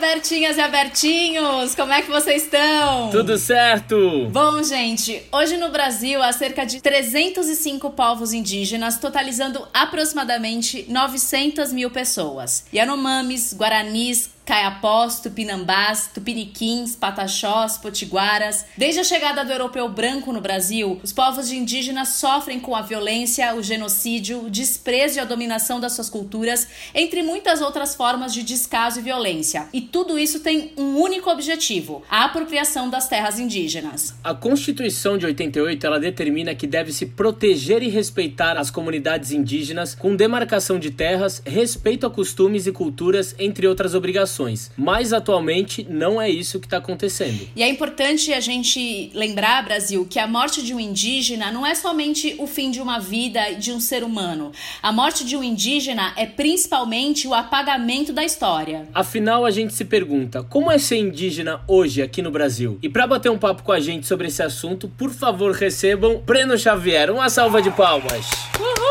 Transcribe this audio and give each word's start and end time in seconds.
Bertinhas 0.00 0.56
e 0.56 0.60
Abertinhos! 0.62 1.74
Como 1.74 1.92
é 1.92 2.00
que 2.00 2.10
vocês 2.10 2.44
estão? 2.44 3.10
Tudo 3.10 3.36
certo! 3.36 4.28
Bom, 4.30 4.62
gente, 4.62 5.22
hoje 5.30 5.58
no 5.58 5.68
Brasil 5.68 6.22
há 6.22 6.32
cerca 6.32 6.64
de 6.64 6.80
305 6.80 7.90
povos 7.90 8.32
indígenas, 8.32 8.96
totalizando 8.96 9.68
aproximadamente 9.74 10.86
900 10.88 11.70
mil 11.74 11.90
pessoas. 11.90 12.64
Yanomamis, 12.72 13.54
Guaranis, 13.54 14.30
caiapós, 14.50 15.20
tupinambás, 15.20 16.10
tupiniquins, 16.12 16.96
pataxós, 16.96 17.78
potiguaras. 17.78 18.66
Desde 18.76 18.98
a 18.98 19.04
chegada 19.04 19.44
do 19.44 19.52
europeu 19.52 19.88
branco 19.88 20.32
no 20.32 20.40
Brasil, 20.40 20.98
os 21.04 21.12
povos 21.12 21.52
indígenas 21.52 22.08
sofrem 22.08 22.58
com 22.58 22.74
a 22.74 22.82
violência, 22.82 23.54
o 23.54 23.62
genocídio, 23.62 24.46
o 24.46 24.50
desprezo 24.50 25.18
e 25.18 25.20
a 25.20 25.24
dominação 25.24 25.78
das 25.78 25.92
suas 25.92 26.10
culturas, 26.10 26.66
entre 26.92 27.22
muitas 27.22 27.60
outras 27.60 27.94
formas 27.94 28.34
de 28.34 28.42
descaso 28.42 28.98
e 28.98 29.02
violência. 29.02 29.68
E 29.72 29.80
tudo 29.80 30.18
isso 30.18 30.40
tem 30.40 30.72
um 30.76 30.96
único 30.96 31.30
objetivo: 31.30 32.02
a 32.10 32.24
apropriação 32.24 32.90
das 32.90 33.06
terras 33.06 33.38
indígenas. 33.38 34.16
A 34.24 34.34
Constituição 34.34 35.16
de 35.16 35.26
88 35.26 35.86
ela 35.86 36.00
determina 36.00 36.56
que 36.56 36.66
deve 36.66 36.92
se 36.92 37.06
proteger 37.06 37.84
e 37.84 37.88
respeitar 37.88 38.58
as 38.58 38.68
comunidades 38.68 39.30
indígenas 39.30 39.94
com 39.94 40.16
demarcação 40.16 40.76
de 40.76 40.90
terras, 40.90 41.40
respeito 41.46 42.04
a 42.04 42.10
costumes 42.10 42.66
e 42.66 42.72
culturas, 42.72 43.32
entre 43.38 43.68
outras 43.68 43.94
obrigações 43.94 44.39
mas 44.76 45.12
atualmente 45.12 45.86
não 45.88 46.20
é 46.20 46.28
isso 46.30 46.58
que 46.60 46.66
está 46.66 46.78
acontecendo. 46.78 47.48
E 47.54 47.62
é 47.62 47.68
importante 47.68 48.32
a 48.32 48.40
gente 48.40 49.10
lembrar, 49.14 49.64
Brasil, 49.64 50.06
que 50.08 50.18
a 50.18 50.26
morte 50.26 50.62
de 50.62 50.74
um 50.74 50.80
indígena 50.80 51.50
não 51.50 51.66
é 51.66 51.74
somente 51.74 52.36
o 52.38 52.46
fim 52.46 52.70
de 52.70 52.80
uma 52.80 52.98
vida 52.98 53.54
de 53.54 53.72
um 53.72 53.80
ser 53.80 54.02
humano. 54.02 54.52
A 54.82 54.92
morte 54.92 55.24
de 55.24 55.36
um 55.36 55.42
indígena 55.42 56.12
é 56.16 56.26
principalmente 56.26 57.26
o 57.26 57.34
apagamento 57.34 58.12
da 58.12 58.24
história. 58.24 58.88
Afinal, 58.94 59.44
a 59.44 59.50
gente 59.50 59.74
se 59.74 59.84
pergunta: 59.84 60.42
como 60.42 60.70
é 60.70 60.78
ser 60.78 60.96
indígena 60.96 61.60
hoje 61.66 62.02
aqui 62.02 62.22
no 62.22 62.30
Brasil? 62.30 62.78
E 62.82 62.88
para 62.88 63.06
bater 63.06 63.30
um 63.30 63.38
papo 63.38 63.62
com 63.62 63.72
a 63.72 63.80
gente 63.80 64.06
sobre 64.06 64.28
esse 64.28 64.42
assunto, 64.42 64.88
por 64.88 65.10
favor, 65.10 65.52
recebam 65.52 66.22
Breno 66.24 66.56
Xavier. 66.58 67.10
Uma 67.10 67.28
salva 67.28 67.60
de 67.60 67.70
palmas. 67.70 68.26
Uhul! 68.58 68.90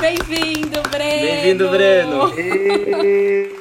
Bem-vindo, 0.00 0.80
Breno! 0.90 1.20
Bem-vindo, 1.20 1.68
Breno! 1.68 3.48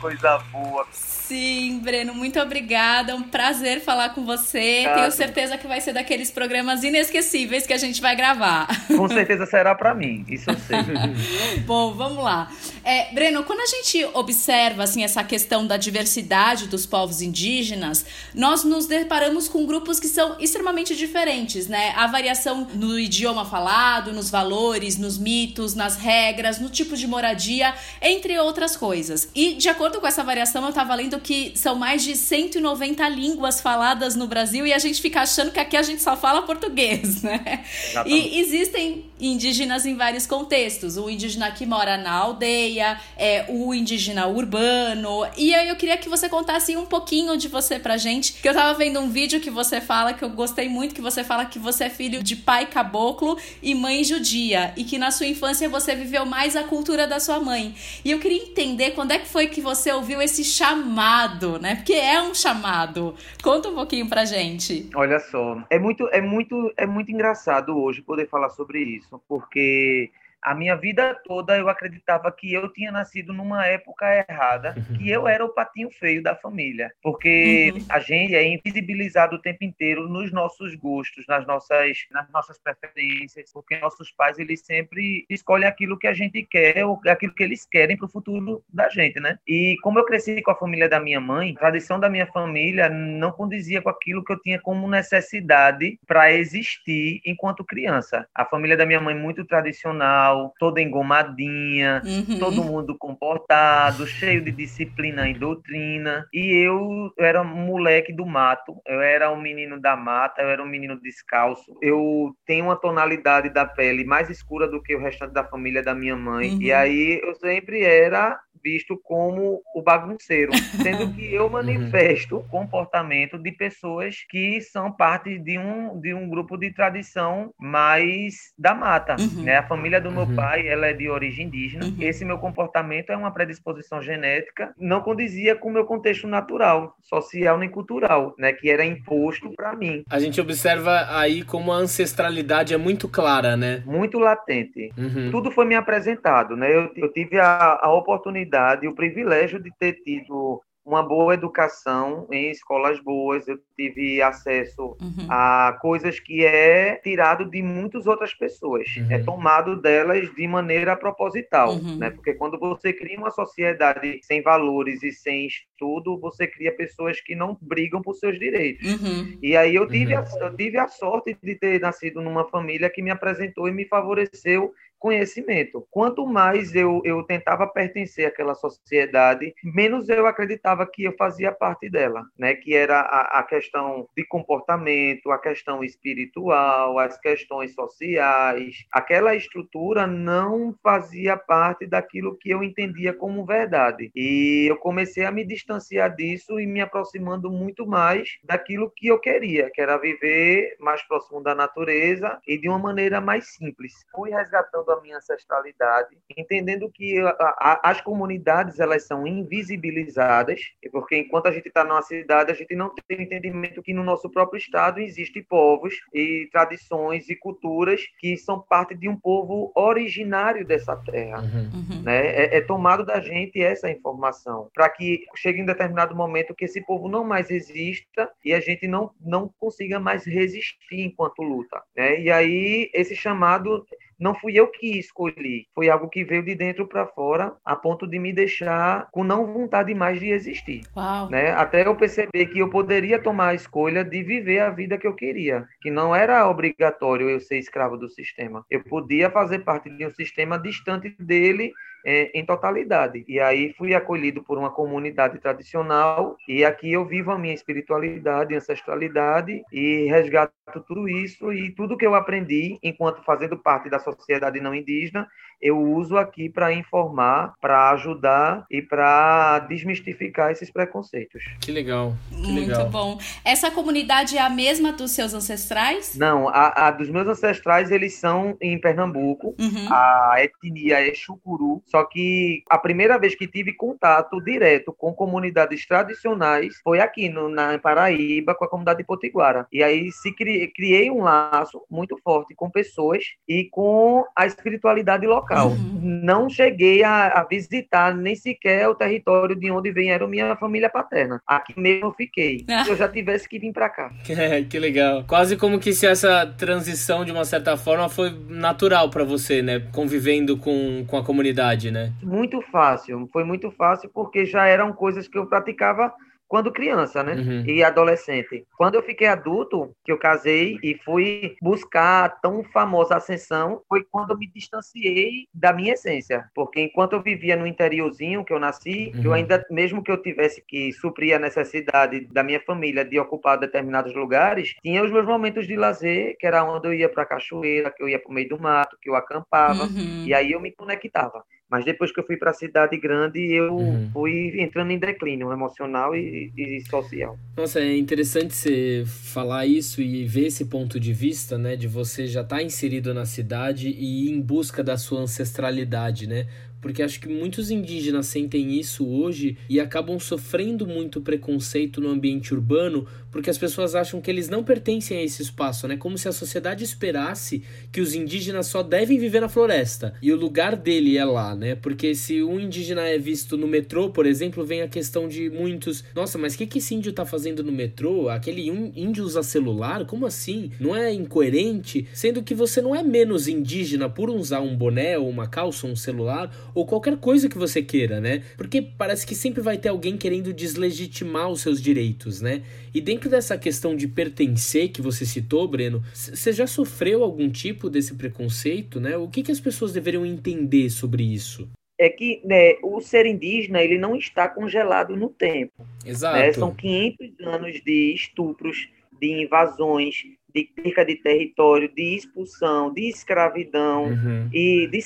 coisa 0.00 0.38
boa. 0.52 0.86
Sim, 1.26 1.78
Breno, 1.82 2.14
muito 2.14 2.38
obrigada. 2.38 3.12
É 3.12 3.14
um 3.14 3.22
prazer 3.22 3.80
falar 3.80 4.10
com 4.10 4.26
você. 4.26 4.84
Tenho 4.94 5.10
certeza 5.10 5.56
que 5.56 5.66
vai 5.66 5.80
ser 5.80 5.94
daqueles 5.94 6.30
programas 6.30 6.84
inesquecíveis 6.84 7.66
que 7.66 7.72
a 7.72 7.78
gente 7.78 7.98
vai 8.02 8.14
gravar. 8.14 8.66
Com 8.86 9.08
certeza 9.08 9.46
será 9.46 9.74
para 9.74 9.94
mim, 9.94 10.22
isso 10.28 10.50
eu 10.50 10.56
sei. 10.58 10.76
Bom, 11.64 11.94
vamos 11.94 12.22
lá. 12.22 12.52
É, 12.84 13.14
Breno, 13.14 13.42
quando 13.44 13.60
a 13.60 13.66
gente 13.66 14.04
observa 14.12 14.82
assim 14.82 15.02
essa 15.02 15.24
questão 15.24 15.66
da 15.66 15.78
diversidade 15.78 16.68
dos 16.68 16.84
povos 16.84 17.22
indígenas, 17.22 18.04
nós 18.34 18.62
nos 18.62 18.84
deparamos 18.86 19.48
com 19.48 19.64
grupos 19.64 19.98
que 19.98 20.08
são 20.08 20.36
extremamente 20.38 20.94
diferentes, 20.94 21.68
né? 21.68 21.94
A 21.96 22.06
variação 22.06 22.68
no 22.74 22.98
idioma 22.98 23.46
falado, 23.46 24.12
nos 24.12 24.30
valores, 24.30 24.98
nos 24.98 25.16
mitos, 25.16 25.74
nas 25.74 25.96
regras, 25.96 26.58
no 26.58 26.68
tipo 26.68 26.94
de 26.94 27.06
moradia, 27.06 27.74
entre 28.02 28.38
outras 28.38 28.76
coisas. 28.76 29.30
E 29.34 29.54
de 29.54 29.70
acordo 29.70 30.00
com 30.00 30.06
essa 30.06 30.22
variação, 30.22 30.62
eu 30.64 30.68
estava 30.68 30.94
lendo 30.94 31.13
que 31.20 31.52
são 31.56 31.74
mais 31.74 32.02
de 32.02 32.16
190 32.16 33.08
línguas 33.08 33.60
faladas 33.60 34.14
no 34.14 34.26
Brasil 34.26 34.66
e 34.66 34.72
a 34.72 34.78
gente 34.78 35.00
fica 35.00 35.22
achando 35.22 35.50
que 35.50 35.60
aqui 35.60 35.76
a 35.76 35.82
gente 35.82 36.02
só 36.02 36.16
fala 36.16 36.42
português, 36.42 37.22
né? 37.22 37.64
E 38.06 38.40
existem 38.40 39.06
indígenas 39.24 39.86
em 39.86 39.96
vários 39.96 40.26
contextos. 40.26 40.96
O 40.96 41.08
indígena 41.08 41.50
que 41.50 41.64
mora 41.64 41.96
na 41.96 42.12
aldeia, 42.12 42.98
é, 43.16 43.46
o 43.48 43.72
indígena 43.74 44.26
urbano. 44.26 45.26
E 45.36 45.54
aí 45.54 45.68
eu 45.68 45.76
queria 45.76 45.96
que 45.96 46.08
você 46.08 46.28
contasse 46.28 46.76
um 46.76 46.84
pouquinho 46.84 47.36
de 47.36 47.48
você 47.48 47.78
pra 47.78 47.96
gente. 47.96 48.34
Que 48.34 48.48
eu 48.48 48.54
tava 48.54 48.76
vendo 48.76 49.00
um 49.00 49.08
vídeo 49.08 49.40
que 49.40 49.50
você 49.50 49.80
fala, 49.80 50.12
que 50.12 50.22
eu 50.22 50.30
gostei 50.30 50.68
muito, 50.68 50.94
que 50.94 51.00
você 51.00 51.24
fala 51.24 51.44
que 51.44 51.58
você 51.58 51.84
é 51.84 51.90
filho 51.90 52.22
de 52.22 52.36
pai 52.36 52.66
caboclo 52.66 53.38
e 53.62 53.74
mãe 53.74 54.04
judia. 54.04 54.72
E 54.76 54.84
que 54.84 54.98
na 54.98 55.10
sua 55.10 55.26
infância 55.26 55.68
você 55.68 55.94
viveu 55.94 56.26
mais 56.26 56.56
a 56.56 56.64
cultura 56.64 57.06
da 57.06 57.18
sua 57.18 57.40
mãe. 57.40 57.74
E 58.04 58.10
eu 58.10 58.18
queria 58.18 58.42
entender 58.42 58.90
quando 58.90 59.12
é 59.12 59.18
que 59.18 59.28
foi 59.28 59.46
que 59.46 59.60
você 59.60 59.92
ouviu 59.92 60.20
esse 60.20 60.44
chamado, 60.44 61.58
né? 61.58 61.76
Porque 61.76 61.94
é 61.94 62.20
um 62.20 62.34
chamado. 62.34 63.14
Conta 63.42 63.68
um 63.68 63.74
pouquinho 63.74 64.08
pra 64.08 64.24
gente. 64.24 64.90
Olha 64.94 65.18
só, 65.18 65.62
é 65.70 65.78
muito, 65.78 66.08
é 66.08 66.20
muito, 66.20 66.72
é 66.76 66.86
muito 66.86 67.10
engraçado 67.10 67.76
hoje 67.78 68.02
poder 68.02 68.28
falar 68.28 68.50
sobre 68.50 68.80
isso 68.80 69.13
porque 69.26 70.12
a 70.44 70.54
minha 70.54 70.76
vida 70.76 71.14
toda 71.24 71.56
eu 71.56 71.70
acreditava 71.70 72.30
que 72.30 72.52
eu 72.52 72.70
tinha 72.70 72.92
nascido 72.92 73.32
numa 73.32 73.66
época 73.66 74.06
errada, 74.28 74.74
que 74.98 75.08
eu 75.10 75.26
era 75.26 75.44
o 75.44 75.48
patinho 75.48 75.90
feio 75.90 76.22
da 76.22 76.36
família, 76.36 76.92
porque 77.02 77.72
uhum. 77.74 77.86
a 77.88 77.98
gente 77.98 78.34
é 78.34 78.46
invisibilizado 78.46 79.36
o 79.36 79.40
tempo 79.40 79.64
inteiro 79.64 80.06
nos 80.06 80.30
nossos 80.30 80.74
gostos, 80.74 81.26
nas 81.26 81.46
nossas, 81.46 81.96
nas 82.10 82.30
nossas 82.30 82.58
preferências, 82.58 83.50
porque 83.52 83.78
nossos 83.78 84.10
pais 84.10 84.38
eles 84.38 84.60
sempre 84.60 85.24
escolhem 85.30 85.66
aquilo 85.66 85.98
que 85.98 86.06
a 86.06 86.12
gente 86.12 86.42
quer 86.42 86.84
ou 86.84 87.00
aquilo 87.06 87.34
que 87.34 87.42
eles 87.42 87.64
querem 87.64 87.96
para 87.96 88.06
o 88.06 88.10
futuro 88.10 88.62
da 88.68 88.88
gente, 88.90 89.18
né? 89.18 89.38
E 89.46 89.76
como 89.82 89.98
eu 89.98 90.04
cresci 90.04 90.42
com 90.42 90.50
a 90.50 90.56
família 90.56 90.88
da 90.88 91.00
minha 91.00 91.20
mãe, 91.20 91.54
a 91.56 91.60
tradição 91.60 91.98
da 91.98 92.10
minha 92.10 92.26
família 92.26 92.90
não 92.90 93.32
condizia 93.32 93.80
com 93.80 93.88
aquilo 93.88 94.22
que 94.22 94.32
eu 94.32 94.40
tinha 94.40 94.60
como 94.60 94.88
necessidade 94.88 95.98
para 96.06 96.32
existir 96.32 97.22
enquanto 97.24 97.64
criança. 97.64 98.26
A 98.34 98.44
família 98.44 98.76
da 98.76 98.84
minha 98.84 99.00
mãe 99.00 99.14
muito 99.14 99.44
tradicional 99.44 100.33
toda 100.58 100.80
engomadinha, 100.80 102.02
uhum. 102.04 102.38
todo 102.38 102.64
mundo 102.64 102.96
comportado, 102.98 104.06
cheio 104.06 104.42
de 104.42 104.50
disciplina 104.50 105.28
e 105.28 105.34
doutrina. 105.34 106.26
E 106.32 106.54
eu, 106.64 107.12
eu 107.16 107.24
era 107.24 107.42
um 107.42 107.66
moleque 107.66 108.12
do 108.12 108.26
mato, 108.26 108.76
eu 108.86 109.00
era 109.00 109.30
um 109.30 109.40
menino 109.40 109.80
da 109.80 109.96
mata, 109.96 110.42
eu 110.42 110.48
era 110.48 110.62
um 110.62 110.68
menino 110.68 111.00
descalço. 111.00 111.76
Eu 111.80 112.34
tenho 112.46 112.66
uma 112.66 112.76
tonalidade 112.76 113.50
da 113.50 113.64
pele 113.64 114.04
mais 114.04 114.30
escura 114.30 114.68
do 114.68 114.82
que 114.82 114.94
o 114.94 115.00
restante 115.00 115.32
da 115.32 115.44
família 115.44 115.82
da 115.82 115.94
minha 115.94 116.16
mãe. 116.16 116.52
Uhum. 116.52 116.62
E 116.62 116.72
aí 116.72 117.20
eu 117.22 117.34
sempre 117.34 117.82
era 117.82 118.38
visto 118.64 118.98
como 119.04 119.60
o 119.74 119.82
bagunceiro, 119.82 120.50
sendo 120.82 121.12
que 121.12 121.34
eu 121.34 121.44
uhum. 121.44 121.50
manifesto 121.50 122.36
uhum. 122.36 122.48
comportamento 122.48 123.38
de 123.38 123.52
pessoas 123.52 124.24
que 124.30 124.62
são 124.62 124.90
parte 124.90 125.38
de 125.38 125.58
um, 125.58 126.00
de 126.00 126.14
um 126.14 126.26
grupo 126.28 126.56
de 126.56 126.72
tradição 126.72 127.52
mais 127.60 128.54
da 128.58 128.74
mata, 128.74 129.16
uhum. 129.20 129.42
né? 129.42 129.58
A 129.58 129.68
família 129.68 130.00
do 130.00 130.10
meu 130.10 130.22
uhum. 130.22 130.34
pai, 130.34 130.66
ela 130.66 130.86
é 130.86 130.94
de 130.94 131.10
origem 131.10 131.46
indígena. 131.46 131.84
Uhum. 131.84 131.96
Esse 132.00 132.24
meu 132.24 132.38
comportamento 132.38 133.10
é 133.10 133.16
uma 133.16 133.30
predisposição 133.30 134.00
genética, 134.00 134.72
não 134.78 135.02
condizia 135.02 135.54
com 135.54 135.68
o 135.68 135.72
meu 135.72 135.84
contexto 135.84 136.26
natural, 136.26 136.96
social 137.02 137.58
nem 137.58 137.68
cultural, 137.68 138.34
né, 138.38 138.52
que 138.52 138.70
era 138.70 138.84
imposto 138.84 139.52
para 139.54 139.76
mim. 139.76 140.02
A 140.08 140.18
gente 140.18 140.40
observa 140.40 141.06
aí 141.10 141.42
como 141.42 141.70
a 141.70 141.76
ancestralidade 141.76 142.72
é 142.72 142.78
muito 142.78 143.08
clara, 143.08 143.56
né? 143.56 143.82
Muito 143.84 144.18
latente. 144.18 144.90
Uhum. 144.96 145.30
Tudo 145.30 145.50
foi 145.50 145.66
me 145.66 145.74
apresentado, 145.74 146.56
né? 146.56 146.74
Eu, 146.74 146.90
eu 146.96 147.12
tive 147.12 147.38
a, 147.38 147.78
a 147.82 147.92
oportunidade 147.92 148.53
oportunidade 148.54 148.86
e 148.86 148.88
o 148.88 148.94
privilégio 148.94 149.60
de 149.60 149.70
ter 149.78 149.94
tido 150.04 150.62
uma 150.86 151.02
boa 151.02 151.32
educação 151.32 152.28
em 152.30 152.50
escolas 152.50 153.00
boas, 153.00 153.48
eu 153.48 153.58
tive 153.74 154.20
acesso 154.20 154.94
uhum. 155.00 155.26
a 155.30 155.78
coisas 155.80 156.20
que 156.20 156.44
é 156.44 156.96
tirado 156.96 157.46
de 157.46 157.62
muitas 157.62 158.06
outras 158.06 158.34
pessoas, 158.34 158.86
uhum. 158.98 159.06
é 159.10 159.18
tomado 159.18 159.80
delas 159.80 160.30
de 160.34 160.46
maneira 160.46 160.94
proposital, 160.94 161.76
uhum. 161.76 161.96
né? 161.96 162.10
Porque 162.10 162.34
quando 162.34 162.58
você 162.58 162.92
cria 162.92 163.16
uma 163.16 163.30
sociedade 163.30 164.20
sem 164.24 164.42
valores 164.42 165.02
e 165.02 165.10
sem 165.10 165.46
estudo, 165.46 166.20
você 166.20 166.46
cria 166.46 166.76
pessoas 166.76 167.18
que 167.18 167.34
não 167.34 167.56
brigam 167.62 168.02
por 168.02 168.12
seus 168.12 168.38
direitos. 168.38 168.86
Uhum. 169.00 169.38
E 169.42 169.56
aí 169.56 169.74
eu 169.74 169.88
tive, 169.88 170.14
uhum. 170.14 170.20
a, 170.20 170.44
eu 170.44 170.54
tive 170.54 170.76
a 170.76 170.86
sorte 170.86 171.34
de 171.42 171.54
ter 171.54 171.80
nascido 171.80 172.20
numa 172.20 172.46
família 172.50 172.90
que 172.90 173.00
me 173.00 173.10
apresentou 173.10 173.66
e 173.68 173.72
me 173.72 173.86
favoreceu 173.86 174.70
conhecimento. 175.04 175.86
Quanto 175.90 176.26
mais 176.26 176.74
eu, 176.74 177.02
eu 177.04 177.22
tentava 177.24 177.66
pertencer 177.66 178.24
àquela 178.24 178.54
sociedade, 178.54 179.54
menos 179.62 180.08
eu 180.08 180.26
acreditava 180.26 180.86
que 180.86 181.04
eu 181.04 181.14
fazia 181.18 181.52
parte 181.52 181.90
dela, 181.90 182.24
né? 182.38 182.54
Que 182.54 182.74
era 182.74 183.00
a, 183.00 183.40
a 183.40 183.42
questão 183.42 184.08
de 184.16 184.24
comportamento, 184.26 185.30
a 185.30 185.38
questão 185.38 185.84
espiritual, 185.84 186.98
as 186.98 187.20
questões 187.20 187.74
sociais. 187.74 188.86
Aquela 188.90 189.34
estrutura 189.34 190.06
não 190.06 190.74
fazia 190.82 191.36
parte 191.36 191.86
daquilo 191.86 192.38
que 192.38 192.48
eu 192.48 192.62
entendia 192.62 193.12
como 193.12 193.44
verdade. 193.44 194.10
E 194.16 194.64
eu 194.70 194.76
comecei 194.78 195.26
a 195.26 195.30
me 195.30 195.44
distanciar 195.44 196.16
disso 196.16 196.58
e 196.58 196.66
me 196.66 196.80
aproximando 196.80 197.50
muito 197.50 197.86
mais 197.86 198.38
daquilo 198.42 198.90
que 198.90 199.08
eu 199.08 199.18
queria, 199.18 199.70
que 199.70 199.82
era 199.82 199.98
viver 199.98 200.76
mais 200.80 201.02
próximo 201.02 201.42
da 201.42 201.54
natureza 201.54 202.40
e 202.48 202.56
de 202.56 202.70
uma 202.70 202.78
maneira 202.78 203.20
mais 203.20 203.52
simples. 203.52 203.92
Fui 204.10 204.30
resgatando 204.30 204.93
a 204.94 205.00
minha 205.00 205.18
ancestralidade, 205.18 206.16
entendendo 206.36 206.90
que 206.90 207.18
a, 207.20 207.34
a, 207.40 207.90
as 207.90 208.00
comunidades 208.00 208.80
elas 208.80 209.06
são 209.06 209.26
invisibilizadas, 209.26 210.60
porque 210.90 211.16
enquanto 211.16 211.46
a 211.46 211.52
gente 211.52 211.68
está 211.68 211.84
numa 211.84 212.02
cidade, 212.02 212.50
a 212.50 212.54
gente 212.54 212.74
não 212.74 212.92
tem 213.08 213.22
entendimento 213.22 213.82
que 213.82 213.94
no 213.94 214.04
nosso 214.04 214.30
próprio 214.30 214.58
estado 214.58 215.00
existem 215.00 215.42
povos 215.42 215.94
e 216.12 216.48
tradições 216.52 217.28
e 217.28 217.36
culturas 217.36 218.02
que 218.18 218.36
são 218.36 218.60
parte 218.60 218.94
de 218.94 219.08
um 219.08 219.16
povo 219.16 219.72
originário 219.74 220.66
dessa 220.66 220.96
terra. 220.96 221.40
Uhum. 221.40 221.96
uhum. 221.96 222.02
Né? 222.02 222.26
É, 222.26 222.56
é 222.56 222.60
tomado 222.60 223.04
da 223.04 223.20
gente 223.20 223.62
essa 223.62 223.90
informação, 223.90 224.70
para 224.74 224.88
que 224.88 225.24
chegue 225.36 225.60
em 225.60 225.66
determinado 225.66 226.14
momento 226.14 226.54
que 226.54 226.64
esse 226.64 226.80
povo 226.80 227.08
não 227.08 227.24
mais 227.24 227.50
exista 227.50 228.30
e 228.44 228.52
a 228.52 228.60
gente 228.60 228.86
não, 228.86 229.10
não 229.20 229.50
consiga 229.58 229.98
mais 229.98 230.24
resistir 230.24 231.00
enquanto 231.00 231.42
luta. 231.42 231.82
Né? 231.96 232.20
E 232.20 232.30
aí, 232.30 232.90
esse 232.92 233.14
chamado 233.14 233.86
não 234.18 234.34
fui 234.34 234.58
eu 234.58 234.68
que 234.68 234.98
escolhi, 234.98 235.66
foi 235.74 235.88
algo 235.88 236.08
que 236.08 236.24
veio 236.24 236.44
de 236.44 236.54
dentro 236.54 236.86
para 236.86 237.06
fora, 237.06 237.54
a 237.64 237.76
ponto 237.76 238.06
de 238.06 238.18
me 238.18 238.32
deixar 238.32 239.08
com 239.10 239.24
não 239.24 239.52
vontade 239.52 239.94
mais 239.94 240.20
de 240.20 240.30
existir. 240.30 240.82
Uau. 240.96 241.30
Né? 241.30 241.50
Até 241.52 241.86
eu 241.86 241.94
perceber 241.94 242.46
que 242.46 242.58
eu 242.58 242.70
poderia 242.70 243.18
tomar 243.18 243.48
a 243.48 243.54
escolha 243.54 244.04
de 244.04 244.22
viver 244.22 244.60
a 244.60 244.70
vida 244.70 244.98
que 244.98 245.06
eu 245.06 245.14
queria, 245.14 245.66
que 245.80 245.90
não 245.90 246.14
era 246.14 246.48
obrigatório 246.48 247.28
eu 247.28 247.40
ser 247.40 247.58
escravo 247.58 247.96
do 247.96 248.08
sistema. 248.08 248.64
Eu 248.70 248.82
podia 248.82 249.30
fazer 249.30 249.60
parte 249.60 249.90
de 249.90 250.06
um 250.06 250.10
sistema 250.10 250.58
distante 250.58 251.14
dele 251.18 251.72
em 252.04 252.44
totalidade. 252.44 253.24
E 253.26 253.40
aí 253.40 253.72
fui 253.76 253.94
acolhido 253.94 254.42
por 254.42 254.58
uma 254.58 254.70
comunidade 254.70 255.38
tradicional 255.38 256.36
e 256.48 256.64
aqui 256.64 256.92
eu 256.92 257.04
vivo 257.04 257.30
a 257.30 257.38
minha 257.38 257.54
espiritualidade, 257.54 258.54
ancestralidade 258.54 259.62
e 259.72 260.06
resgato 260.06 260.52
tudo 260.86 261.08
isso 261.08 261.52
e 261.52 261.70
tudo 261.70 261.96
que 261.96 262.06
eu 262.06 262.14
aprendi 262.14 262.78
enquanto 262.82 263.22
fazendo 263.22 263.56
parte 263.56 263.88
da 263.88 263.98
sociedade 263.98 264.60
não 264.60 264.74
indígena, 264.74 265.26
eu 265.60 265.80
uso 265.80 266.18
aqui 266.18 266.50
para 266.50 266.72
informar, 266.74 267.54
para 267.60 267.90
ajudar 267.92 268.66
e 268.70 268.82
para 268.82 269.60
desmistificar 269.60 270.50
esses 270.50 270.70
preconceitos. 270.70 271.42
Que 271.60 271.72
legal. 271.72 272.14
Que 272.30 272.36
Muito 272.36 272.68
legal. 272.68 272.90
bom. 272.90 273.18
Essa 273.44 273.70
comunidade 273.70 274.36
é 274.36 274.42
a 274.42 274.50
mesma 274.50 274.92
dos 274.92 275.12
seus 275.12 275.32
ancestrais? 275.32 276.16
Não, 276.16 276.48
a, 276.48 276.88
a 276.88 276.90
dos 276.90 277.08
meus 277.08 277.26
ancestrais 277.26 277.90
eles 277.90 278.14
são 278.14 278.56
em 278.60 278.78
Pernambuco. 278.78 279.54
Uhum. 279.58 279.88
A 279.90 280.36
etnia 280.38 281.08
é 281.08 281.14
Chucuru, 281.14 281.82
só 281.94 282.02
que 282.02 282.64
a 282.68 282.76
primeira 282.76 283.16
vez 283.16 283.36
que 283.36 283.46
tive 283.46 283.72
contato 283.72 284.42
direto 284.42 284.92
com 284.92 285.14
comunidades 285.14 285.86
tradicionais 285.86 286.80
foi 286.82 286.98
aqui 286.98 287.28
no, 287.28 287.48
na 287.48 287.78
Paraíba, 287.78 288.52
com 288.52 288.64
a 288.64 288.68
comunidade 288.68 289.04
potiguara. 289.04 289.64
E 289.72 289.80
aí 289.80 290.10
se 290.10 290.32
cri, 290.32 290.66
criei 290.74 291.08
um 291.08 291.22
laço 291.22 291.82
muito 291.88 292.18
forte 292.24 292.52
com 292.52 292.68
pessoas 292.68 293.22
e 293.48 293.68
com 293.70 294.24
a 294.34 294.44
espiritualidade 294.44 295.24
local. 295.24 295.68
Uhum. 295.68 296.00
Não 296.02 296.50
cheguei 296.50 297.04
a, 297.04 297.28
a, 297.28 297.44
visitar 297.44 298.12
nem 298.12 298.34
sequer 298.34 298.88
o 298.88 298.94
território 298.96 299.54
de 299.54 299.70
onde 299.70 299.92
vieram 299.92 300.26
minha 300.26 300.56
família 300.56 300.90
paterna. 300.90 301.40
Aqui 301.46 301.78
mesmo 301.78 302.08
eu 302.08 302.12
fiquei. 302.12 302.64
Se 302.84 302.90
eu 302.90 302.96
já 302.96 303.08
tivesse 303.08 303.48
que 303.48 303.60
vir 303.60 303.72
para 303.72 303.88
cá. 303.88 304.10
É, 304.44 304.62
que 304.62 304.78
legal. 304.80 305.24
Quase 305.28 305.56
como 305.56 305.78
que 305.78 305.92
se 305.92 306.06
essa 306.06 306.44
transição, 306.44 307.24
de 307.24 307.30
uma 307.30 307.44
certa 307.44 307.76
forma, 307.76 308.08
foi 308.08 308.30
natural 308.48 309.08
para 309.08 309.22
você, 309.22 309.62
né? 309.62 309.80
Convivendo 309.92 310.56
com, 310.56 311.04
com 311.06 311.16
a 311.16 311.24
comunidade 311.24 311.83
né? 311.90 312.12
Muito 312.22 312.60
fácil, 312.62 313.28
foi 313.32 313.44
muito 313.44 313.70
fácil 313.70 314.10
porque 314.12 314.44
já 314.44 314.66
eram 314.66 314.92
coisas 314.92 315.28
que 315.28 315.38
eu 315.38 315.46
praticava 315.46 316.12
quando 316.54 316.70
criança, 316.70 317.22
né? 317.22 317.34
Uhum. 317.34 317.64
E 317.66 317.82
adolescente. 317.82 318.64
Quando 318.76 318.94
eu 318.94 319.02
fiquei 319.02 319.26
adulto, 319.26 319.90
que 320.04 320.12
eu 320.12 320.18
casei 320.18 320.78
e 320.82 320.94
fui 321.04 321.56
buscar 321.60 322.24
a 322.24 322.28
tão 322.28 322.62
famosa 322.64 323.16
ascensão, 323.16 323.82
foi 323.88 324.04
quando 324.04 324.30
eu 324.30 324.38
me 324.38 324.46
distanciei 324.46 325.48
da 325.52 325.72
minha 325.72 325.94
essência. 325.94 326.44
Porque 326.54 326.80
enquanto 326.80 327.14
eu 327.14 327.22
vivia 327.22 327.56
no 327.56 327.66
interiorzinho 327.66 328.44
que 328.44 328.52
eu 328.52 328.60
nasci, 328.60 329.10
uhum. 329.14 329.24
eu 329.24 329.32
ainda, 329.32 329.66
mesmo 329.70 330.02
que 330.02 330.10
eu 330.10 330.22
tivesse 330.22 330.62
que 330.66 330.92
suprir 330.92 331.34
a 331.34 331.40
necessidade 331.40 332.20
da 332.26 332.42
minha 332.42 332.60
família 332.60 333.04
de 333.04 333.18
ocupar 333.18 333.58
determinados 333.58 334.14
lugares, 334.14 334.74
tinha 334.82 335.02
os 335.02 335.10
meus 335.10 335.26
momentos 335.26 335.66
de 335.66 335.76
lazer, 335.76 336.36
que 336.38 336.46
era 336.46 336.62
onde 336.62 336.86
eu 336.86 336.94
ia 336.94 337.08
para 337.08 337.22
a 337.22 337.26
cachoeira, 337.26 337.90
que 337.90 338.02
eu 338.02 338.08
ia 338.08 338.18
para 338.18 338.30
o 338.30 338.34
meio 338.34 338.48
do 338.48 338.60
mato, 338.60 338.96
que 339.00 339.10
eu 339.10 339.16
acampava, 339.16 339.84
uhum. 339.84 340.24
e 340.24 340.34
aí 340.34 340.52
eu 340.52 340.60
me 340.60 340.70
conectava. 340.70 341.42
Mas 341.70 341.84
depois 341.84 342.12
que 342.12 342.20
eu 342.20 342.26
fui 342.26 342.36
para 342.36 342.50
a 342.50 342.54
cidade 342.54 342.96
grande, 342.98 343.40
eu 343.40 343.74
uhum. 343.74 344.10
fui 344.12 344.60
entrando 344.60 344.90
em 344.90 344.98
declínio 344.98 345.52
emocional 345.52 346.14
e, 346.14 346.52
e, 346.56 346.80
social. 346.88 347.38
Nossa, 347.56 347.80
é 347.80 347.96
interessante 347.96 348.54
você 348.54 349.04
falar 349.06 349.66
isso 349.66 350.02
e 350.02 350.24
ver 350.24 350.46
esse 350.46 350.66
ponto 350.66 351.00
de 351.00 351.12
vista, 351.12 351.56
né? 351.56 351.74
De 351.74 351.88
você 351.88 352.26
já 352.26 352.42
estar 352.42 352.56
tá 352.56 352.62
inserido 352.62 353.14
na 353.14 353.24
cidade 353.24 353.88
e 353.88 354.26
ir 354.26 354.30
em 354.30 354.40
busca 354.40 354.84
da 354.84 354.96
sua 354.96 355.20
ancestralidade, 355.20 356.26
né? 356.26 356.46
Porque 356.84 357.02
acho 357.02 357.18
que 357.18 357.28
muitos 357.28 357.70
indígenas 357.70 358.26
sentem 358.26 358.78
isso 358.78 359.08
hoje 359.08 359.56
e 359.70 359.80
acabam 359.80 360.20
sofrendo 360.20 360.86
muito 360.86 361.18
preconceito 361.18 361.98
no 361.98 362.10
ambiente 362.10 362.52
urbano 362.52 363.06
porque 363.34 363.50
as 363.50 363.58
pessoas 363.58 363.96
acham 363.96 364.20
que 364.20 364.30
eles 364.30 364.48
não 364.48 364.62
pertencem 364.62 365.18
a 365.18 365.22
esse 365.24 365.42
espaço, 365.42 365.88
né? 365.88 365.96
Como 365.96 366.16
se 366.16 366.28
a 366.28 366.32
sociedade 366.32 366.84
esperasse 366.84 367.64
que 367.90 368.00
os 368.00 368.14
indígenas 368.14 368.68
só 368.68 368.80
devem 368.80 369.18
viver 369.18 369.40
na 369.40 369.48
floresta 369.48 370.14
e 370.22 370.30
o 370.30 370.36
lugar 370.36 370.76
dele 370.76 371.18
é 371.18 371.24
lá, 371.24 371.52
né? 371.52 371.74
Porque 371.74 372.14
se 372.14 372.44
um 372.44 372.60
indígena 372.60 373.00
é 373.08 373.18
visto 373.18 373.56
no 373.56 373.66
metrô, 373.66 374.10
por 374.10 374.24
exemplo, 374.24 374.64
vem 374.64 374.82
a 374.82 374.88
questão 374.88 375.26
de 375.26 375.50
muitos, 375.50 376.04
nossa, 376.14 376.38
mas 376.38 376.54
o 376.54 376.58
que, 376.58 376.66
que 376.66 376.78
esse 376.78 376.94
índio 376.94 377.12
tá 377.12 377.26
fazendo 377.26 377.64
no 377.64 377.72
metrô? 377.72 378.28
Aquele 378.28 378.68
índio 378.68 379.24
usa 379.24 379.42
celular? 379.42 380.06
Como 380.06 380.26
assim? 380.26 380.70
Não 380.78 380.94
é 380.94 381.12
incoerente? 381.12 382.06
Sendo 382.12 382.40
que 382.40 382.54
você 382.54 382.80
não 382.80 382.94
é 382.94 383.02
menos 383.02 383.48
indígena 383.48 384.08
por 384.08 384.30
usar 384.30 384.60
um 384.60 384.76
boné 384.76 385.18
ou 385.18 385.28
uma 385.28 385.48
calça 385.48 385.88
ou 385.88 385.92
um 385.92 385.96
celular 385.96 386.54
ou 386.74 386.84
qualquer 386.84 387.16
coisa 387.16 387.48
que 387.48 387.56
você 387.56 387.82
queira, 387.82 388.20
né? 388.20 388.42
Porque 388.56 388.82
parece 388.82 389.26
que 389.26 389.34
sempre 389.34 389.62
vai 389.62 389.78
ter 389.78 389.88
alguém 389.88 390.16
querendo 390.16 390.52
deslegitimar 390.52 391.48
os 391.48 391.60
seus 391.60 391.80
direitos, 391.80 392.40
né? 392.40 392.62
E 392.92 393.00
dentro 393.00 393.30
dessa 393.30 393.56
questão 393.56 393.94
de 393.94 394.08
pertencer 394.08 394.88
que 394.88 395.00
você 395.00 395.24
citou, 395.24 395.68
Breno, 395.68 396.02
você 396.12 396.52
já 396.52 396.66
sofreu 396.66 397.22
algum 397.22 397.48
tipo 397.48 397.88
desse 397.88 398.14
preconceito, 398.14 398.98
né? 399.00 399.16
O 399.16 399.28
que, 399.28 399.42
que 399.42 399.52
as 399.52 399.60
pessoas 399.60 399.92
deveriam 399.92 400.26
entender 400.26 400.90
sobre 400.90 401.22
isso? 401.22 401.68
é 401.96 402.08
que 402.08 402.40
né, 402.44 402.76
o 402.82 403.00
ser 403.00 403.24
indígena 403.24 403.82
ele 403.82 403.98
não 403.98 404.16
está 404.16 404.48
congelado 404.48 405.16
no 405.16 405.28
tempo. 405.28 405.86
Exato. 406.04 406.36
Né? 406.36 406.52
São 406.52 406.74
500 406.74 407.40
anos 407.46 407.80
de 407.84 408.12
estupros, 408.14 408.88
de 409.20 409.42
invasões, 409.42 410.24
de 410.54 410.64
perca 410.64 411.04
de 411.04 411.16
território, 411.16 411.92
de 411.94 412.16
expulsão, 412.16 412.92
de 412.92 413.08
escravidão 413.08 414.06
uhum. 414.06 414.48
e 414.52 414.86
de 414.88 415.00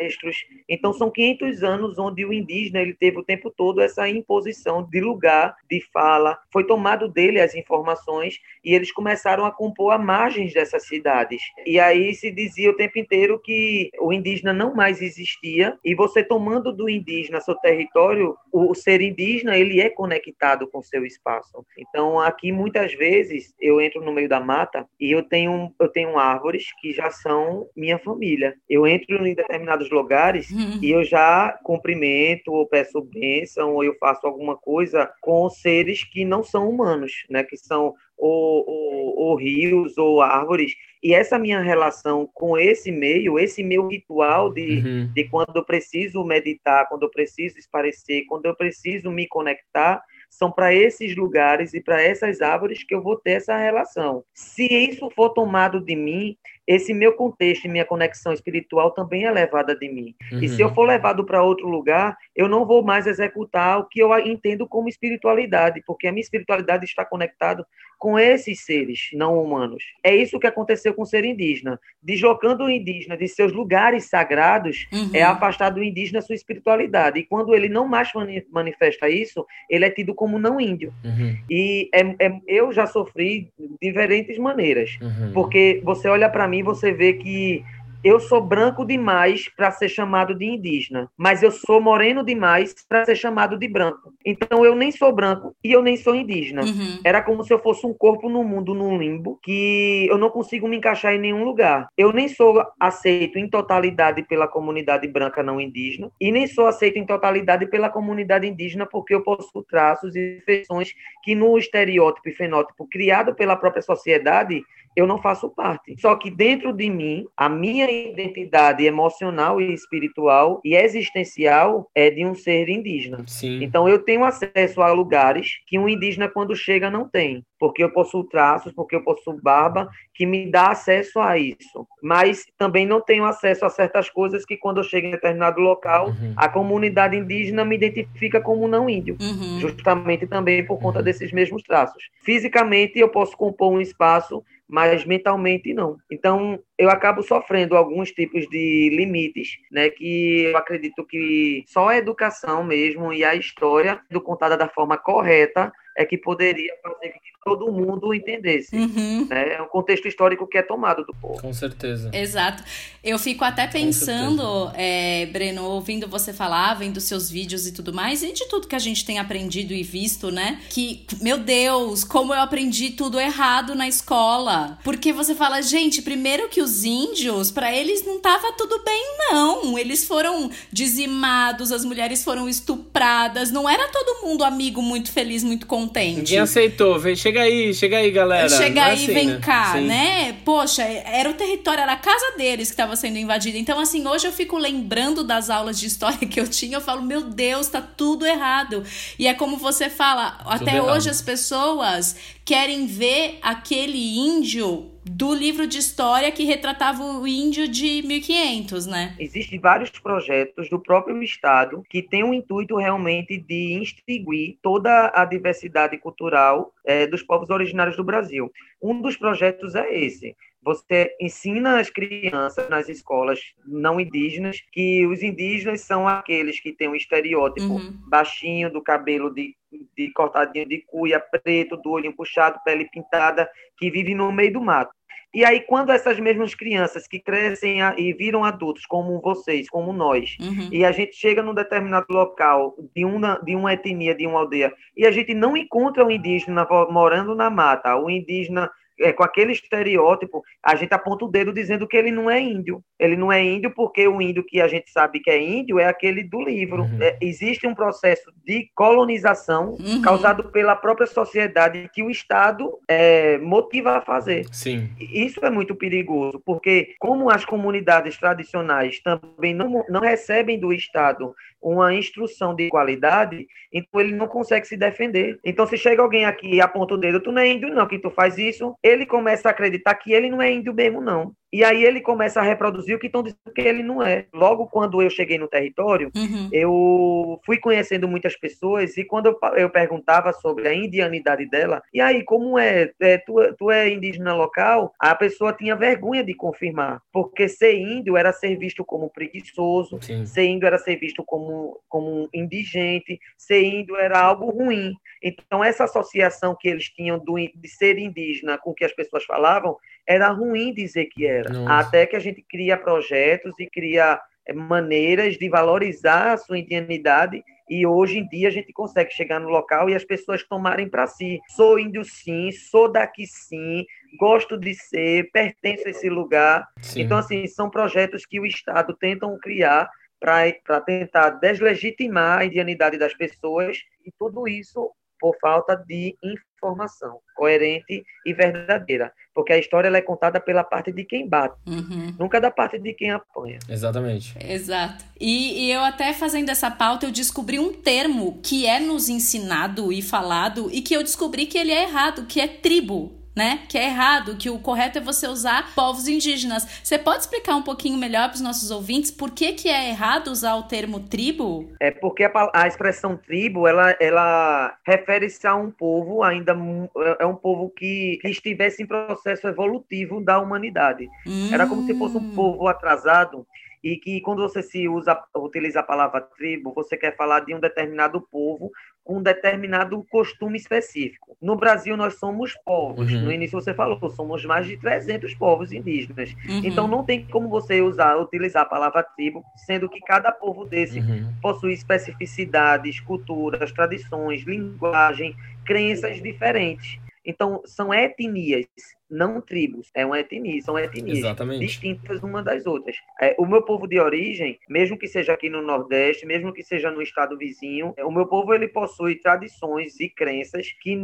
ancestros. 0.00 0.36
Então 0.68 0.92
são 0.92 1.10
500 1.10 1.62
anos 1.62 1.98
onde 1.98 2.24
o 2.24 2.32
indígena 2.32 2.80
ele 2.80 2.94
teve 2.94 3.18
o 3.18 3.24
tempo 3.24 3.50
todo 3.50 3.80
essa 3.80 4.08
imposição 4.08 4.82
de 4.82 5.00
lugar, 5.00 5.56
de 5.70 5.80
fala, 5.92 6.38
foi 6.52 6.64
tomado 6.64 7.08
dele 7.08 7.40
as 7.40 7.54
informações 7.54 8.38
e 8.64 8.74
eles 8.74 8.92
começaram 8.92 9.44
a 9.44 9.50
compor 9.50 9.92
a 9.92 9.98
margens 9.98 10.52
dessas 10.52 10.86
cidades. 10.86 11.42
E 11.66 11.78
aí 11.80 12.14
se 12.14 12.30
dizia 12.30 12.70
o 12.70 12.76
tempo 12.76 12.98
inteiro 12.98 13.38
que 13.38 13.90
o 14.00 14.12
indígena 14.12 14.52
não 14.52 14.74
mais 14.74 15.00
existia 15.02 15.78
e 15.84 15.94
você 15.94 16.22
tomando 16.22 16.72
do 16.72 16.88
indígena 16.88 17.40
seu 17.40 17.54
território, 17.56 18.36
o 18.52 18.74
ser 18.74 19.00
indígena 19.00 19.56
ele 19.56 19.80
é 19.80 19.88
conectado 19.88 20.66
com 20.68 20.82
seu 20.82 21.04
espaço. 21.04 21.64
Então 21.78 22.20
aqui 22.20 22.52
muitas 22.52 22.92
vezes 22.94 23.54
eu 23.60 23.80
entro 23.80 24.04
no 24.04 24.12
meio 24.12 24.28
da 24.28 24.40
mata 24.40 24.86
e 25.00 25.10
eu 25.10 25.22
tenho 25.22 25.72
eu 25.78 25.88
tenho 25.88 26.18
árvores 26.18 26.66
que 26.80 26.92
já 26.92 27.10
são 27.10 27.68
minha 27.76 27.98
família. 27.98 28.54
Eu 28.68 28.86
entro 28.86 29.26
em 29.26 29.34
determinados 29.34 29.85
lugares 29.90 30.50
uhum. 30.50 30.78
e 30.82 30.90
eu 30.90 31.04
já 31.04 31.58
cumprimento 31.62 32.52
ou 32.52 32.66
peço 32.66 33.00
bênção 33.00 33.74
ou 33.74 33.84
eu 33.84 33.94
faço 33.98 34.26
alguma 34.26 34.56
coisa 34.56 35.10
com 35.20 35.48
seres 35.48 36.04
que 36.04 36.24
não 36.24 36.42
são 36.42 36.68
humanos, 36.68 37.24
né? 37.28 37.42
Que 37.42 37.56
são 37.56 37.94
ou, 38.16 38.64
ou, 38.68 39.18
ou 39.18 39.36
rios 39.36 39.98
ou 39.98 40.20
árvores. 40.22 40.72
E 41.02 41.14
essa 41.14 41.38
minha 41.38 41.60
relação 41.60 42.28
com 42.34 42.56
esse 42.58 42.90
meio, 42.90 43.38
esse 43.38 43.62
meu 43.62 43.86
ritual 43.86 44.52
de, 44.52 44.78
uhum. 44.78 45.12
de 45.14 45.24
quando 45.24 45.54
eu 45.54 45.64
preciso 45.64 46.24
meditar, 46.24 46.88
quando 46.88 47.04
eu 47.04 47.10
preciso 47.10 47.58
esparecer, 47.58 48.24
quando 48.26 48.46
eu 48.46 48.56
preciso 48.56 49.10
me 49.10 49.26
conectar, 49.28 50.02
são 50.30 50.50
para 50.50 50.74
esses 50.74 51.14
lugares 51.16 51.74
e 51.74 51.80
para 51.80 52.02
essas 52.02 52.40
árvores 52.40 52.82
que 52.82 52.94
eu 52.94 53.02
vou 53.02 53.16
ter 53.16 53.32
essa 53.32 53.56
relação. 53.56 54.24
Se 54.34 54.66
isso 54.66 55.08
for 55.10 55.30
tomado 55.30 55.80
de 55.80 55.94
mim, 55.94 56.36
esse 56.66 56.92
meu 56.92 57.12
contexto 57.12 57.64
e 57.64 57.68
minha 57.68 57.84
conexão 57.84 58.32
espiritual 58.32 58.90
também 58.90 59.24
é 59.24 59.30
levada 59.30 59.74
de 59.74 59.88
mim. 59.88 60.14
Uhum. 60.32 60.40
E 60.42 60.48
se 60.48 60.60
eu 60.60 60.68
uhum. 60.68 60.74
for 60.74 60.86
levado 60.86 61.24
para 61.24 61.42
outro 61.42 61.68
lugar, 61.68 62.16
eu 62.34 62.48
não 62.48 62.66
vou 62.66 62.82
mais 62.82 63.06
executar 63.06 63.78
o 63.78 63.84
que 63.84 64.00
eu 64.00 64.16
entendo 64.18 64.66
como 64.66 64.88
espiritualidade, 64.88 65.82
porque 65.86 66.06
a 66.06 66.12
minha 66.12 66.22
espiritualidade 66.22 66.84
está 66.84 67.04
conectada 67.04 67.64
com 67.98 68.18
esses 68.18 68.64
seres 68.64 69.08
não 69.14 69.42
humanos. 69.42 69.82
É 70.02 70.14
isso 70.14 70.38
que 70.38 70.46
aconteceu 70.46 70.92
com 70.94 71.02
o 71.02 71.06
ser 71.06 71.24
indígena. 71.24 71.80
Deslocando 72.02 72.64
o 72.64 72.70
indígena 72.70 73.16
de 73.16 73.26
seus 73.26 73.52
lugares 73.52 74.04
sagrados, 74.04 74.86
uhum. 74.92 75.10
é 75.14 75.22
afastar 75.22 75.70
do 75.70 75.82
indígena 75.82 76.20
sua 76.20 76.34
espiritualidade. 76.34 77.18
E 77.18 77.24
quando 77.24 77.54
ele 77.54 77.68
não 77.68 77.88
mais 77.88 78.10
manifesta 78.52 79.08
isso, 79.08 79.46
ele 79.68 79.84
é 79.84 79.90
tido 79.90 80.14
como 80.14 80.38
não 80.38 80.60
índio. 80.60 80.92
Uhum. 81.04 81.36
E 81.50 81.88
é, 81.92 82.26
é, 82.26 82.40
eu 82.46 82.70
já 82.72 82.86
sofri 82.86 83.50
diferentes 83.80 84.38
maneiras. 84.38 84.98
Uhum. 85.00 85.32
Porque 85.32 85.80
você 85.84 86.08
olha 86.08 86.28
para 86.28 86.46
mim, 86.46 86.55
você 86.62 86.92
vê 86.92 87.14
que 87.14 87.64
eu 88.06 88.20
sou 88.20 88.40
branco 88.40 88.84
demais 88.84 89.48
para 89.48 89.68
ser 89.72 89.88
chamado 89.88 90.32
de 90.32 90.44
indígena, 90.44 91.10
mas 91.16 91.42
eu 91.42 91.50
sou 91.50 91.80
moreno 91.80 92.24
demais 92.24 92.72
para 92.88 93.04
ser 93.04 93.16
chamado 93.16 93.58
de 93.58 93.66
branco. 93.66 94.12
Então 94.24 94.64
eu 94.64 94.76
nem 94.76 94.92
sou 94.92 95.12
branco 95.12 95.56
e 95.62 95.72
eu 95.72 95.82
nem 95.82 95.96
sou 95.96 96.14
indígena. 96.14 96.62
Uhum. 96.62 97.00
Era 97.04 97.20
como 97.20 97.42
se 97.42 97.52
eu 97.52 97.58
fosse 97.58 97.84
um 97.84 97.92
corpo 97.92 98.28
no 98.28 98.44
mundo, 98.44 98.74
num 98.74 98.96
limbo, 98.96 99.40
que 99.42 100.06
eu 100.08 100.18
não 100.18 100.30
consigo 100.30 100.68
me 100.68 100.76
encaixar 100.76 101.14
em 101.14 101.18
nenhum 101.18 101.44
lugar. 101.44 101.88
Eu 101.98 102.12
nem 102.12 102.28
sou 102.28 102.64
aceito 102.78 103.40
em 103.40 103.48
totalidade 103.48 104.22
pela 104.22 104.46
comunidade 104.46 105.08
branca 105.08 105.42
não 105.42 105.60
indígena 105.60 106.08
e 106.20 106.30
nem 106.30 106.46
sou 106.46 106.68
aceito 106.68 107.00
em 107.00 107.04
totalidade 107.04 107.66
pela 107.66 107.88
comunidade 107.88 108.46
indígena 108.46 108.86
porque 108.86 109.16
eu 109.16 109.22
possuo 109.22 109.64
traços 109.64 110.14
e 110.14 110.40
feições 110.46 110.92
que 111.24 111.34
no 111.34 111.58
estereótipo 111.58 112.28
e 112.28 112.32
fenótipo 112.32 112.86
criado 112.88 113.34
pela 113.34 113.56
própria 113.56 113.82
sociedade 113.82 114.62
eu 114.96 115.06
não 115.06 115.20
faço 115.20 115.50
parte. 115.50 115.94
Só 116.00 116.16
que 116.16 116.30
dentro 116.30 116.72
de 116.72 116.88
mim, 116.88 117.26
a 117.36 117.50
minha 117.50 117.88
identidade 117.90 118.82
emocional 118.84 119.60
e 119.60 119.74
espiritual 119.74 120.60
e 120.64 120.74
existencial 120.74 121.90
é 121.94 122.10
de 122.10 122.24
um 122.24 122.34
ser 122.34 122.70
indígena. 122.70 123.22
Sim. 123.26 123.62
Então 123.62 123.86
eu 123.86 123.98
tenho 123.98 124.24
acesso 124.24 124.80
a 124.80 124.90
lugares 124.90 125.58
que 125.66 125.78
um 125.78 125.86
indígena 125.86 126.28
quando 126.28 126.56
chega 126.56 126.90
não 126.90 127.06
tem, 127.06 127.44
porque 127.58 127.84
eu 127.84 127.90
possuo 127.90 128.24
traços, 128.24 128.72
porque 128.72 128.96
eu 128.96 129.04
possuo 129.04 129.38
barba 129.42 129.88
que 130.14 130.24
me 130.24 130.50
dá 130.50 130.68
acesso 130.68 131.20
a 131.20 131.36
isso. 131.36 131.86
Mas 132.02 132.46
também 132.56 132.86
não 132.86 133.02
tenho 133.02 133.26
acesso 133.26 133.66
a 133.66 133.70
certas 133.70 134.08
coisas 134.08 134.46
que 134.46 134.56
quando 134.56 134.78
eu 134.78 134.84
chego 134.84 135.08
em 135.08 135.10
determinado 135.10 135.60
local, 135.60 136.08
uhum. 136.08 136.32
a 136.36 136.48
comunidade 136.48 137.16
indígena 137.16 137.66
me 137.66 137.76
identifica 137.76 138.40
como 138.40 138.66
não 138.66 138.88
índio, 138.88 139.18
uhum. 139.20 139.60
justamente 139.60 140.26
também 140.26 140.64
por 140.64 140.78
conta 140.78 141.00
uhum. 141.00 141.04
desses 141.04 141.32
mesmos 141.32 141.62
traços. 141.62 142.02
Fisicamente 142.22 142.98
eu 142.98 143.10
posso 143.10 143.36
compor 143.36 143.72
um 143.72 143.80
espaço 143.80 144.42
mas 144.68 145.04
mentalmente 145.04 145.72
não. 145.74 145.96
Então, 146.10 146.58
eu 146.78 146.90
acabo 146.90 147.22
sofrendo 147.22 147.76
alguns 147.76 148.10
tipos 148.12 148.46
de 148.48 148.90
limites, 148.92 149.58
né, 149.70 149.88
que 149.88 150.44
eu 150.44 150.56
acredito 150.56 151.04
que 151.04 151.64
só 151.66 151.88
a 151.88 151.96
educação 151.96 152.62
mesmo 152.62 153.12
e 153.12 153.24
a 153.24 153.34
história, 153.34 154.00
do 154.10 154.20
contada 154.20 154.56
da 154.56 154.68
forma 154.68 154.96
correta, 154.96 155.72
é 155.96 156.04
que 156.04 156.18
poderia 156.18 156.74
fazer 156.82 157.08
que 157.08 157.36
todo 157.42 157.72
mundo 157.72 158.12
entendesse. 158.12 158.76
Uhum. 158.76 159.26
Né? 159.30 159.54
É 159.54 159.62
um 159.62 159.68
contexto 159.68 160.06
histórico 160.06 160.46
que 160.46 160.58
é 160.58 160.62
tomado 160.62 161.04
do 161.04 161.14
povo. 161.14 161.40
Com 161.40 161.52
certeza. 161.52 162.10
Exato. 162.12 162.62
Eu 163.02 163.18
fico 163.18 163.44
até 163.44 163.66
pensando, 163.66 164.70
é, 164.74 165.26
Breno, 165.26 165.64
ouvindo 165.64 166.08
você 166.08 166.32
falar, 166.32 166.74
vendo 166.74 167.00
seus 167.00 167.30
vídeos 167.30 167.66
e 167.66 167.72
tudo 167.72 167.94
mais, 167.94 168.22
e 168.22 168.32
de 168.32 168.46
tudo 168.48 168.66
que 168.66 168.74
a 168.74 168.80
gente 168.80 169.06
tem 169.06 169.18
aprendido 169.18 169.72
e 169.72 169.82
visto, 169.82 170.30
né? 170.30 170.60
Que, 170.68 171.06
meu 171.22 171.38
Deus, 171.38 172.04
como 172.04 172.34
eu 172.34 172.40
aprendi 172.40 172.90
tudo 172.90 173.18
errado 173.18 173.74
na 173.74 173.88
escola. 173.88 174.78
Porque 174.82 175.12
você 175.12 175.34
fala, 175.34 175.62
gente, 175.62 176.02
primeiro 176.02 176.48
que 176.48 176.60
os 176.66 176.84
índios, 176.84 177.52
para 177.52 177.72
eles 177.72 178.04
não 178.04 178.18
tava 178.18 178.52
tudo 178.52 178.82
bem, 178.84 179.16
não. 179.30 179.78
Eles 179.78 180.04
foram 180.04 180.50
dizimados, 180.72 181.70
as 181.70 181.84
mulheres 181.84 182.24
foram 182.24 182.48
estupradas, 182.48 183.52
não 183.52 183.68
era 183.68 183.88
todo 183.88 184.26
mundo 184.26 184.42
amigo, 184.42 184.82
muito 184.82 185.12
feliz, 185.12 185.44
muito 185.44 185.66
contente. 185.66 186.18
Ninguém 186.18 186.40
aceitou. 186.40 186.98
Vem, 186.98 187.14
chega 187.14 187.42
aí, 187.42 187.72
chega 187.72 187.98
aí, 187.98 188.10
galera. 188.10 188.48
Chega 188.48 188.80
é 188.80 188.84
aí, 188.84 189.04
assim, 189.04 189.14
vem 189.14 189.26
né? 189.28 189.38
cá, 189.40 189.74
Sim. 189.74 189.86
né? 189.86 190.32
Poxa, 190.44 190.82
era 190.82 191.30
o 191.30 191.34
território, 191.34 191.82
era 191.82 191.92
a 191.92 191.96
casa 191.96 192.36
deles 192.36 192.68
que 192.68 192.74
estava 192.74 192.96
sendo 192.96 193.16
invadida. 193.16 193.56
Então, 193.56 193.78
assim, 193.78 194.06
hoje 194.06 194.26
eu 194.26 194.32
fico 194.32 194.58
lembrando 194.58 195.22
das 195.22 195.48
aulas 195.48 195.78
de 195.78 195.86
história 195.86 196.18
que 196.26 196.40
eu 196.40 196.48
tinha, 196.48 196.76
eu 196.78 196.80
falo, 196.80 197.02
meu 197.02 197.22
Deus, 197.22 197.68
tá 197.68 197.80
tudo 197.80 198.26
errado. 198.26 198.82
E 199.18 199.28
é 199.28 199.34
como 199.34 199.56
você 199.56 199.88
fala, 199.88 200.32
tudo 200.32 200.50
até 200.50 200.76
errado. 200.76 200.96
hoje 200.96 201.08
as 201.08 201.22
pessoas 201.22 202.16
querem 202.44 202.86
ver 202.86 203.38
aquele 203.40 204.18
índio 204.18 204.95
do 205.08 205.32
livro 205.32 205.66
de 205.66 205.78
história 205.78 206.32
que 206.32 206.44
retratava 206.44 207.02
o 207.02 207.26
índio 207.26 207.68
de 207.68 208.02
1500, 208.02 208.86
né? 208.86 209.14
Existem 209.18 209.58
vários 209.58 209.90
projetos 209.90 210.68
do 210.68 210.80
próprio 210.80 211.22
Estado 211.22 211.82
que 211.88 212.02
têm 212.02 212.24
o 212.24 212.34
intuito 212.34 212.76
realmente 212.76 213.38
de 213.38 213.74
instituir 213.74 214.58
toda 214.60 215.12
a 215.14 215.24
diversidade 215.24 215.96
cultural 215.98 216.72
é, 216.84 217.06
dos 217.06 217.22
povos 217.22 217.50
originários 217.50 217.96
do 217.96 218.04
Brasil. 218.04 218.50
Um 218.82 219.00
dos 219.00 219.16
projetos 219.16 219.74
é 219.74 219.96
esse. 219.96 220.36
Você 220.66 221.14
ensina 221.20 221.78
as 221.78 221.88
crianças 221.88 222.68
nas 222.68 222.88
escolas 222.88 223.38
não 223.64 224.00
indígenas 224.00 224.60
que 224.72 225.06
os 225.06 225.22
indígenas 225.22 225.82
são 225.82 226.08
aqueles 226.08 226.58
que 226.58 226.72
têm 226.72 226.88
um 226.88 226.96
estereótipo 226.96 227.74
uhum. 227.74 227.96
baixinho, 228.08 228.72
do 228.72 228.82
cabelo 228.82 229.32
de, 229.32 229.54
de 229.96 230.12
cortadinho 230.12 230.68
de 230.68 230.82
cuia, 230.84 231.20
preto, 231.20 231.76
do 231.76 231.90
olho 231.90 232.12
puxado, 232.16 232.58
pele 232.64 232.88
pintada, 232.90 233.48
que 233.78 233.88
vive 233.92 234.12
no 234.12 234.32
meio 234.32 234.54
do 234.54 234.60
mato. 234.60 234.95
E 235.36 235.44
aí, 235.44 235.60
quando 235.60 235.92
essas 235.92 236.18
mesmas 236.18 236.54
crianças 236.54 237.06
que 237.06 237.20
crescem 237.20 237.80
e 237.98 238.10
viram 238.14 238.42
adultos, 238.42 238.86
como 238.86 239.20
vocês, 239.20 239.68
como 239.68 239.92
nós, 239.92 240.34
uhum. 240.40 240.70
e 240.72 240.82
a 240.82 240.90
gente 240.90 241.14
chega 241.14 241.42
num 241.42 241.52
determinado 241.52 242.06
local 242.08 242.74
de 242.94 243.04
uma, 243.04 243.38
de 243.44 243.54
uma 243.54 243.74
etnia, 243.74 244.14
de 244.14 244.26
uma 244.26 244.38
aldeia, 244.38 244.72
e 244.96 245.06
a 245.06 245.10
gente 245.10 245.34
não 245.34 245.54
encontra 245.54 246.06
um 246.06 246.10
indígena 246.10 246.66
morando 246.88 247.34
na 247.34 247.50
mata, 247.50 247.94
o 247.98 248.08
indígena 248.08 248.70
é, 249.00 249.12
com 249.12 249.22
aquele 249.22 249.52
estereótipo, 249.52 250.42
a 250.62 250.74
gente 250.74 250.92
aponta 250.92 251.24
o 251.24 251.28
dedo 251.28 251.52
dizendo 251.52 251.86
que 251.86 251.96
ele 251.96 252.10
não 252.10 252.30
é 252.30 252.40
índio. 252.40 252.82
Ele 252.98 253.16
não 253.16 253.30
é 253.30 253.42
índio 253.42 253.70
porque 253.70 254.06
o 254.08 254.20
índio 254.20 254.44
que 254.44 254.60
a 254.60 254.68
gente 254.68 254.90
sabe 254.90 255.20
que 255.20 255.30
é 255.30 255.40
índio 255.40 255.78
é 255.78 255.86
aquele 255.86 256.22
do 256.22 256.42
livro. 256.42 256.82
Uhum. 256.82 256.98
É, 257.00 257.18
existe 257.20 257.66
um 257.66 257.74
processo 257.74 258.32
de 258.44 258.70
colonização 258.74 259.76
uhum. 259.78 260.02
causado 260.02 260.50
pela 260.50 260.74
própria 260.74 261.06
sociedade 261.06 261.90
que 261.92 262.02
o 262.02 262.10
Estado 262.10 262.78
é, 262.88 263.38
motiva 263.38 263.98
a 263.98 264.00
fazer. 264.00 264.46
Sim. 264.52 264.90
Isso 264.98 265.44
é 265.44 265.50
muito 265.50 265.74
perigoso, 265.74 266.40
porque 266.44 266.94
como 266.98 267.30
as 267.30 267.44
comunidades 267.44 268.16
tradicionais 268.16 269.00
também 269.00 269.54
não, 269.54 269.84
não 269.88 270.00
recebem 270.00 270.58
do 270.58 270.72
Estado 270.72 271.34
uma 271.66 271.92
instrução 271.92 272.54
de 272.54 272.68
qualidade, 272.68 273.44
então 273.72 274.00
ele 274.00 274.14
não 274.14 274.28
consegue 274.28 274.66
se 274.66 274.76
defender. 274.76 275.40
Então, 275.44 275.66
se 275.66 275.76
chega 275.76 276.00
alguém 276.00 276.24
aqui 276.24 276.54
e 276.54 276.60
aponta 276.60 276.94
o 276.94 276.96
dedo, 276.96 277.20
tu 277.20 277.32
não 277.32 277.42
é 277.42 277.48
índio, 277.48 277.74
não, 277.74 277.88
que 277.88 277.98
tu 277.98 278.08
faz 278.08 278.38
isso, 278.38 278.76
ele 278.80 279.04
começa 279.04 279.48
a 279.48 279.50
acreditar 279.50 279.96
que 279.96 280.12
ele 280.12 280.30
não 280.30 280.40
é 280.40 280.52
índio 280.52 280.72
mesmo, 280.72 281.00
não. 281.00 281.32
E 281.52 281.64
aí 281.64 281.84
ele 281.84 282.00
começa 282.00 282.40
a 282.40 282.42
reproduzir 282.42 282.96
o 282.96 282.98
que 282.98 283.06
estão 283.06 283.22
dizendo 283.22 283.52
que 283.54 283.60
ele 283.60 283.82
não 283.82 284.02
é. 284.02 284.26
Logo 284.32 284.66
quando 284.66 285.00
eu 285.00 285.08
cheguei 285.08 285.38
no 285.38 285.48
território, 285.48 286.10
uhum. 286.14 286.48
eu 286.52 287.40
fui 287.44 287.58
conhecendo 287.58 288.08
muitas 288.08 288.36
pessoas 288.36 288.96
e 288.96 289.04
quando 289.04 289.26
eu, 289.26 289.38
eu, 289.56 289.70
perguntava 289.70 290.32
sobre 290.32 290.66
a 290.68 290.74
indianidade 290.74 291.48
dela, 291.48 291.82
e 291.92 292.00
aí 292.00 292.24
como 292.24 292.58
é, 292.58 292.90
é 293.00 293.18
tu, 293.18 293.36
tu 293.56 293.70
é 293.70 293.88
indígena 293.88 294.34
local, 294.34 294.92
a 294.98 295.14
pessoa 295.14 295.52
tinha 295.52 295.76
vergonha 295.76 296.24
de 296.24 296.34
confirmar, 296.34 297.00
porque 297.12 297.48
ser 297.48 297.74
índio 297.76 298.16
era 298.16 298.32
ser 298.32 298.56
visto 298.56 298.84
como 298.84 299.10
preguiçoso, 299.10 299.98
Sim. 300.02 300.26
ser 300.26 300.44
índio 300.44 300.66
era 300.66 300.78
ser 300.78 300.96
visto 300.96 301.22
como, 301.24 301.80
como 301.88 302.28
indigente, 302.34 303.18
ser 303.36 303.62
índio 303.62 303.96
era 303.96 304.18
algo 304.18 304.50
ruim. 304.50 304.92
Então 305.22 305.62
essa 305.64 305.84
associação 305.84 306.56
que 306.58 306.68
eles 306.68 306.84
tinham 306.84 307.18
do, 307.18 307.36
de 307.36 307.68
ser 307.68 307.98
indígena 307.98 308.58
com 308.58 308.70
o 308.70 308.74
que 308.74 308.84
as 308.84 308.92
pessoas 308.92 309.24
falavam 309.24 309.76
era 310.06 310.28
ruim 310.28 310.72
dizer 310.72 311.06
que 311.06 311.26
era. 311.26 311.52
Nossa. 311.52 311.86
Até 311.86 312.06
que 312.06 312.16
a 312.16 312.20
gente 312.20 312.44
cria 312.48 312.76
projetos 312.76 313.52
e 313.58 313.68
cria 313.68 314.20
eh, 314.46 314.52
maneiras 314.52 315.36
de 315.36 315.48
valorizar 315.48 316.32
a 316.32 316.36
sua 316.36 316.58
indianidade 316.58 317.42
e 317.68 317.84
hoje 317.84 318.18
em 318.18 318.28
dia 318.28 318.46
a 318.46 318.50
gente 318.50 318.72
consegue 318.72 319.10
chegar 319.10 319.40
no 319.40 319.48
local 319.48 319.90
e 319.90 319.94
as 319.94 320.04
pessoas 320.04 320.44
tomarem 320.44 320.88
para 320.88 321.06
si. 321.06 321.40
Sou 321.48 321.78
índio 321.78 322.04
sim, 322.04 322.52
sou 322.52 322.90
daqui 322.90 323.26
sim, 323.26 323.84
gosto 324.18 324.56
de 324.56 324.72
ser, 324.74 325.30
pertenço 325.32 325.88
a 325.88 325.90
esse 325.90 326.08
lugar. 326.08 326.66
Sim. 326.80 327.02
Então, 327.02 327.18
assim, 327.18 327.46
são 327.48 327.68
projetos 327.68 328.24
que 328.24 328.38
o 328.38 328.46
Estado 328.46 328.96
tentam 328.96 329.36
criar 329.40 329.90
para 330.20 330.80
tentar 330.80 331.30
deslegitimar 331.30 332.38
a 332.38 332.44
indianidade 332.44 332.98
das 332.98 333.14
pessoas 333.14 333.78
e 334.04 334.12
tudo 334.18 334.48
isso 334.48 334.90
por 335.18 335.36
falta 335.40 335.74
de 335.76 336.16
informação 336.56 337.18
coerente 337.34 338.04
e 338.24 338.32
verdadeira. 338.32 339.12
Porque 339.34 339.52
a 339.52 339.58
história 339.58 339.88
é 339.88 340.00
contada 340.00 340.40
pela 340.40 340.64
parte 340.64 340.90
de 340.90 341.04
quem 341.04 341.28
bate, 341.28 341.56
uhum. 341.66 342.14
nunca 342.18 342.40
da 342.40 342.50
parte 342.50 342.78
de 342.78 342.94
quem 342.94 343.10
apanha. 343.10 343.58
Exatamente. 343.68 344.34
Exato. 344.40 345.04
E, 345.20 345.66
e, 345.66 345.72
eu 345.72 345.82
até 345.84 346.12
fazendo 346.14 346.48
essa 346.48 346.70
pauta, 346.70 347.06
eu 347.06 347.10
descobri 347.10 347.58
um 347.58 347.72
termo 347.72 348.40
que 348.42 348.66
é 348.66 348.80
nos 348.80 349.08
ensinado 349.08 349.92
e 349.92 350.00
falado 350.00 350.70
e 350.72 350.80
que 350.80 350.94
eu 350.94 351.02
descobri 351.02 351.46
que 351.46 351.58
ele 351.58 351.72
é 351.72 351.82
errado, 351.82 352.26
que 352.26 352.40
é 352.40 352.48
tribo 352.48 353.15
né? 353.36 353.60
Que 353.68 353.76
é 353.76 353.84
errado, 353.84 354.36
que 354.36 354.48
o 354.48 354.58
correto 354.58 354.96
é 354.96 355.00
você 355.00 355.28
usar 355.28 355.74
povos 355.74 356.08
indígenas. 356.08 356.80
Você 356.82 356.98
pode 356.98 357.20
explicar 357.20 357.54
um 357.54 357.62
pouquinho 357.62 357.98
melhor 357.98 358.28
para 358.28 358.36
os 358.36 358.40
nossos 358.40 358.70
ouvintes 358.70 359.10
por 359.10 359.30
que, 359.30 359.52
que 359.52 359.68
é 359.68 359.90
errado 359.90 360.28
usar 360.28 360.54
o 360.54 360.62
termo 360.62 361.00
tribo? 361.00 361.70
É 361.78 361.90
porque 361.90 362.24
a, 362.24 362.32
a 362.54 362.66
expressão 362.66 363.16
tribo, 363.16 363.68
ela, 363.68 363.94
ela 364.00 364.74
refere-se 364.86 365.46
a 365.46 365.54
um 365.54 365.70
povo 365.70 366.22
ainda, 366.22 366.56
é, 366.98 367.24
é 367.24 367.26
um 367.26 367.36
povo 367.36 367.68
que, 367.68 368.18
que 368.22 368.28
estivesse 368.28 368.82
em 368.82 368.86
processo 368.86 369.46
evolutivo 369.46 370.24
da 370.24 370.38
humanidade. 370.38 371.06
Hum. 371.26 371.50
Era 371.52 371.66
como 371.66 371.84
se 371.84 371.94
fosse 371.94 372.16
um 372.16 372.20
hum. 372.20 372.34
povo 372.34 372.66
atrasado 372.66 373.46
e 373.84 373.96
que 373.96 374.20
quando 374.20 374.42
você 374.42 374.62
se 374.62 374.88
usa, 374.88 375.16
utiliza 375.36 375.80
a 375.80 375.82
palavra 375.82 376.20
tribo, 376.20 376.72
você 376.74 376.96
quer 376.96 377.14
falar 377.16 377.40
de 377.40 377.54
um 377.54 377.60
determinado 377.60 378.20
povo 378.20 378.72
um 379.08 379.22
determinado 379.22 380.04
costume 380.10 380.56
específico. 380.56 381.36
No 381.40 381.56
Brasil, 381.56 381.96
nós 381.96 382.14
somos 382.14 382.54
povos. 382.64 383.12
Uhum. 383.12 383.22
No 383.22 383.32
início, 383.32 383.60
você 383.60 383.72
falou, 383.72 383.98
somos 384.10 384.44
mais 384.44 384.66
de 384.66 384.76
300 384.76 385.34
povos 385.34 385.72
indígenas. 385.72 386.34
Uhum. 386.48 386.62
Então, 386.64 386.88
não 386.88 387.04
tem 387.04 387.24
como 387.26 387.48
você 387.48 387.80
usar, 387.80 388.16
utilizar 388.16 388.62
a 388.62 388.66
palavra 388.66 389.02
tribo, 389.02 389.44
sendo 389.56 389.88
que 389.88 390.00
cada 390.00 390.32
povo 390.32 390.64
desse 390.64 390.98
uhum. 390.98 391.32
possui 391.40 391.72
especificidades, 391.72 392.98
culturas, 393.00 393.70
tradições, 393.72 394.42
linguagem, 394.42 395.36
crenças 395.64 396.20
diferentes. 396.20 396.98
Então, 397.24 397.62
são 397.64 397.92
etnias 397.92 398.66
não 399.10 399.40
tribos, 399.40 399.90
é 399.94 400.04
uma 400.04 400.18
etnia, 400.18 400.60
são 400.62 400.78
etnias 400.78 401.18
Exatamente. 401.18 401.60
distintas 401.60 402.22
uma 402.22 402.42
das 402.42 402.66
outras. 402.66 402.96
É, 403.20 403.34
o 403.38 403.46
meu 403.46 403.62
povo 403.62 403.86
de 403.86 403.98
origem, 404.00 404.58
mesmo 404.68 404.98
que 404.98 405.06
seja 405.06 405.32
aqui 405.32 405.48
no 405.48 405.62
Nordeste, 405.62 406.26
mesmo 406.26 406.52
que 406.52 406.62
seja 406.62 406.90
no 406.90 407.02
estado 407.02 407.36
vizinho, 407.36 407.94
o 407.98 408.10
meu 408.10 408.26
povo 408.26 408.52
ele 408.52 408.68
possui 408.68 409.16
tradições 409.16 409.98
e 410.00 410.08
crenças 410.08 410.68
que 410.80 410.96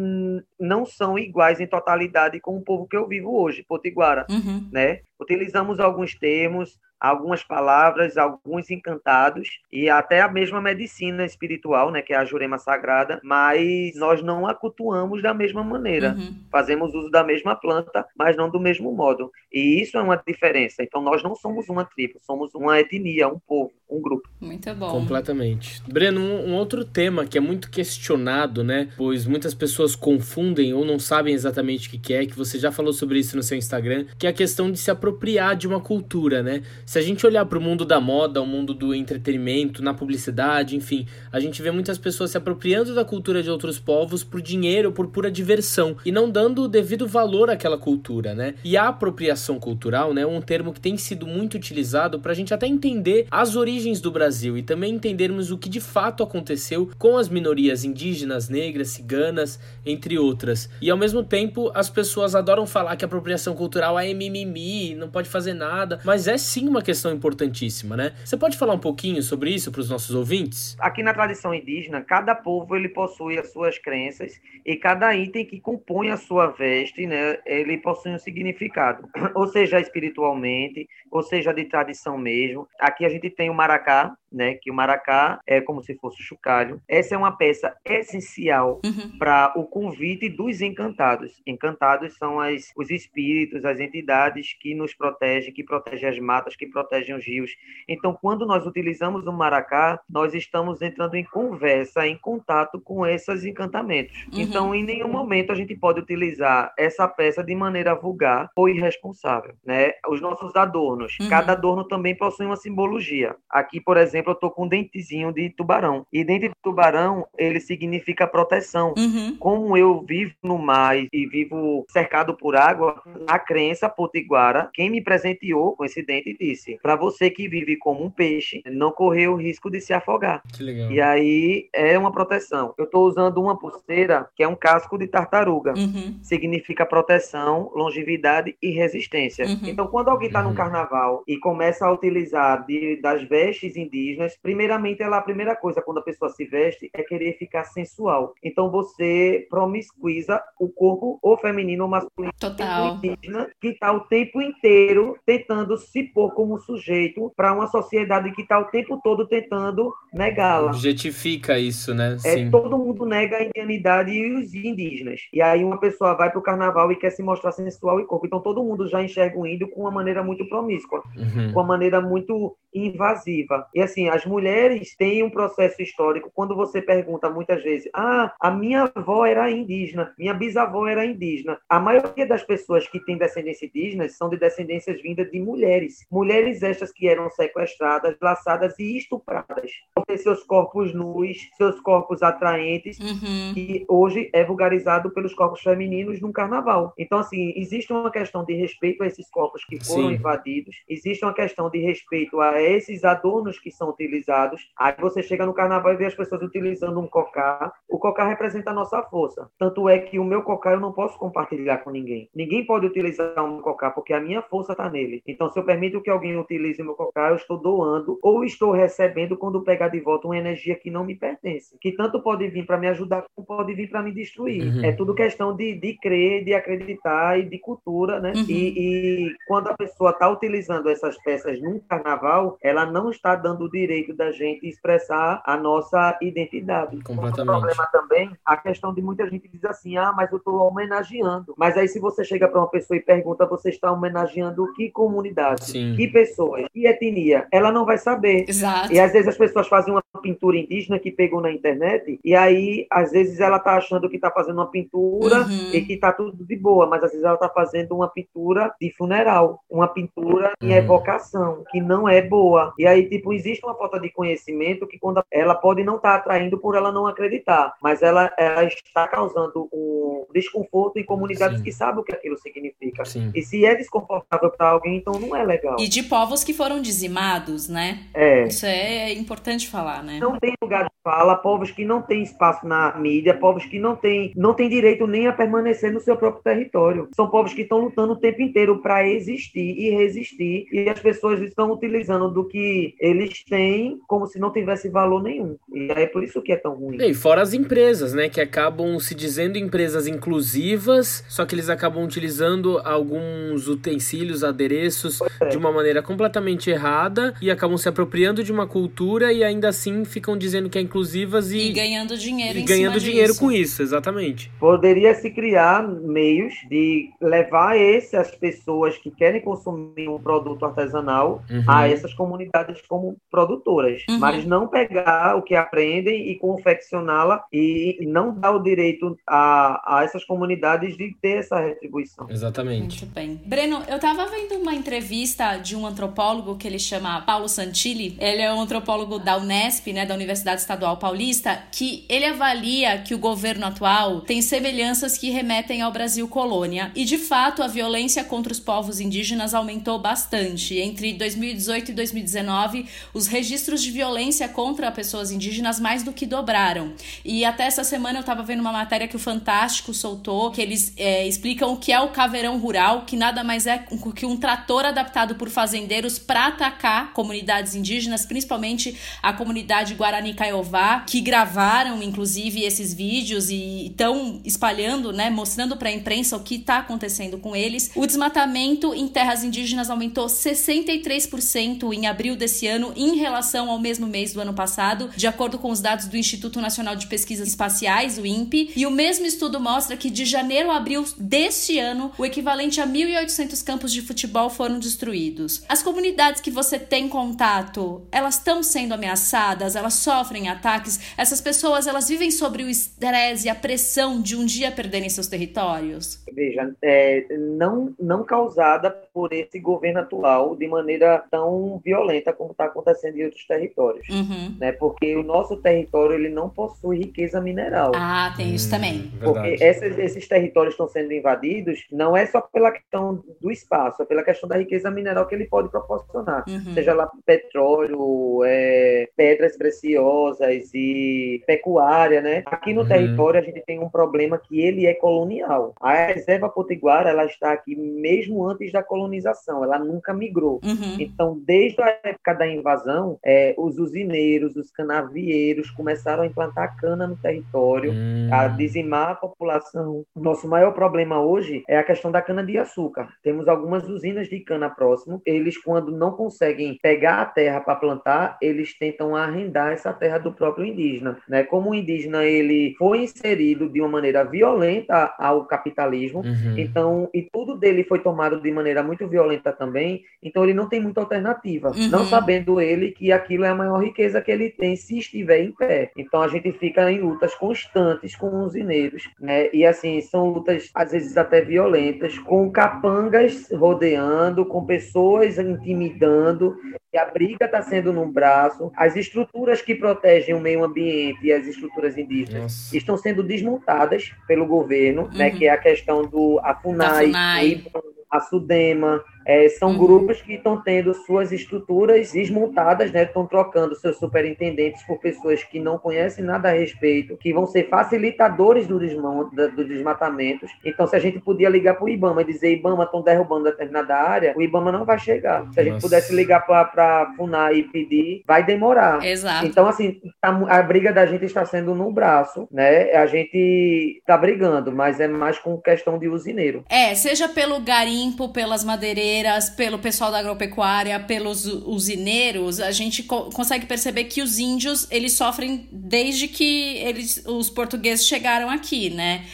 não 0.58 0.84
são 0.84 1.18
iguais 1.18 1.60
em 1.60 1.66
totalidade 1.66 2.40
com 2.40 2.56
o 2.56 2.62
povo 2.62 2.86
que 2.86 2.96
eu 2.96 3.06
vivo 3.06 3.34
hoje, 3.34 3.64
Potiguara, 3.66 4.26
uhum. 4.30 4.68
né? 4.72 5.00
Utilizamos 5.20 5.78
alguns 5.78 6.14
termos, 6.14 6.78
algumas 7.02 7.42
palavras, 7.42 8.16
alguns 8.16 8.70
encantados 8.70 9.58
e 9.72 9.90
até 9.90 10.20
a 10.20 10.28
mesma 10.28 10.60
medicina 10.60 11.24
espiritual, 11.24 11.90
né, 11.90 12.00
que 12.00 12.12
é 12.12 12.16
a 12.16 12.24
Jurema 12.24 12.58
Sagrada, 12.58 13.20
mas 13.24 13.96
nós 13.96 14.22
não 14.22 14.46
a 14.46 14.54
cultuamos 14.54 15.20
da 15.20 15.34
mesma 15.34 15.64
maneira. 15.64 16.14
Uhum. 16.16 16.36
Fazemos 16.50 16.94
uso 16.94 17.10
da 17.10 17.24
mesma 17.24 17.56
planta, 17.56 18.06
mas 18.16 18.36
não 18.36 18.48
do 18.48 18.60
mesmo 18.60 18.92
modo. 18.92 19.32
E 19.52 19.82
isso 19.82 19.98
é 19.98 20.00
uma 20.00 20.16
diferença. 20.16 20.82
Então 20.82 21.02
nós 21.02 21.22
não 21.24 21.34
somos 21.34 21.68
uma 21.68 21.84
tribo, 21.84 22.20
somos 22.22 22.54
uma 22.54 22.78
etnia, 22.78 23.26
um 23.26 23.40
povo, 23.40 23.72
um 23.90 24.00
grupo. 24.00 24.28
Muito 24.40 24.72
bom. 24.74 24.90
Completamente. 24.90 25.82
Breno, 25.88 26.20
um, 26.20 26.50
um 26.50 26.54
outro 26.54 26.84
tema 26.84 27.26
que 27.26 27.36
é 27.36 27.40
muito 27.40 27.68
questionado, 27.68 28.62
né, 28.62 28.88
pois 28.96 29.26
muitas 29.26 29.54
pessoas 29.54 29.96
confundem 29.96 30.72
ou 30.72 30.84
não 30.84 31.00
sabem 31.00 31.34
exatamente 31.34 31.88
o 31.88 32.00
que 32.00 32.14
é, 32.14 32.24
que 32.26 32.36
você 32.36 32.60
já 32.60 32.70
falou 32.70 32.92
sobre 32.92 33.18
isso 33.18 33.36
no 33.36 33.42
seu 33.42 33.58
Instagram, 33.58 34.06
que 34.16 34.26
é 34.26 34.30
a 34.30 34.32
questão 34.32 34.70
de 34.70 34.78
se 34.78 34.90
apropriar 34.90 35.56
de 35.56 35.66
uma 35.66 35.80
cultura, 35.80 36.42
né? 36.42 36.62
Se 36.92 36.98
a 36.98 37.02
gente 37.02 37.26
olhar 37.26 37.46
para 37.46 37.58
o 37.58 37.62
mundo 37.62 37.86
da 37.86 37.98
moda, 37.98 38.42
o 38.42 38.46
mundo 38.46 38.74
do 38.74 38.94
entretenimento, 38.94 39.82
na 39.82 39.94
publicidade, 39.94 40.76
enfim, 40.76 41.06
a 41.32 41.40
gente 41.40 41.62
vê 41.62 41.70
muitas 41.70 41.96
pessoas 41.96 42.32
se 42.32 42.36
apropriando 42.36 42.94
da 42.94 43.02
cultura 43.02 43.42
de 43.42 43.48
outros 43.48 43.78
povos 43.78 44.22
por 44.22 44.42
dinheiro, 44.42 44.92
por 44.92 45.06
pura 45.06 45.30
diversão 45.30 45.96
e 46.04 46.12
não 46.12 46.28
dando 46.28 46.64
o 46.64 46.68
devido 46.68 47.06
valor 47.06 47.48
àquela 47.48 47.78
cultura, 47.78 48.34
né? 48.34 48.56
E 48.62 48.76
a 48.76 48.88
apropriação 48.88 49.58
cultural, 49.58 50.12
né, 50.12 50.20
é 50.20 50.26
um 50.26 50.42
termo 50.42 50.70
que 50.70 50.82
tem 50.82 50.98
sido 50.98 51.26
muito 51.26 51.54
utilizado 51.54 52.20
para 52.20 52.32
a 52.32 52.34
gente 52.34 52.52
até 52.52 52.66
entender 52.66 53.26
as 53.30 53.56
origens 53.56 53.98
do 53.98 54.10
Brasil 54.10 54.58
e 54.58 54.62
também 54.62 54.92
entendermos 54.92 55.50
o 55.50 55.56
que 55.56 55.70
de 55.70 55.80
fato 55.80 56.22
aconteceu 56.22 56.90
com 56.98 57.16
as 57.16 57.26
minorias 57.26 57.84
indígenas, 57.84 58.50
negras, 58.50 58.88
ciganas, 58.88 59.58
entre 59.86 60.18
outras. 60.18 60.68
E 60.78 60.90
ao 60.90 60.98
mesmo 60.98 61.22
tempo, 61.22 61.72
as 61.74 61.88
pessoas 61.88 62.34
adoram 62.34 62.66
falar 62.66 62.96
que 62.96 63.04
a 63.04 63.06
apropriação 63.06 63.54
cultural 63.54 63.98
é 63.98 64.12
mimimi, 64.12 64.94
não 64.94 65.08
pode 65.08 65.30
fazer 65.30 65.54
nada, 65.54 65.98
mas 66.04 66.28
é 66.28 66.36
sim 66.36 66.68
uma 66.68 66.81
questão 66.82 67.12
importantíssima, 67.12 67.96
né? 67.96 68.14
Você 68.24 68.36
pode 68.36 68.56
falar 68.56 68.74
um 68.74 68.78
pouquinho 68.78 69.22
sobre 69.22 69.50
isso 69.50 69.70
para 69.70 69.80
os 69.80 69.88
nossos 69.88 70.14
ouvintes? 70.14 70.76
Aqui 70.78 71.02
na 71.02 71.14
tradição 71.14 71.54
indígena, 71.54 72.02
cada 72.02 72.34
povo 72.34 72.76
ele 72.76 72.88
possui 72.88 73.38
as 73.38 73.52
suas 73.52 73.78
crenças 73.78 74.40
e 74.64 74.76
cada 74.76 75.14
item 75.14 75.46
que 75.46 75.60
compõe 75.60 76.10
a 76.10 76.16
sua 76.16 76.48
veste, 76.48 77.06
né, 77.06 77.38
ele 77.46 77.78
possui 77.78 78.12
um 78.12 78.18
significado, 78.18 79.08
ou 79.34 79.46
seja, 79.46 79.80
espiritualmente, 79.80 80.88
ou 81.10 81.22
seja, 81.22 81.52
de 81.52 81.64
tradição 81.64 82.18
mesmo. 82.18 82.68
Aqui 82.80 83.04
a 83.04 83.08
gente 83.08 83.30
tem 83.30 83.50
o 83.50 83.54
maracá, 83.54 84.16
né? 84.32 84.54
Que 84.54 84.70
o 84.70 84.74
maracá 84.74 85.40
é 85.46 85.60
como 85.60 85.82
se 85.82 85.94
fosse 85.96 86.20
o 86.20 86.24
chocalho. 86.24 86.80
Essa 86.88 87.14
é 87.14 87.18
uma 87.18 87.36
peça 87.36 87.74
essencial 87.84 88.80
uhum. 88.84 89.18
para 89.18 89.52
o 89.56 89.64
convite 89.64 90.28
dos 90.28 90.60
encantados. 90.60 91.40
Encantados 91.46 92.16
são 92.16 92.40
as, 92.40 92.70
os 92.76 92.90
espíritos, 92.90 93.64
as 93.64 93.80
entidades 93.80 94.54
que 94.60 94.74
nos 94.74 94.94
protegem, 94.94 95.52
que 95.52 95.64
protegem 95.64 96.08
as 96.08 96.18
matas, 96.18 96.56
que 96.56 96.66
protegem 96.66 97.14
os 97.14 97.24
rios. 97.24 97.50
Então, 97.88 98.16
quando 98.20 98.46
nós 98.46 98.66
utilizamos 98.66 99.26
o 99.26 99.32
maracá, 99.32 100.00
nós 100.08 100.34
estamos 100.34 100.82
entrando 100.82 101.14
em 101.14 101.24
conversa, 101.24 102.06
em 102.06 102.16
contato 102.16 102.80
com 102.80 103.06
esses 103.06 103.44
encantamentos. 103.44 104.24
Uhum. 104.32 104.40
Então, 104.40 104.74
em 104.74 104.84
nenhum 104.84 105.08
momento 105.08 105.52
a 105.52 105.54
gente 105.54 105.74
pode 105.74 106.00
utilizar 106.00 106.72
essa 106.78 107.08
peça 107.08 107.42
de 107.42 107.54
maneira 107.54 107.94
vulgar 107.94 108.50
ou 108.56 108.68
irresponsável, 108.68 109.54
né? 109.64 109.92
Os 110.08 110.20
nossos 110.20 110.54
adornos, 110.54 111.16
uhum. 111.20 111.28
cada 111.28 111.52
adorno 111.52 111.84
também 111.84 112.16
possui 112.16 112.46
uma 112.46 112.56
simbologia. 112.56 113.34
Aqui, 113.50 113.80
por 113.80 113.96
exemplo, 113.96 114.21
exemplo, 114.22 114.32
eu 114.32 114.36
tô 114.36 114.50
com 114.50 114.64
um 114.64 114.68
dentezinho 114.68 115.32
de 115.32 115.50
tubarão. 115.50 116.06
E 116.12 116.24
dente 116.24 116.48
de 116.48 116.54
tubarão, 116.62 117.26
ele 117.36 117.60
significa 117.60 118.26
proteção. 118.26 118.94
Uhum. 118.96 119.36
Como 119.38 119.76
eu 119.76 120.00
vivo 120.02 120.34
no 120.42 120.56
mar 120.56 120.96
e 120.96 121.26
vivo 121.26 121.84
cercado 121.88 122.36
por 122.36 122.56
água, 122.56 123.02
a 123.26 123.38
crença 123.38 123.88
potiguara, 123.88 124.70
quem 124.72 124.88
me 124.88 125.02
presenteou 125.02 125.76
com 125.76 125.84
esse 125.84 126.02
dente 126.02 126.36
disse: 126.38 126.78
para 126.82 126.96
você 126.96 127.28
que 127.28 127.48
vive 127.48 127.76
como 127.76 128.04
um 128.04 128.10
peixe, 128.10 128.62
não 128.66 128.92
correr 128.92 129.28
o 129.28 129.36
risco 129.36 129.70
de 129.70 129.80
se 129.80 129.92
afogar. 129.92 130.42
Que 130.54 130.62
legal. 130.62 130.90
E 130.90 131.00
aí 131.00 131.68
é 131.72 131.98
uma 131.98 132.12
proteção. 132.12 132.74
Eu 132.78 132.84
estou 132.84 133.06
usando 133.06 133.38
uma 133.38 133.58
pulseira 133.58 134.28
que 134.36 134.42
é 134.42 134.48
um 134.48 134.54
casco 134.54 134.96
de 134.96 135.06
tartaruga. 135.06 135.74
Uhum. 135.76 136.18
Significa 136.22 136.86
proteção, 136.86 137.70
longevidade 137.74 138.56
e 138.62 138.70
resistência. 138.70 139.46
Uhum. 139.46 139.60
Então, 139.64 139.86
quando 139.86 140.08
alguém 140.08 140.28
está 140.28 140.42
uhum. 140.42 140.50
no 140.50 140.54
carnaval 140.54 141.24
e 141.26 141.36
começa 141.38 141.86
a 141.86 141.92
utilizar 141.92 142.64
de, 142.66 142.96
das 143.00 143.22
vestes 143.22 143.76
indígenas, 143.76 144.11
indígenas, 144.12 144.36
primeiramente, 144.42 145.02
ela, 145.02 145.18
a 145.18 145.22
primeira 145.22 145.56
coisa 145.56 145.82
quando 145.82 145.98
a 145.98 146.02
pessoa 146.02 146.30
se 146.30 146.44
veste 146.44 146.90
é 146.92 147.02
querer 147.02 147.36
ficar 147.38 147.64
sensual. 147.64 148.34
Então 148.42 148.70
você 148.70 149.46
promiscuiza 149.48 150.42
o 150.58 150.68
corpo 150.68 151.18
ou 151.22 151.36
feminino 151.36 151.84
ou 151.84 151.90
masculino 151.90 152.32
Total. 152.38 152.96
indígena 152.96 153.48
que 153.60 153.68
está 153.68 153.92
o 153.92 154.00
tempo 154.00 154.40
inteiro 154.40 155.16
tentando 155.24 155.76
se 155.76 156.02
pôr 156.04 156.32
como 156.32 156.58
sujeito 156.58 157.32
para 157.36 157.52
uma 157.52 157.66
sociedade 157.66 158.32
que 158.32 158.42
está 158.42 158.58
o 158.58 158.66
tempo 158.66 159.00
todo 159.02 159.26
tentando 159.26 159.92
negá-la. 160.12 160.70
Objetifica 160.70 161.58
isso, 161.58 161.94
né? 161.94 162.16
É, 162.24 162.34
Sim. 162.34 162.50
todo 162.50 162.78
mundo 162.78 163.04
nega 163.06 163.38
a 163.38 163.44
indianidade 163.44 164.10
e 164.10 164.34
os 164.34 164.54
indígenas. 164.54 165.20
E 165.32 165.40
aí 165.40 165.64
uma 165.64 165.78
pessoa 165.78 166.14
vai 166.14 166.30
para 166.30 166.38
o 166.38 166.42
carnaval 166.42 166.90
e 166.92 166.96
quer 166.96 167.10
se 167.10 167.22
mostrar 167.22 167.52
sensual 167.52 168.00
e 168.00 168.06
corpo. 168.06 168.26
Então 168.26 168.40
todo 168.40 168.62
mundo 168.62 168.88
já 168.88 169.02
enxerga 169.02 169.38
o 169.38 169.46
índio 169.46 169.68
com 169.68 169.82
uma 169.82 169.90
maneira 169.90 170.22
muito 170.22 170.48
promíscua, 170.48 171.02
uhum. 171.16 171.52
com 171.52 171.60
uma 171.60 171.66
maneira 171.66 172.00
muito 172.00 172.56
invasiva. 172.74 173.66
E 173.74 173.80
assim, 173.80 174.01
as 174.08 174.24
mulheres 174.24 174.94
têm 174.96 175.22
um 175.22 175.30
processo 175.30 175.82
histórico. 175.82 176.30
Quando 176.34 176.54
você 176.54 176.80
pergunta 176.80 177.30
muitas 177.30 177.62
vezes, 177.62 177.90
ah, 177.94 178.32
a 178.40 178.50
minha 178.50 178.90
avó 178.94 179.26
era 179.26 179.50
indígena, 179.50 180.12
minha 180.18 180.34
bisavó 180.34 180.86
era 180.86 181.04
indígena. 181.04 181.58
A 181.68 181.78
maioria 181.78 182.26
das 182.26 182.42
pessoas 182.42 182.86
que 182.88 183.00
têm 183.00 183.16
descendência 183.16 183.66
indígena 183.66 184.08
são 184.08 184.28
de 184.28 184.36
descendências 184.36 185.00
vindas 185.00 185.30
de 185.30 185.40
mulheres. 185.40 186.06
Mulheres 186.10 186.62
estas 186.62 186.92
que 186.92 187.08
eram 187.08 187.28
sequestradas, 187.30 188.16
laçadas 188.20 188.78
e 188.78 188.96
estupradas. 188.96 189.70
Por 189.94 190.04
ter 190.06 190.18
seus 190.18 190.42
corpos 190.42 190.94
nus, 190.94 191.50
seus 191.56 191.80
corpos 191.80 192.22
atraentes, 192.22 192.98
uhum. 192.98 193.54
que 193.54 193.84
hoje 193.88 194.30
é 194.32 194.44
vulgarizado 194.44 195.10
pelos 195.10 195.34
corpos 195.34 195.60
femininos 195.60 196.20
no 196.20 196.32
carnaval. 196.32 196.92
Então, 196.98 197.18
assim, 197.18 197.52
existe 197.56 197.92
uma 197.92 198.10
questão 198.10 198.44
de 198.44 198.54
respeito 198.54 199.02
a 199.02 199.06
esses 199.06 199.28
corpos 199.30 199.64
que 199.64 199.82
foram 199.84 200.08
Sim. 200.08 200.14
invadidos, 200.14 200.76
existe 200.88 201.24
uma 201.24 201.34
questão 201.34 201.70
de 201.70 201.78
respeito 201.78 202.40
a 202.40 202.60
esses 202.60 203.04
adornos 203.04 203.58
que 203.58 203.70
são 203.70 203.91
utilizados. 203.92 204.70
Aí 204.78 204.94
você 204.98 205.22
chega 205.22 205.46
no 205.46 205.54
carnaval 205.54 205.92
e 205.92 205.96
vê 205.96 206.06
as 206.06 206.14
pessoas 206.14 206.42
utilizando 206.42 206.98
um 207.00 207.06
cocá. 207.06 207.72
O 207.88 207.98
cocá 207.98 208.26
representa 208.26 208.70
a 208.70 208.74
nossa 208.74 209.02
força. 209.04 209.48
Tanto 209.58 209.88
é 209.88 209.98
que 209.98 210.18
o 210.18 210.24
meu 210.24 210.42
cocá 210.42 210.72
eu 210.72 210.80
não 210.80 210.92
posso 210.92 211.18
compartilhar 211.18 211.78
com 211.78 211.90
ninguém. 211.90 212.28
Ninguém 212.34 212.64
pode 212.66 212.86
utilizar 212.86 213.44
um 213.44 213.60
cocá 213.60 213.90
porque 213.90 214.12
a 214.12 214.20
minha 214.20 214.42
força 214.42 214.72
está 214.72 214.88
nele. 214.90 215.22
Então, 215.26 215.50
se 215.50 215.58
eu 215.58 215.64
permito 215.64 216.00
que 216.00 216.10
alguém 216.10 216.36
utilize 216.38 216.80
o 216.82 216.84
meu 216.84 216.94
cocá, 216.94 217.30
eu 217.30 217.36
estou 217.36 217.56
doando 217.56 218.18
ou 218.22 218.44
estou 218.44 218.72
recebendo 218.72 219.36
quando 219.36 219.62
pegar 219.62 219.88
de 219.88 220.00
volta 220.00 220.26
uma 220.26 220.36
energia 220.36 220.74
que 220.74 220.90
não 220.90 221.04
me 221.04 221.14
pertence. 221.14 221.76
Que 221.80 221.92
tanto 221.92 222.22
pode 222.22 222.48
vir 222.48 222.66
para 222.66 222.78
me 222.78 222.88
ajudar 222.88 223.24
como 223.34 223.46
pode 223.46 223.74
vir 223.74 223.88
para 223.88 224.02
me 224.02 224.12
destruir. 224.12 224.64
Uhum. 224.64 224.84
É 224.84 224.92
tudo 224.92 225.14
questão 225.14 225.54
de, 225.54 225.74
de 225.74 225.96
crer, 225.98 226.44
de 226.44 226.54
acreditar 226.54 227.38
e 227.38 227.48
de 227.48 227.58
cultura, 227.58 228.20
né? 228.20 228.32
Uhum. 228.34 228.44
E, 228.48 229.28
e 229.28 229.36
quando 229.46 229.68
a 229.68 229.76
pessoa 229.76 230.10
está 230.10 230.28
utilizando 230.28 230.88
essas 230.88 231.16
peças 231.22 231.60
num 231.60 231.78
carnaval, 231.80 232.56
ela 232.62 232.86
não 232.86 233.10
está 233.10 233.34
dando 233.34 233.68
de 233.70 233.81
direito 233.82 234.14
da 234.14 234.30
gente 234.30 234.66
expressar 234.68 235.42
a 235.44 235.56
nossa 235.56 236.16
identidade. 236.22 237.02
Completamente. 237.02 237.40
O 237.42 237.44
problema 237.44 237.86
também, 237.92 238.30
a 238.44 238.56
questão 238.56 238.94
de 238.94 239.02
muita 239.02 239.28
gente 239.28 239.48
diz 239.48 239.64
assim, 239.64 239.96
ah, 239.96 240.12
mas 240.16 240.30
eu 240.30 240.38
estou 240.38 240.56
homenageando. 240.66 241.54
Mas 241.56 241.76
aí 241.76 241.88
se 241.88 241.98
você 241.98 242.24
chega 242.24 242.46
para 242.48 242.60
uma 242.60 242.68
pessoa 242.68 242.96
e 242.96 243.00
pergunta, 243.00 243.46
você 243.46 243.70
está 243.70 243.90
homenageando 243.90 244.72
que 244.74 244.90
comunidade, 244.90 245.64
Sim. 245.64 245.94
que 245.96 246.06
pessoas, 246.08 246.66
que 246.72 246.86
etnia? 246.86 247.46
Ela 247.52 247.72
não 247.72 247.84
vai 247.84 247.98
saber. 247.98 248.44
Exato. 248.48 248.92
E 248.92 249.00
às 249.00 249.12
vezes 249.12 249.28
as 249.28 249.36
pessoas 249.36 249.66
fazem 249.68 249.92
uma 249.92 250.02
pintura 250.22 250.56
indígena 250.56 250.98
que 250.98 251.10
pegou 251.10 251.40
na 251.40 251.50
internet, 251.50 252.20
e 252.24 252.34
aí, 252.34 252.86
às 252.90 253.10
vezes, 253.10 253.40
ela 253.40 253.58
tá 253.58 253.76
achando 253.76 254.08
que 254.08 254.18
tá 254.18 254.30
fazendo 254.30 254.56
uma 254.58 254.70
pintura 254.70 255.40
Uhum. 255.42 255.70
e 255.72 255.80
que 255.82 255.96
tá 255.96 256.12
tudo 256.12 256.44
de 256.44 256.56
boa, 256.56 256.86
mas 256.86 257.02
às 257.02 257.10
vezes 257.10 257.24
ela 257.24 257.36
tá 257.36 257.48
fazendo 257.48 257.94
uma 257.96 258.08
pintura 258.08 258.72
de 258.80 258.90
funeral, 258.96 259.60
uma 259.70 259.88
pintura 259.88 260.52
em 260.62 260.66
Uhum. 260.70 260.72
evocação, 260.76 261.64
que 261.70 261.80
não 261.80 262.08
é 262.08 262.20
boa. 262.22 262.72
E 262.78 262.86
aí, 262.86 263.08
tipo, 263.08 263.32
existe 263.32 263.61
uma 263.62 263.76
falta 263.76 264.00
de 264.00 264.10
conhecimento 264.10 264.86
que 264.86 264.98
quando 264.98 265.22
ela 265.30 265.54
pode 265.54 265.84
não 265.84 265.96
estar 265.96 266.16
atraindo 266.16 266.58
por 266.58 266.74
ela 266.74 266.90
não 266.90 267.06
acreditar, 267.06 267.74
mas 267.82 268.02
ela, 268.02 268.32
ela 268.38 268.64
está 268.64 269.06
causando 269.08 269.68
um 269.72 270.26
desconforto 270.32 270.98
em 270.98 271.04
comunidades 271.04 271.58
Sim. 271.58 271.64
que 271.64 271.72
sabem 271.72 272.00
o 272.00 272.04
que 272.04 272.14
aquilo 272.14 272.38
significa. 272.38 273.04
Sim. 273.04 273.30
E 273.34 273.42
se 273.42 273.64
é 273.64 273.74
desconfortável 273.74 274.50
para 274.50 274.70
alguém, 274.70 274.96
então 274.96 275.14
não 275.18 275.36
é 275.36 275.44
legal. 275.44 275.76
E 275.78 275.88
de 275.88 276.02
povos 276.02 276.42
que 276.42 276.52
foram 276.52 276.80
dizimados, 276.80 277.68
né? 277.68 278.06
É. 278.14 278.46
Isso 278.46 278.66
é 278.66 279.12
importante 279.12 279.68
falar, 279.68 280.02
né? 280.02 280.18
não 280.22 280.38
tem 280.38 280.54
lugar 280.62 280.84
de 280.84 280.90
fala, 281.02 281.36
povos 281.36 281.70
que 281.70 281.84
não 281.84 282.00
têm 282.00 282.22
espaço 282.22 282.66
na 282.66 282.96
mídia, 282.96 283.34
povos 283.34 283.64
que 283.64 283.78
não 283.78 283.96
têm, 283.96 284.32
não 284.36 284.54
têm 284.54 284.68
direito 284.68 285.06
nem 285.06 285.26
a 285.26 285.32
permanecer 285.32 285.92
no 285.92 286.00
seu 286.00 286.16
próprio 286.16 286.42
território. 286.42 287.08
São 287.14 287.28
povos 287.28 287.52
que 287.52 287.62
estão 287.62 287.78
lutando 287.78 288.12
o 288.12 288.18
tempo 288.18 288.40
inteiro 288.40 288.80
para 288.80 289.06
existir 289.06 289.78
e 289.78 289.90
resistir, 289.90 290.66
e 290.72 290.88
as 290.88 291.00
pessoas 291.00 291.40
estão 291.40 291.72
utilizando 291.72 292.30
do 292.30 292.46
que 292.46 292.94
eles 293.00 293.42
têm 293.52 294.00
como 294.08 294.26
se 294.26 294.38
não 294.38 294.50
tivesse 294.50 294.88
valor 294.88 295.22
nenhum. 295.22 295.56
E 295.70 295.90
é 295.92 296.06
por 296.06 296.24
isso 296.24 296.40
que 296.40 296.52
é 296.52 296.56
tão 296.56 296.74
ruim. 296.74 296.96
E 296.98 297.12
fora 297.12 297.42
as 297.42 297.52
empresas, 297.52 298.14
né, 298.14 298.30
que 298.30 298.40
acabam 298.40 298.98
se 298.98 299.14
dizendo 299.14 299.58
empresas 299.58 300.06
inclusivas, 300.06 301.22
só 301.28 301.44
que 301.44 301.54
eles 301.54 301.68
acabam 301.68 302.02
utilizando 302.02 302.78
alguns 302.78 303.68
utensílios, 303.68 304.42
adereços 304.42 305.18
é. 305.40 305.48
de 305.48 305.58
uma 305.58 305.70
maneira 305.70 306.02
completamente 306.02 306.70
errada 306.70 307.34
e 307.42 307.50
acabam 307.50 307.76
se 307.76 307.88
apropriando 307.88 308.42
de 308.42 308.50
uma 308.50 308.66
cultura 308.66 309.30
e 309.32 309.44
ainda 309.44 309.68
assim 309.68 310.04
ficam 310.06 310.36
dizendo 310.36 310.70
que 310.70 310.78
é 310.78 310.80
inclusivas 310.80 311.52
e, 311.52 311.58
E 311.68 311.72
ganhando 311.72 312.16
dinheiro 312.16 312.58
e 312.58 312.62
em 312.62 312.64
ganhando 312.64 312.98
cima 312.98 313.10
dinheiro 313.10 313.32
disso. 313.32 313.40
com 313.40 313.52
isso, 313.52 313.82
exatamente. 313.82 314.50
Poderia 314.58 315.14
se 315.14 315.30
criar 315.30 315.86
meios 315.86 316.54
de 316.70 317.10
levar 317.20 317.76
essas 317.76 318.30
pessoas 318.30 318.96
que 318.96 319.10
querem 319.10 319.42
consumir 319.42 320.08
um 320.08 320.18
produto 320.18 320.64
artesanal 320.64 321.42
Uhum. 321.50 321.64
a 321.66 321.88
essas 321.88 322.14
comunidades 322.14 322.80
como 322.88 323.16
produtoras, 323.46 324.02
Uhum. 324.08 324.18
mas 324.18 324.44
não 324.44 324.68
pegar 324.68 325.36
o 325.36 325.42
que 325.42 325.54
aprendem 325.54 326.30
e 326.30 326.38
confeccioná-la 326.38 327.44
e 327.52 327.96
e 328.00 328.06
não 328.06 328.34
dar 328.34 328.52
o 328.52 328.62
direito 328.62 329.16
a, 329.26 329.98
a 329.98 330.04
essas 330.04 330.24
comunidades 330.24 330.96
de 330.96 331.14
ter 331.20 331.38
essa 331.38 331.60
retribuição. 331.60 332.26
Exatamente. 332.30 333.00
Muito 333.02 333.14
bem. 333.14 333.40
Breno, 333.44 333.82
eu 333.88 333.98
tava 333.98 334.26
vendo 334.26 334.54
uma 334.60 334.74
entrevista 334.74 335.56
de 335.56 335.76
um 335.76 335.86
antropólogo 335.86 336.56
que 336.56 336.66
ele 336.66 336.78
chama 336.78 337.20
Paulo 337.22 337.48
Santilli. 337.48 338.16
Ele 338.18 338.40
é 338.40 338.52
um 338.52 338.60
antropólogo 338.60 339.18
da 339.18 339.36
Unesp, 339.36 339.88
né, 339.92 340.06
da 340.06 340.14
Universidade 340.14 340.60
Estadual 340.60 340.96
Paulista, 340.96 341.62
que 341.70 342.04
ele 342.08 342.24
avalia 342.24 342.98
que 342.98 343.14
o 343.14 343.18
governo 343.18 343.66
atual 343.66 344.20
tem 344.20 344.40
semelhanças 344.40 345.18
que 345.18 345.30
remetem 345.30 345.82
ao 345.82 345.92
Brasil 345.92 346.26
colônia. 346.28 346.90
E 346.94 347.04
de 347.04 347.18
fato, 347.18 347.62
a 347.62 347.66
violência 347.66 348.24
contra 348.24 348.52
os 348.52 348.60
povos 348.60 349.00
indígenas 349.00 349.54
aumentou 349.54 349.98
bastante. 349.98 350.78
Entre 350.78 351.12
2018 351.12 351.90
e 351.90 351.94
2019, 351.94 352.86
os 353.12 353.26
registros 353.32 353.82
de 353.82 353.90
violência 353.90 354.46
contra 354.48 354.92
pessoas 354.92 355.30
indígenas 355.30 355.80
mais 355.80 356.02
do 356.02 356.12
que 356.12 356.26
dobraram. 356.26 356.92
E 357.24 357.44
até 357.44 357.64
essa 357.64 357.82
semana 357.82 358.18
eu 358.18 358.22
tava 358.22 358.42
vendo 358.42 358.60
uma 358.60 358.72
matéria 358.72 359.08
que 359.08 359.16
o 359.16 359.18
Fantástico 359.18 359.94
soltou, 359.94 360.50
que 360.50 360.60
eles 360.60 360.92
é, 360.96 361.26
explicam 361.26 361.72
o 361.72 361.78
que 361.78 361.90
é 361.90 362.00
o 362.00 362.10
caveirão 362.10 362.58
rural, 362.58 363.04
que 363.06 363.16
nada 363.16 363.42
mais 363.42 363.66
é 363.66 363.84
que 364.14 364.26
um 364.26 364.36
trator 364.36 364.84
adaptado 364.84 365.34
por 365.36 365.48
fazendeiros 365.48 366.18
para 366.18 366.48
atacar 366.48 367.12
comunidades 367.12 367.74
indígenas, 367.74 368.26
principalmente 368.26 368.96
a 369.22 369.32
comunidade 369.32 369.94
Guarani 369.94 370.34
Kaiowá, 370.34 371.00
que 371.00 371.20
gravaram 371.20 372.02
inclusive 372.02 372.62
esses 372.62 372.92
vídeos 372.92 373.48
e 373.48 373.86
estão 373.86 374.40
espalhando, 374.44 375.12
né, 375.12 375.30
mostrando 375.30 375.76
para 375.76 375.88
a 375.88 375.92
imprensa 375.92 376.36
o 376.36 376.40
que 376.40 376.56
está 376.56 376.78
acontecendo 376.78 377.38
com 377.38 377.56
eles. 377.56 377.90
O 377.94 378.06
desmatamento 378.06 378.94
em 378.94 379.08
terras 379.08 379.42
indígenas 379.42 379.88
aumentou 379.88 380.26
63% 380.26 381.92
em 381.92 382.06
abril 382.06 382.36
desse 382.36 382.66
ano 382.66 382.92
em 382.94 383.21
relação 383.22 383.70
ao 383.70 383.78
mesmo 383.78 384.06
mês 384.06 384.32
do 384.32 384.40
ano 384.40 384.52
passado, 384.52 385.08
de 385.16 385.26
acordo 385.26 385.58
com 385.58 385.70
os 385.70 385.80
dados 385.80 386.06
do 386.06 386.16
Instituto 386.16 386.60
Nacional 386.60 386.94
de 386.94 387.06
Pesquisas 387.06 387.48
Espaciais, 387.48 388.18
o 388.18 388.26
INPE, 388.26 388.72
e 388.76 388.84
o 388.84 388.90
mesmo 388.90 389.24
estudo 389.24 389.58
mostra 389.58 389.96
que 389.96 390.10
de 390.10 390.24
janeiro 390.24 390.70
a 390.70 390.76
abril 390.76 391.04
deste 391.16 391.78
ano, 391.78 392.12
o 392.18 392.26
equivalente 392.26 392.80
a 392.80 392.86
1.800 392.86 393.64
campos 393.64 393.92
de 393.92 394.02
futebol 394.02 394.50
foram 394.50 394.78
destruídos. 394.78 395.64
As 395.68 395.82
comunidades 395.82 396.40
que 396.40 396.50
você 396.50 396.78
tem 396.78 397.08
contato, 397.08 398.06
elas 398.10 398.36
estão 398.36 398.62
sendo 398.62 398.92
ameaçadas, 398.92 399.76
elas 399.76 399.94
sofrem 399.94 400.48
ataques, 400.48 401.14
essas 401.16 401.40
pessoas 401.40 401.86
elas 401.86 402.08
vivem 402.08 402.30
sobre 402.30 402.62
o 402.64 402.68
estresse 402.68 403.46
e 403.46 403.50
a 403.50 403.54
pressão 403.54 404.20
de 404.20 404.36
um 404.36 404.44
dia 404.44 404.70
perderem 404.70 405.08
seus 405.08 405.28
territórios? 405.28 406.22
Veja, 406.32 406.74
é, 406.82 407.26
não, 407.38 407.94
não 407.98 408.24
causada 408.24 408.90
por 409.12 409.32
esse 409.32 409.58
governo 409.60 410.00
atual 410.00 410.56
de 410.56 410.66
maneira 410.66 411.22
tão 411.30 411.80
violenta 411.84 412.32
como 412.32 412.52
está 412.52 412.64
acontecendo 412.64 413.16
em 413.18 413.24
outros 413.24 413.44
territórios. 413.46 414.08
Uhum. 414.08 414.56
Né? 414.58 414.72
Porque 414.72 415.14
o 415.16 415.22
nosso 415.22 415.56
território 415.56 416.14
ele 416.14 416.28
não 416.28 416.48
possui 416.48 416.98
riqueza 416.98 417.40
mineral. 417.40 417.92
Ah, 417.94 418.32
tem 418.36 418.54
isso 418.54 418.70
também. 418.70 419.10
Porque 419.22 419.42
Hum, 419.52 419.56
esses, 419.60 419.98
esses 419.98 420.28
territórios 420.28 420.74
estão 420.74 420.88
sendo 420.88 421.12
invadidos 421.12 421.84
não 421.90 422.16
é 422.16 422.24
só 422.26 422.40
pela 422.40 422.70
questão 422.70 423.22
do 423.40 423.50
espaço, 423.50 424.02
é 424.02 424.04
pela 424.04 424.22
questão 424.22 424.48
da 424.48 424.56
riqueza 424.56 424.90
mineral 424.90 425.26
que 425.26 425.34
ele 425.34 425.46
pode 425.46 425.68
proporcionar. 425.70 426.44
Uhum. 426.48 426.74
Seja 426.74 426.94
lá 426.94 427.10
petróleo, 427.26 428.42
é, 428.44 429.08
pedras 429.16 429.56
preciosas 429.56 430.70
e 430.74 431.42
pecuária, 431.46 432.20
né? 432.20 432.42
Aqui 432.46 432.72
no 432.72 432.82
Uhum. 432.82 432.88
território 432.88 433.40
a 433.40 433.42
gente 433.42 433.60
tem 433.66 433.78
um 433.78 433.88
problema 433.88 434.38
que 434.38 434.60
ele 434.60 434.86
é 434.86 434.94
colonial. 434.94 435.74
A 435.80 436.06
reserva 436.06 436.48
potiguara 436.48 437.10
ela 437.10 437.24
está 437.24 437.52
aqui 437.52 437.74
mesmo 437.76 438.46
antes 438.46 438.72
da 438.72 438.82
colonização, 439.02 439.64
ela 439.64 439.78
nunca 439.78 440.14
migrou. 440.14 440.60
Uhum. 440.64 440.96
Então, 440.98 441.40
desde 441.44 441.82
a 441.82 441.98
época 442.04 442.34
da 442.34 442.46
invasão, 442.46 443.18
é, 443.24 443.54
os 443.58 443.78
usineiros, 443.78 444.56
os 444.56 444.70
canavieiros 444.70 445.70
começaram 445.70 446.22
a 446.22 446.26
implantar 446.26 446.76
cana 446.76 447.06
no 447.06 447.16
território, 447.16 447.92
Hum. 447.92 448.28
a 448.32 448.48
dizimar 448.48 449.10
a 449.10 449.14
população. 449.14 450.04
O 450.14 450.20
nosso 450.20 450.46
maior 450.48 450.72
problema 450.72 451.20
hoje 451.20 451.62
é 451.68 451.76
a 451.78 451.82
questão 451.82 452.10
da 452.10 452.22
cana-de-açúcar. 452.22 453.08
Temos 453.22 453.48
algumas 453.48 453.88
usinas 453.88 454.28
de 454.28 454.40
cana 454.40 454.70
próximo. 454.70 455.20
Eles, 455.26 455.56
quando 455.58 455.90
não 455.92 456.12
conseguem 456.12 456.78
pegar 456.82 457.20
a 457.22 457.26
terra 457.26 457.60
para 457.60 457.76
plantar, 457.76 458.36
eles 458.40 458.76
tentam 458.78 459.16
arrendar 459.16 459.72
essa 459.72 459.92
terra 459.92 460.18
do 460.18 460.32
próprio 460.32 460.64
indígena. 460.66 461.18
Né? 461.28 461.42
Como 461.44 461.70
o 461.70 461.74
indígena 461.74 462.24
ele 462.24 462.74
foi 462.78 463.02
inserido 463.02 463.68
de 463.68 463.80
uma 463.80 463.88
maneira 463.88 464.24
violenta 464.24 465.14
ao 465.18 465.44
capitalismo, 465.46 466.20
Uhum. 466.20 466.58
então, 466.58 467.08
e 467.14 467.22
tudo 467.32 467.56
dele 467.56 467.84
foi 467.84 467.98
tomado 467.98 468.40
de 468.40 468.50
maneira 468.50 468.82
muito 468.82 468.91
violenta 468.96 469.52
também, 469.52 470.04
então 470.22 470.44
ele 470.44 470.54
não 470.54 470.68
tem 470.68 470.80
muita 470.80 471.00
alternativa. 471.00 471.70
Uhum. 471.70 471.88
Não 471.88 472.04
sabendo 472.06 472.60
ele 472.60 472.90
que 472.92 473.10
aquilo 473.12 473.44
é 473.44 473.48
a 473.48 473.54
maior 473.54 473.82
riqueza 473.82 474.20
que 474.20 474.30
ele 474.30 474.50
tem 474.50 474.76
se 474.76 474.98
estiver 474.98 475.40
em 475.40 475.52
pé. 475.52 475.90
Então 475.96 476.22
a 476.22 476.28
gente 476.28 476.52
fica 476.52 476.90
em 476.90 477.00
lutas 477.00 477.34
constantes 477.34 478.14
com 478.16 478.44
os 478.44 478.54
mineiros, 478.54 479.08
né? 479.20 479.48
E 479.52 479.64
assim, 479.64 480.00
são 480.00 480.30
lutas 480.30 480.70
às 480.74 480.92
vezes 480.92 481.16
até 481.16 481.40
violentas, 481.40 482.18
com 482.18 482.50
capangas 482.50 483.48
rodeando, 483.52 484.44
com 484.46 484.64
pessoas 484.64 485.38
intimidando, 485.38 486.56
e 486.92 486.98
a 486.98 487.06
briga 487.06 487.46
está 487.46 487.62
sendo 487.62 487.92
num 487.92 488.10
braço, 488.10 488.70
as 488.76 488.96
estruturas 488.96 489.62
que 489.62 489.74
protegem 489.74 490.34
o 490.34 490.40
meio 490.40 490.62
ambiente 490.62 491.24
e 491.24 491.32
as 491.32 491.46
estruturas 491.46 491.96
indígenas 491.96 492.42
Nossa. 492.42 492.76
estão 492.76 492.96
sendo 492.96 493.22
desmontadas 493.22 494.12
pelo 494.28 494.46
governo, 494.46 495.08
né, 495.14 495.30
Uhum. 495.30 495.38
que 495.38 495.46
é 495.46 495.50
a 495.50 495.56
questão 495.56 496.02
do 496.06 496.38
a 496.42 496.54
FUNAI, 496.54 497.06
FUNAI. 497.06 497.48
IBAMA, 497.48 497.84
a 498.12 498.20
SUDEMA, 498.20 499.00
é, 499.26 499.48
são 499.48 499.70
Uhum. 499.70 499.78
grupos 499.78 500.20
que 500.22 500.34
estão 500.34 500.60
tendo 500.60 500.92
suas 500.94 501.32
estruturas 501.32 502.12
desmontadas, 502.12 502.90
né, 502.92 503.04
estão 503.04 503.26
trocando 503.26 503.74
seus 503.76 503.96
superintendentes 503.98 504.82
por 504.84 504.98
pessoas 504.98 505.42
que 505.44 505.58
não 505.60 505.78
conhecem 505.78 506.24
nada 506.24 506.48
a 506.48 506.52
respeito, 506.52 507.16
que 507.16 507.32
vão 507.32 507.46
ser 507.46 507.68
facilitadores 507.68 508.66
do, 508.66 508.78
desmão, 508.78 509.30
da- 509.32 509.46
do 509.48 509.64
desmatamento. 509.64 510.46
Então, 510.64 510.86
se 510.86 510.96
a 510.96 510.98
gente 510.98 511.18
podia 511.20 511.48
ligar 511.48 511.74
para 511.74 511.84
o 511.84 511.88
IBAMA 511.88 512.22
e 512.22 512.24
dizer, 512.24 512.52
IBAMA, 512.52 512.84
estão 512.84 513.02
derrubando 513.02 513.44
determinada 513.44 513.94
área, 513.96 514.34
o 514.36 514.42
IBAMA 514.42 514.72
não 514.72 514.84
vai 514.84 514.98
chegar. 514.98 515.46
Se 515.52 515.60
a 515.60 515.62
gente 515.62 515.74
Nossa. 515.74 515.86
pudesse 515.86 516.14
ligar 516.14 516.44
para 516.46 516.62
a 517.02 517.12
FUNAI 517.16 517.56
e 517.58 517.62
pedir, 517.64 518.22
vai 518.26 518.44
demorar. 518.44 519.04
Exato. 519.04 519.46
Então, 519.46 519.66
assim, 519.66 520.00
tá 520.20 520.30
a 520.48 520.62
briga 520.62 520.92
da 520.92 521.06
gente 521.06 521.24
está 521.24 521.44
sendo 521.44 521.74
no 521.74 521.90
braço, 521.92 522.48
né? 522.50 522.92
A 522.92 523.06
gente 523.06 524.02
tá 524.06 524.16
brigando, 524.16 524.72
mas 524.72 525.00
é 525.00 525.08
mais 525.08 525.38
com 525.38 525.56
questão 525.60 525.98
de 525.98 526.08
usineiro. 526.08 526.64
É, 526.68 526.94
seja 526.94 527.28
pelo 527.28 527.60
garimpo, 527.60 528.28
pelas 528.32 528.64
madeireiras, 528.64 529.11
pelo 529.56 529.78
pessoal 529.78 530.10
da 530.10 530.18
agropecuária, 530.18 530.98
pelos 531.00 531.44
usineiros, 531.46 532.60
a 532.60 532.70
gente 532.70 533.02
co 533.02 533.30
consegue 533.30 533.66
perceber 533.66 534.04
que 534.04 534.22
os 534.22 534.38
índios 534.38 534.86
eles 534.90 535.12
sofrem 535.12 535.68
desde 535.70 536.28
que 536.28 536.76
eles, 536.78 537.22
os 537.26 537.50
portugueses 537.50 538.06
chegaram 538.06 538.48
aqui, 538.48 538.90
né? 538.90 539.24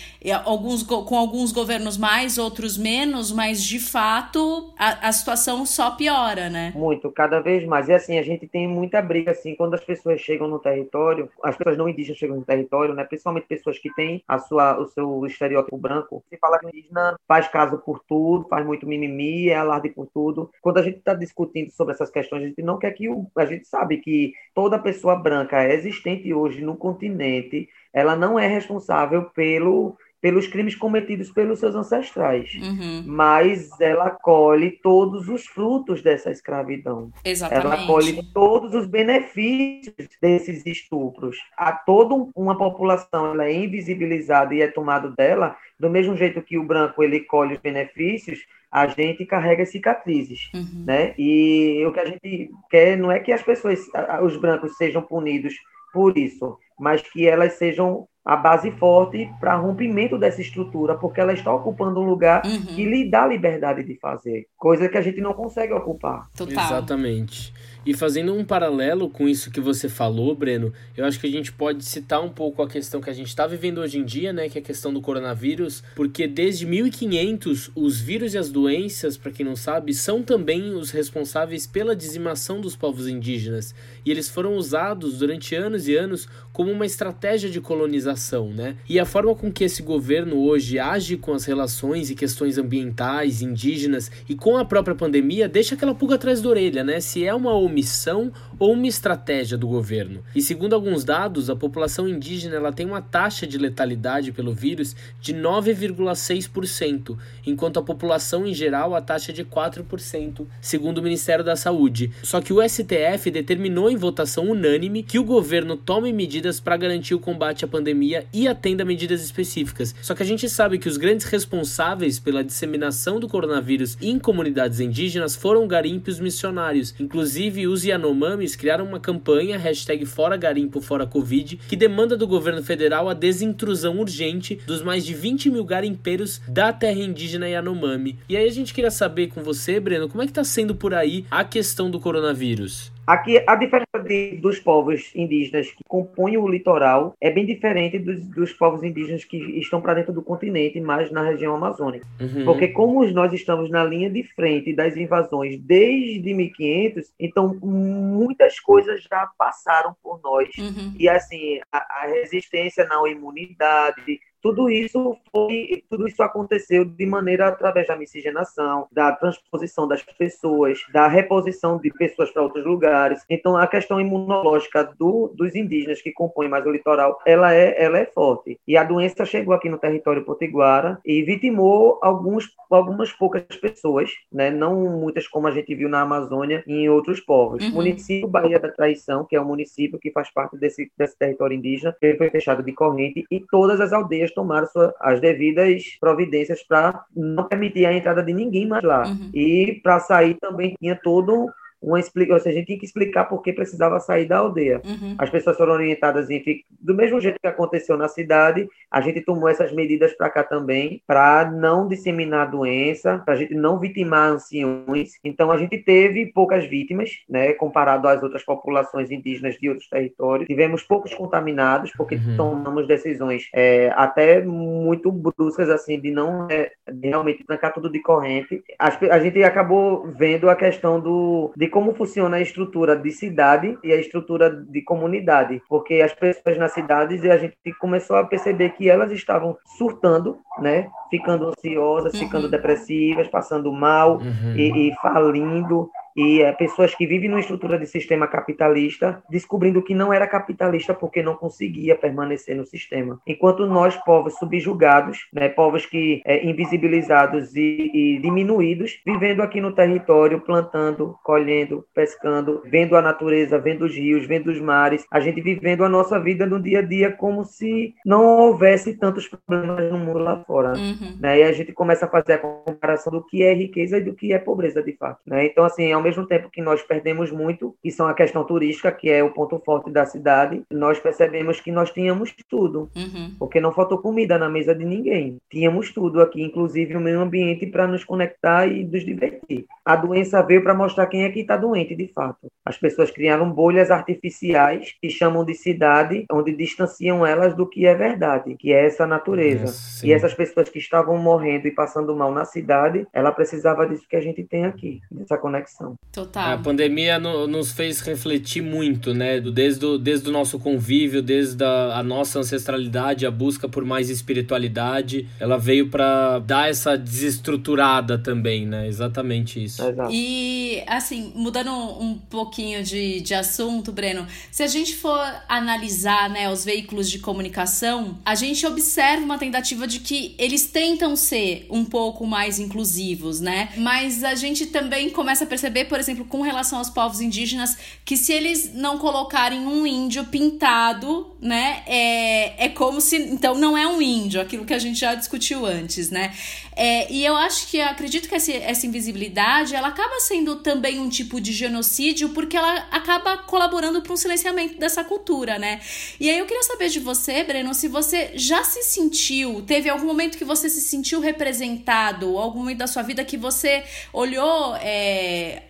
Alguns, 0.45 0.83
com 0.83 1.17
alguns 1.17 1.53
governos 1.53 1.97
mais, 1.97 2.39
outros 2.39 2.77
menos, 2.77 3.31
mas 3.31 3.63
de 3.63 3.79
fato 3.79 4.73
a, 4.77 5.09
a 5.09 5.13
situação 5.13 5.65
só 5.65 5.93
piora, 5.93 6.51
né? 6.51 6.73
Muito, 6.75 7.11
cada 7.11 7.41
vez 7.41 7.65
mais. 7.65 7.89
E 7.89 7.93
assim, 7.93 8.19
a 8.19 8.23
gente 8.23 8.47
tem 8.47 8.67
muita 8.67 9.01
briga, 9.01 9.31
assim, 9.31 9.55
quando 9.55 9.75
as 9.75 9.85
pessoas 9.85 10.21
chegam 10.21 10.49
no 10.49 10.59
território, 10.59 11.31
as 11.43 11.57
pessoas 11.57 11.79
não 11.79 11.89
indígenas 11.89 12.19
chegam 12.19 12.37
no 12.37 12.45
território, 12.45 12.95
né? 12.95 13.05
Principalmente 13.05 13.47
pessoas 13.47 13.79
que 13.79 13.93
têm 13.95 14.23
a 14.27 14.39
sua, 14.39 14.79
o 14.79 14.87
seu 14.89 15.25
estereótipo 15.27 15.77
branco. 15.77 16.25
Se 16.29 16.37
fala 16.37 16.59
que 16.59 16.67
o 16.67 16.69
indígena 16.69 17.17
faz 17.27 17.49
caso 17.49 17.79
por 17.79 18.01
tudo, 18.09 18.49
faz 18.49 18.67
muito 18.67 18.87
mimimi, 18.87 19.49
é 19.49 19.57
alarde 19.57 19.91
por 19.91 20.07
tudo. 20.07 20.51
Quando 20.61 20.79
a 20.79 20.83
gente 20.83 20.99
está 20.99 21.15
discutindo 21.15 21.71
sobre 21.71 21.95
essas 21.95 22.11
questões, 22.11 22.43
a 22.43 22.47
gente 22.47 22.63
não 22.63 22.79
quer 22.79 22.91
que 22.93 23.09
o. 23.09 23.31
A 23.37 23.45
gente 23.45 23.67
sabe 23.67 23.99
que 23.99 24.33
toda 24.55 24.79
pessoa 24.79 25.17
branca 25.17 25.65
existente 25.69 26.33
hoje 26.35 26.61
no 26.61 26.77
continente, 26.77 27.69
ela 27.93 28.17
não 28.17 28.39
é 28.39 28.47
responsável 28.47 29.25
pelo 29.31 29.97
pelos 30.21 30.49
crimes 30.49 30.75
cometidos 30.75 31.31
pelos 31.31 31.61
seus 31.61 31.75
ancestrais, 31.75 32.53
uhum. 32.55 33.05
mas 33.07 33.71
ela 33.81 34.11
colhe 34.11 34.73
todos 34.83 35.29
os 35.29 35.47
frutos 35.47 36.03
dessa 36.03 36.31
escravidão. 36.31 37.13
Exatamente. 37.25 37.67
Ela 37.67 37.87
colhe 37.87 38.23
todos 38.35 38.75
os 38.75 38.87
benefícios 38.87 40.09
desses 40.21 40.67
estupros. 40.67 41.37
A 41.57 41.73
toda 41.73 42.31
uma 42.35 42.59
população 42.59 43.33
ela 43.33 43.45
é 43.45 43.53
invisibilizada 43.53 44.55
e 44.55 44.61
é 44.61 44.69
tomado 44.69 45.15
dela, 45.15 45.57
do 45.79 45.89
mesmo 45.89 46.17
jeito 46.17 46.43
que 46.43 46.59
o 46.59 46.65
branco 46.65 47.03
ele 47.03 47.21
colhe 47.21 47.55
os 47.55 47.61
benefícios, 47.61 48.41
a 48.71 48.87
gente 48.89 49.25
carrega 49.25 49.65
cicatrizes, 49.65 50.51
uhum. 50.53 50.85
né? 50.85 51.15
E 51.17 51.85
o 51.87 51.93
que 51.93 52.01
a 52.01 52.05
gente 52.05 52.51
quer 52.69 52.99
não 52.99 53.11
é 53.11 53.21
que 53.21 53.33
as 53.33 53.43
pessoas, 53.43 53.87
os 54.23 54.37
brancos 54.37 54.77
sejam 54.77 55.01
punidos 55.01 55.55
por 55.93 56.19
isso, 56.19 56.59
mas 56.79 57.03
que 57.03 57.27
elas 57.27 57.55
sejam 57.55 58.08
a 58.25 58.37
base 58.37 58.71
forte 58.73 59.31
para 59.41 59.57
rompimento 59.57 60.19
dessa 60.19 60.41
estrutura, 60.41 60.95
porque 60.95 61.21
ela 61.21 61.33
está 61.33 61.53
ocupando 61.53 62.01
um 62.01 62.05
lugar 62.05 62.45
uhum. 62.45 62.67
que 62.67 62.85
lhe 62.85 63.11
dá 63.11 63.27
liberdade 63.27 63.83
de 63.83 63.95
fazer, 63.99 64.47
coisa 64.57 64.89
que 64.89 64.99
a 64.99 65.03
gente 65.03 65.21
não 65.21 65.33
consegue 65.33 65.73
ocupar. 65.73 66.29
Total. 66.37 66.65
Exatamente. 66.65 67.55
E 67.87 67.95
fazendo 67.95 68.35
um 68.35 68.45
paralelo 68.45 69.09
com 69.09 69.27
isso 69.27 69.51
que 69.51 69.63
você 69.63 69.89
falou, 69.89 70.35
Breno, 70.35 70.75
eu 70.95 71.07
acho 71.07 71.19
que 71.19 71.27
a 71.27 71.31
gente 71.31 71.51
pode 71.51 71.83
citar 71.87 72.23
um 72.23 72.29
pouco 72.29 72.61
a 72.61 72.69
questão 72.69 73.01
que 73.01 73.09
a 73.09 73.15
gente 73.15 73.29
está 73.29 73.47
vivendo 73.47 73.79
hoje 73.79 73.99
em 73.99 74.05
dia, 74.05 74.31
né, 74.31 74.47
que 74.47 74.59
é 74.59 74.61
a 74.61 74.65
questão 74.65 74.93
do 74.93 75.01
coronavírus, 75.01 75.83
porque 75.97 76.27
desde 76.27 76.67
1500 76.67 77.71
os 77.75 77.99
vírus 77.99 78.35
e 78.35 78.39
as 78.39 78.51
doenças, 78.51 79.17
para 79.17 79.33
quem 79.33 79.47
não 79.47 79.57
sabe, 79.57 79.95
são 79.95 80.23
também 80.23 80.75
os 80.75 80.91
responsáveis 80.91 81.67
pela 81.67 81.97
dizimação 81.97 82.61
dos 82.61 82.77
povos 82.77 83.09
indígenas, 83.09 83.75
e 84.05 84.11
eles 84.11 84.29
foram 84.29 84.55
usados 84.55 85.19
durante 85.19 85.55
anos 85.55 85.89
e 85.89 85.97
anos 85.97 86.29
como 86.59 86.73
uma 86.73 86.85
estratégia 86.85 87.49
de 87.49 87.61
colonização, 87.61 88.49
né? 88.49 88.75
E 88.89 88.99
a 88.99 89.05
forma 89.05 89.33
com 89.33 89.49
que 89.49 89.63
esse 89.63 89.81
governo 89.81 90.41
hoje 90.41 90.77
age 90.77 91.17
com 91.17 91.33
as 91.33 91.45
relações 91.45 92.11
e 92.11 92.17
questões 92.17 92.59
ambientais, 92.59 93.41
indígenas 93.41 94.11
e 94.29 94.35
com 94.35 94.57
a 94.57 94.65
própria 94.65 94.97
pandemia 94.97 95.49
deixa 95.49 95.77
aquela 95.77 95.95
pulga 95.95 96.17
atrás 96.17 96.43
da 96.43 96.49
orelha, 96.49 96.83
né? 96.83 96.99
Se 96.99 97.25
é 97.25 97.33
uma 97.33 97.53
omissão 97.53 98.33
ou 98.59 98.73
uma 98.73 98.89
estratégia 98.89 99.57
do 99.57 99.69
governo. 99.69 100.21
E 100.35 100.43
segundo 100.43 100.75
alguns 100.75 101.05
dados, 101.05 101.49
a 101.49 101.55
população 101.55 102.09
indígena 102.09 102.57
ela 102.57 102.73
tem 102.73 102.85
uma 102.85 103.01
taxa 103.01 103.47
de 103.47 103.57
letalidade 103.57 104.33
pelo 104.33 104.53
vírus 104.53 104.97
de 105.21 105.33
9,6%, 105.33 107.17
enquanto 107.47 107.79
a 107.79 107.85
população 107.85 108.45
em 108.45 108.53
geral 108.53 108.97
a 108.97 109.01
taxa 109.01 109.31
é 109.31 109.35
de 109.35 109.45
4%, 109.45 110.45
segundo 110.61 110.99
o 110.99 111.03
Ministério 111.05 111.45
da 111.45 111.55
Saúde. 111.55 112.11
Só 112.21 112.41
que 112.41 112.53
o 112.53 112.69
STF 112.69 113.31
determinou 113.31 113.89
em 113.89 113.95
votação 113.97 114.51
unânime 114.51 115.05
que 115.05 115.21
o 115.21 115.25
governo 115.25 115.77
tome 115.77 116.13
medidas 116.13 116.48
para 116.59 116.77
garantir 116.77 117.15
o 117.15 117.21
combate 117.21 117.65
à 117.65 117.69
pandemia 117.69 118.25
e 118.33 118.49
atenda 118.49 118.85
medidas 118.85 119.23
específicas. 119.23 119.95
Só 120.01 120.15
que 120.15 120.23
a 120.23 120.27
gente 120.27 120.49
sabe 120.49 120.79
que 120.79 120.89
os 120.89 120.97
grandes 120.97 121.27
responsáveis 121.27 122.19
pela 122.19 122.43
disseminação 122.43 123.21
do 123.21 123.29
coronavírus 123.29 123.99
em 124.01 124.19
comunidades 124.19 124.81
indígenas 124.81 125.37
foram 125.37 125.69
garimpos 125.69 126.19
missionários, 126.19 126.95
inclusive 126.99 127.67
os 127.67 127.85
Yanomamis 127.85 128.57
criaram 128.57 128.87
uma 128.87 128.99
campanha, 128.99 129.59
hashtag 129.59 130.07
Fora 130.07 130.37
Garimpo 130.37 130.81
Fora 130.81 131.07
Covid, 131.07 131.61
que 131.69 131.77
demanda 131.77 132.17
do 132.17 132.27
governo 132.27 132.63
federal 132.63 133.09
a 133.09 133.15
desintrusão 133.15 133.99
urgente 133.99 134.61
dos 134.67 134.83
mais 134.83 135.05
de 135.05 135.13
20 135.13 135.51
mil 135.51 135.65
garimpeiros 135.65 136.41
da 136.49 136.73
terra 136.73 137.01
indígena 137.01 137.49
Yanomami. 137.49 138.19
E 138.29 138.37
aí 138.37 138.47
a 138.47 138.53
gente 138.53 138.73
queria 138.73 138.91
saber 138.91 139.29
com 139.29 139.43
você, 139.43 139.79
Breno, 139.79 140.09
como 140.09 140.23
é 140.23 140.27
que 140.27 140.33
tá 140.33 140.45
sendo 140.45 140.75
por 140.75 140.95
aí 140.95 141.27
a 141.31 141.45
questão 141.45 141.91
do 141.91 142.01
coronavírus? 142.01 142.93
Aqui, 143.09 143.43
a 143.47 143.55
diferença 143.55 143.99
de, 144.05 144.37
dos 144.37 144.61
povos 144.61 145.11
indígenas 145.15 145.71
que 145.71 145.83
compõem 145.89 146.37
o 146.37 146.47
litoral 146.47 147.15
é 147.19 147.31
bem 147.31 147.47
diferente 147.47 147.99
dos, 147.99 148.23
dos 148.27 148.53
povos 148.53 148.83
indígenas 148.83 149.25
que 149.25 149.39
estão 149.59 149.81
para 149.81 149.95
dentro 149.95 150.13
do 150.13 150.21
continente, 150.21 150.79
mais 150.79 151.11
na 151.11 151.23
região 151.23 151.57
amazônica. 151.57 152.07
Uhum. 152.21 152.45
Porque 152.45 152.69
como 152.69 153.03
nós 153.13 153.33
estamos 153.33 153.71
na 153.71 153.83
linha 153.83 154.11
de 154.11 154.23
frente 154.35 154.75
das 154.75 154.95
invasões 154.95 155.59
desde 155.59 156.35
1500, 156.35 157.11
então 157.19 157.59
muitas 157.63 158.61
coisas 158.61 159.03
já 159.11 159.27
passaram 159.39 159.97
por 160.03 160.21
nós. 160.23 160.55
Uhum. 160.59 160.93
E 160.99 161.09
assim, 161.09 161.61
a, 161.73 161.79
a 161.79 162.07
resistência 162.09 162.85
na 162.85 163.09
imunidade, 163.09 164.21
tudo 164.43 164.71
isso 164.71 165.17
foi, 165.31 165.83
tudo 165.91 166.07
isso 166.07 166.23
aconteceu 166.23 166.85
de 166.85 167.07
maneira 167.07 167.49
através 167.49 167.87
da 167.87 167.97
miscigenação, 167.97 168.87
da 168.93 169.13
transposição 169.13 169.87
das 169.87 170.03
pessoas, 170.03 170.81
da 170.93 171.09
reposição 171.09 171.79
de 171.79 171.91
pessoas 171.91 172.31
para 172.31 172.43
outros 172.43 172.65
lugares. 172.65 173.25
Então, 173.29 173.57
a 173.57 173.67
questão 173.67 174.01
imunológica 174.01 174.85
do, 174.99 175.33
dos 175.35 175.55
indígenas 175.55 176.01
que 176.03 176.13
compõem 176.13 176.49
mais 176.49 176.65
o 176.67 176.71
litoral, 176.71 177.19
ela 177.27 177.55
é, 177.55 177.83
ela 177.83 177.99
é 177.99 178.07
forte. 178.07 178.59
E 178.67 178.77
a 178.77 178.85
doença 178.85 179.25
chegou 179.25 179.55
aqui 179.55 179.69
no 179.69 179.79
território 179.79 180.25
potiguara 180.25 180.99
e 181.05 181.23
vitimou 181.23 181.99
alguns, 182.03 182.49
algumas 182.71 183.13
poucas 183.13 183.45
pessoas, 183.57 184.11
né? 184.33 184.51
não 184.51 184.99
muitas 184.99 185.27
como 185.27 185.47
a 185.47 185.51
gente 185.51 185.75
viu 185.75 185.89
na 185.89 186.03
Amazônia 186.03 186.63
e 186.67 186.73
em 186.73 186.89
outros 186.89 187.21
povos. 187.21 187.65
Uhum. 187.65 187.71
O 187.71 187.75
município 187.75 188.29
Bahia 188.29 188.59
da 188.59 188.71
Traição, 188.71 189.25
que 189.25 189.37
é 189.37 189.41
o 189.41 189.45
município 189.45 189.99
que 189.99 190.11
faz 190.11 190.31
parte 190.31 190.57
desse, 190.57 190.91
desse 190.97 191.19
território 191.19 191.57
indígena, 191.57 191.95
ele 192.01 192.17
foi 192.17 192.31
fechado 192.31 192.63
de 192.63 192.73
corrente 192.73 193.25
e 193.31 193.41
todas 193.41 193.81
as 193.81 193.93
aldeias 193.93 194.28
aldeias 194.29 194.33
tomaram 194.33 194.67
sua, 194.67 194.95
as 195.01 195.21
devidas 195.21 195.83
providências 196.01 196.63
para 196.63 197.05
não 197.15 197.45
permitir 197.45 197.87
a 197.87 197.93
entrada 197.93 198.23
de 198.23 198.33
ninguém 198.33 198.67
mais 198.67 198.85
lá. 198.85 199.07
Uhum. 199.07 199.31
E 199.35 199.81
para 199.83 200.01
sair 200.01 200.35
também 200.41 200.75
tinha 200.79 200.99
todo 201.03 201.51
uma 201.81 202.01
explicação, 202.01 202.37
ou 202.37 202.41
seja, 202.41 202.57
a 202.57 202.59
gente 202.59 202.67
tinha 202.67 202.79
que 202.79 202.87
explicar 202.87 203.25
por 203.25 203.43
que 203.43 203.53
precisava 203.53 204.01
sair 204.01 204.27
da 204.27 204.39
aldeia. 204.39 204.81
Uhum. 204.85 205.15
As 205.19 205.31
pessoas 205.31 205.57
foram 205.57 205.75
orientadas 205.75 206.29
em 206.31 206.39
do 206.81 206.95
mesmo 206.95 207.21
jeito 207.21 207.39
que 207.41 207.47
aconteceu 207.47 207.97
na 207.97 208.09
cidade, 208.09 208.69
a 208.91 209.01
gente 209.01 209.21
tomou 209.21 209.49
essas 209.49 209.73
medidas 209.73 210.13
para 210.13 210.31
cá 210.31 210.43
também, 210.43 211.03
para 211.07 211.51
não 211.51 211.87
disseminar 211.87 212.47
a 212.47 212.51
doença, 212.51 213.19
para 213.25 213.35
a 213.35 213.37
gente 213.37 213.55
não 213.55 213.79
vitimar 213.79 214.31
anciões. 214.31 215.13
Então 215.23 215.51
a 215.51 215.59
gente 215.59 215.79
teve 215.79 216.27
poucas 216.27 216.65
vítimas, 216.65 217.11
né, 217.29 217.53
comparado 217.53 218.09
às 218.09 218.23
outras 218.23 218.45
populações 218.45 219.11
indígenas 219.11 219.57
de 219.57 219.69
outros 219.69 219.89
territórios. 219.89 220.47
Tivemos 220.47 220.83
poucos 220.83 221.13
contaminados 221.15 221.93
porque 221.97 222.17
uhum. 222.17 222.37
tomamos 222.37 222.87
decisões 222.87 223.49
é, 223.55 223.93
até 223.95 224.43
muito 224.43 225.11
bruscas 225.13 225.69
assim 225.69 226.01
de 226.01 226.11
não 226.11 226.49
é, 226.51 226.73
de 226.91 227.09
realmente 227.09 227.45
trancar 227.45 227.73
tudo 227.73 227.91
de 227.91 228.01
corrente. 228.01 228.63
A, 228.79 228.89
a 229.15 229.19
gente 229.19 229.43
acabou 229.43 230.11
vendo 230.17 230.49
a 230.49 230.57
questão 230.57 231.01
do 231.01 231.53
de 231.57 231.68
como 231.69 231.95
funciona 231.95 232.37
a 232.37 232.41
estrutura 232.41 232.97
de 232.97 233.11
cidade 233.11 233.79
e 233.83 233.93
a 233.93 233.97
estrutura 233.97 234.51
de 234.51 234.83
comunidade, 234.83 235.63
porque 235.69 236.01
as 236.01 236.13
pessoas 236.13 236.59
nas 236.59 236.73
cidades 236.73 237.23
e 237.23 237.31
a 237.31 237.37
gente 237.37 237.57
começou 237.79 238.17
a 238.17 238.25
perceber 238.25 238.71
que 238.71 238.89
elas 238.89 239.13
estavam 239.13 239.57
surtando, 239.79 240.39
né, 240.59 240.89
ficando 241.11 241.49
ansiosas, 241.49 242.15
uhum. 242.15 242.21
ficando 242.21 242.49
depressivas, 242.49 243.29
passando 243.29 243.73
mal 243.73 244.19
uhum. 244.19 244.57
e, 244.57 244.89
e 244.89 244.95
falindo 244.97 245.91
e 246.17 246.43
é, 246.43 246.53
pessoas 246.53 246.95
que 246.95 247.07
vivem 247.07 247.29
numa 247.29 247.41
estrutura 247.41 247.79
de 247.79 247.87
sistema 247.87 248.27
capitalista 248.27 249.23
descobrindo 249.31 249.83
que 249.83 249.95
não 249.95 250.13
era 250.13 250.27
capitalista 250.27 250.95
porque 250.95 251.23
não 251.23 251.35
conseguia 251.35 251.97
permanecer 251.97 252.57
no 252.57 252.65
sistema. 252.65 253.21
Enquanto 253.27 253.67
nós, 253.67 253.97
povos 254.05 254.35
subjugados, 254.35 255.27
né, 255.33 255.49
povos 255.49 255.87
que 255.87 256.23
é, 256.25 256.45
invisibilizados 256.45 257.55
e, 257.55 257.91
e 257.93 258.19
diminuídos, 258.21 259.01
vivendo 259.07 259.43
aqui 259.43 259.61
no 259.61 259.73
território, 259.73 260.41
plantando, 260.41 261.17
colhendo, 261.23 261.85
pescando, 261.95 262.63
vendo 262.65 262.97
a 262.97 263.03
natureza, 263.03 263.59
vendo 263.59 263.85
os 263.85 263.95
rios, 263.95 264.27
vendo 264.27 264.51
os 264.51 264.61
mares, 264.61 265.07
a 265.11 265.21
gente 265.21 265.41
vivendo 265.41 265.85
a 265.85 265.89
nossa 265.89 266.19
vida 266.19 266.47
no 266.47 266.61
dia 266.61 266.81
a 266.81 266.83
dia 266.83 267.13
como 267.13 267.45
se 267.45 267.95
não 268.05 268.25
houvesse 268.25 268.97
tantos 268.97 269.29
problemas 269.29 269.91
no 269.91 269.99
mundo 269.99 270.19
lá 270.19 270.43
fora. 270.45 270.73
Uhum. 270.77 271.17
Né? 271.21 271.41
E 271.41 271.43
a 271.43 271.53
gente 271.53 271.73
começa 271.73 272.07
a 272.07 272.09
fazer 272.09 272.35
a 272.35 272.39
comparação 272.39 273.13
do 273.13 273.25
que 273.25 273.43
é 273.43 273.53
riqueza 273.53 273.99
e 273.99 274.05
do 274.05 274.15
que 274.15 274.33
é 274.33 274.39
pobreza 274.39 274.83
de 274.83 274.93
fato. 274.97 275.21
Né? 275.27 275.47
Então, 275.47 275.65
assim, 275.65 275.93
ao 275.93 276.03
mesmo 276.09 276.27
tempo 276.27 276.51
que 276.51 276.63
nós 276.63 276.83
perdemos 276.83 277.31
muito, 277.31 277.75
que 277.83 277.91
são 277.91 278.07
a 278.09 278.15
questão 278.15 278.43
turística, 278.45 278.91
que 278.91 279.11
é 279.11 279.23
o 279.23 279.31
ponto 279.31 279.61
forte 279.65 279.91
da 279.91 280.07
cidade, 280.07 280.63
nós 280.71 280.99
percebemos 280.99 281.61
que 281.61 281.71
nós 281.71 281.91
tínhamos 281.91 282.35
tudo, 282.49 282.91
uhum. 282.97 283.35
porque 283.39 283.61
não 283.61 283.73
faltou 283.73 283.99
comida 283.99 284.39
na 284.39 284.49
mesa 284.49 284.75
de 284.75 284.85
ninguém. 284.85 285.39
Tínhamos 285.51 285.93
tudo 285.93 286.21
aqui, 286.21 286.43
inclusive 286.43 286.97
o 286.97 287.01
meio 287.01 287.21
ambiente 287.21 287.67
para 287.67 287.87
nos 287.87 288.05
conectar 288.05 288.67
e 288.67 288.85
nos 288.85 289.05
divertir. 289.05 289.67
A 289.85 289.97
doença 289.97 290.43
veio 290.43 290.63
para 290.63 290.75
mostrar 290.75 291.07
quem 291.07 291.25
é 291.25 291.31
que 291.31 291.41
está 291.41 291.57
doente, 291.57 291.95
de 291.95 292.09
fato. 292.09 292.49
As 292.65 292.77
pessoas 292.77 293.11
criaram 293.11 293.51
bolhas 293.51 293.91
artificiais 293.91 294.95
que 295.01 295.11
chamam 295.11 295.45
de 295.45 295.55
cidade, 295.55 296.25
onde 296.31 296.55
distanciam 296.55 297.25
elas 297.25 297.55
do 297.55 297.67
que 297.67 297.87
é 297.87 297.95
verdade, 297.95 298.57
que 298.59 298.73
é 298.73 298.87
essa 298.87 299.07
natureza. 299.07 299.67
e 300.05 300.13
essas 300.13 300.35
pessoas 300.35 300.69
que 300.69 300.79
estavam 300.79 301.17
morrendo 301.19 301.67
e 301.67 301.71
passando 301.71 302.15
mal 302.17 302.33
na 302.33 302.45
cidade, 302.45 303.07
ela 303.13 303.33
precisava 303.33 303.87
disso 303.87 304.07
que 304.09 304.17
a 304.17 304.21
gente 304.21 304.43
tem 304.45 304.65
aqui, 304.65 305.01
dessa 305.11 305.37
conexão. 305.37 305.88
Total. 306.13 306.55
A 306.55 306.59
pandemia 306.59 307.19
no, 307.19 307.47
nos 307.47 307.71
fez 307.71 308.01
refletir 308.01 308.63
muito, 308.63 309.15
né? 309.15 309.41
Desde 309.41 309.85
o, 309.85 309.99
desde 309.99 310.29
o 310.29 310.33
nosso 310.33 310.59
convívio, 310.59 311.23
desde 311.23 311.63
a, 311.63 311.99
a 311.99 312.03
nossa 312.03 312.41
ancestralidade, 312.41 313.27
a 313.27 313.31
busca 313.31 313.69
por 313.69 313.85
mais 313.85 314.11
espiritualidade, 314.11 315.29
ela 315.39 315.59
veio 315.59 315.89
para 315.89 316.39
dar 316.41 316.69
essa 316.69 316.97
desestruturada 316.97 318.19
também, 318.19 318.67
né? 318.67 318.89
Exatamente 318.89 319.63
isso. 319.63 319.83
Exato. 319.83 320.11
E, 320.13 320.83
assim, 320.87 321.33
mudando 321.35 321.71
um 321.71 322.19
pouquinho 322.19 322.83
de, 322.83 323.21
de 323.21 323.35
assunto, 323.35 323.93
Breno, 323.93 324.27
se 324.51 324.63
a 324.63 324.67
gente 324.67 324.97
for 324.97 325.21
analisar 325.49 326.31
né, 326.31 326.51
os 326.51 326.65
veículos 326.65 327.11
de 327.11 327.19
comunicação, 327.19 328.19
a 328.25 328.35
gente 328.35 328.67
observa 328.67 329.25
uma 329.25 329.39
tentativa 329.39 329.87
de 329.87 330.01
que 330.01 330.35
eles 330.39 330.67
tentam 330.67 331.15
ser 331.15 331.67
um 331.71 331.85
pouco 331.85 332.27
mais 332.27 332.59
inclusivos, 332.59 333.41
né? 333.41 333.71
Mas 333.77 334.25
a 334.25 334.35
gente 334.35 334.67
também 334.67 335.11
começa 335.11 335.45
a 335.45 335.47
perceber, 335.47 335.78
por 335.85 335.99
exemplo, 335.99 336.25
com 336.25 336.43
relação 336.43 336.79
aos 336.79 336.91
povos 336.91 337.21
indígenas, 337.21 337.77
que 338.05 338.17
se 338.17 338.33
eles 338.33 338.73
não 338.75 338.99
colocarem 338.99 339.67
um 339.67 339.87
índio 339.87 340.25
pintado, 340.25 341.35
né, 341.41 341.83
é, 341.87 342.67
é 342.67 342.69
como 342.69 343.01
se. 343.01 343.17
Então 343.17 343.55
não 343.55 343.77
é 343.77 343.87
um 343.87 344.01
índio, 344.03 344.41
aquilo 344.41 344.65
que 344.65 344.75
a 344.75 344.79
gente 344.79 344.99
já 344.99 345.15
discutiu 345.15 345.65
antes, 345.65 346.11
né? 346.11 346.33
É, 346.81 347.13
e 347.13 347.25
eu 347.25 347.37
acho 347.37 347.67
que 347.67 347.81
acredito 347.81 348.29
que 348.29 348.37
essa, 348.37 348.53
essa 348.53 348.87
invisibilidade 348.87 349.75
ela 349.75 349.89
acaba 349.89 350.21
sendo 350.21 350.57
também 350.57 351.01
um 351.01 351.09
tipo 351.09 351.41
de 351.41 351.53
genocídio, 351.53 352.29
porque 352.29 352.57
ela 352.57 352.87
acaba 352.93 353.37
colaborando 353.39 354.01
para 354.01 354.13
um 354.13 354.17
silenciamento 354.17 354.79
dessa 354.79 355.03
cultura, 355.03 355.59
né? 355.59 355.81
E 356.21 356.31
aí 356.31 356.39
eu 356.39 356.47
queria 356.47 356.63
saber 356.63 356.89
de 356.89 357.01
você, 357.01 357.43
Breno, 357.43 357.75
se 357.75 357.89
você 357.89 358.31
já 358.35 358.63
se 358.63 358.83
sentiu, 358.85 359.63
teve 359.63 359.89
algum 359.89 360.07
momento 360.07 360.39
que 360.39 360.45
você 360.45 360.69
se 360.69 360.81
sentiu 360.81 361.21
representado, 361.21 362.39
algum 362.39 362.61
momento 362.61 362.79
da 362.79 362.87
sua 362.87 363.03
vida 363.03 363.25
que 363.25 363.37
você 363.37 363.85
olhou 364.13 364.77
é, 364.77 365.63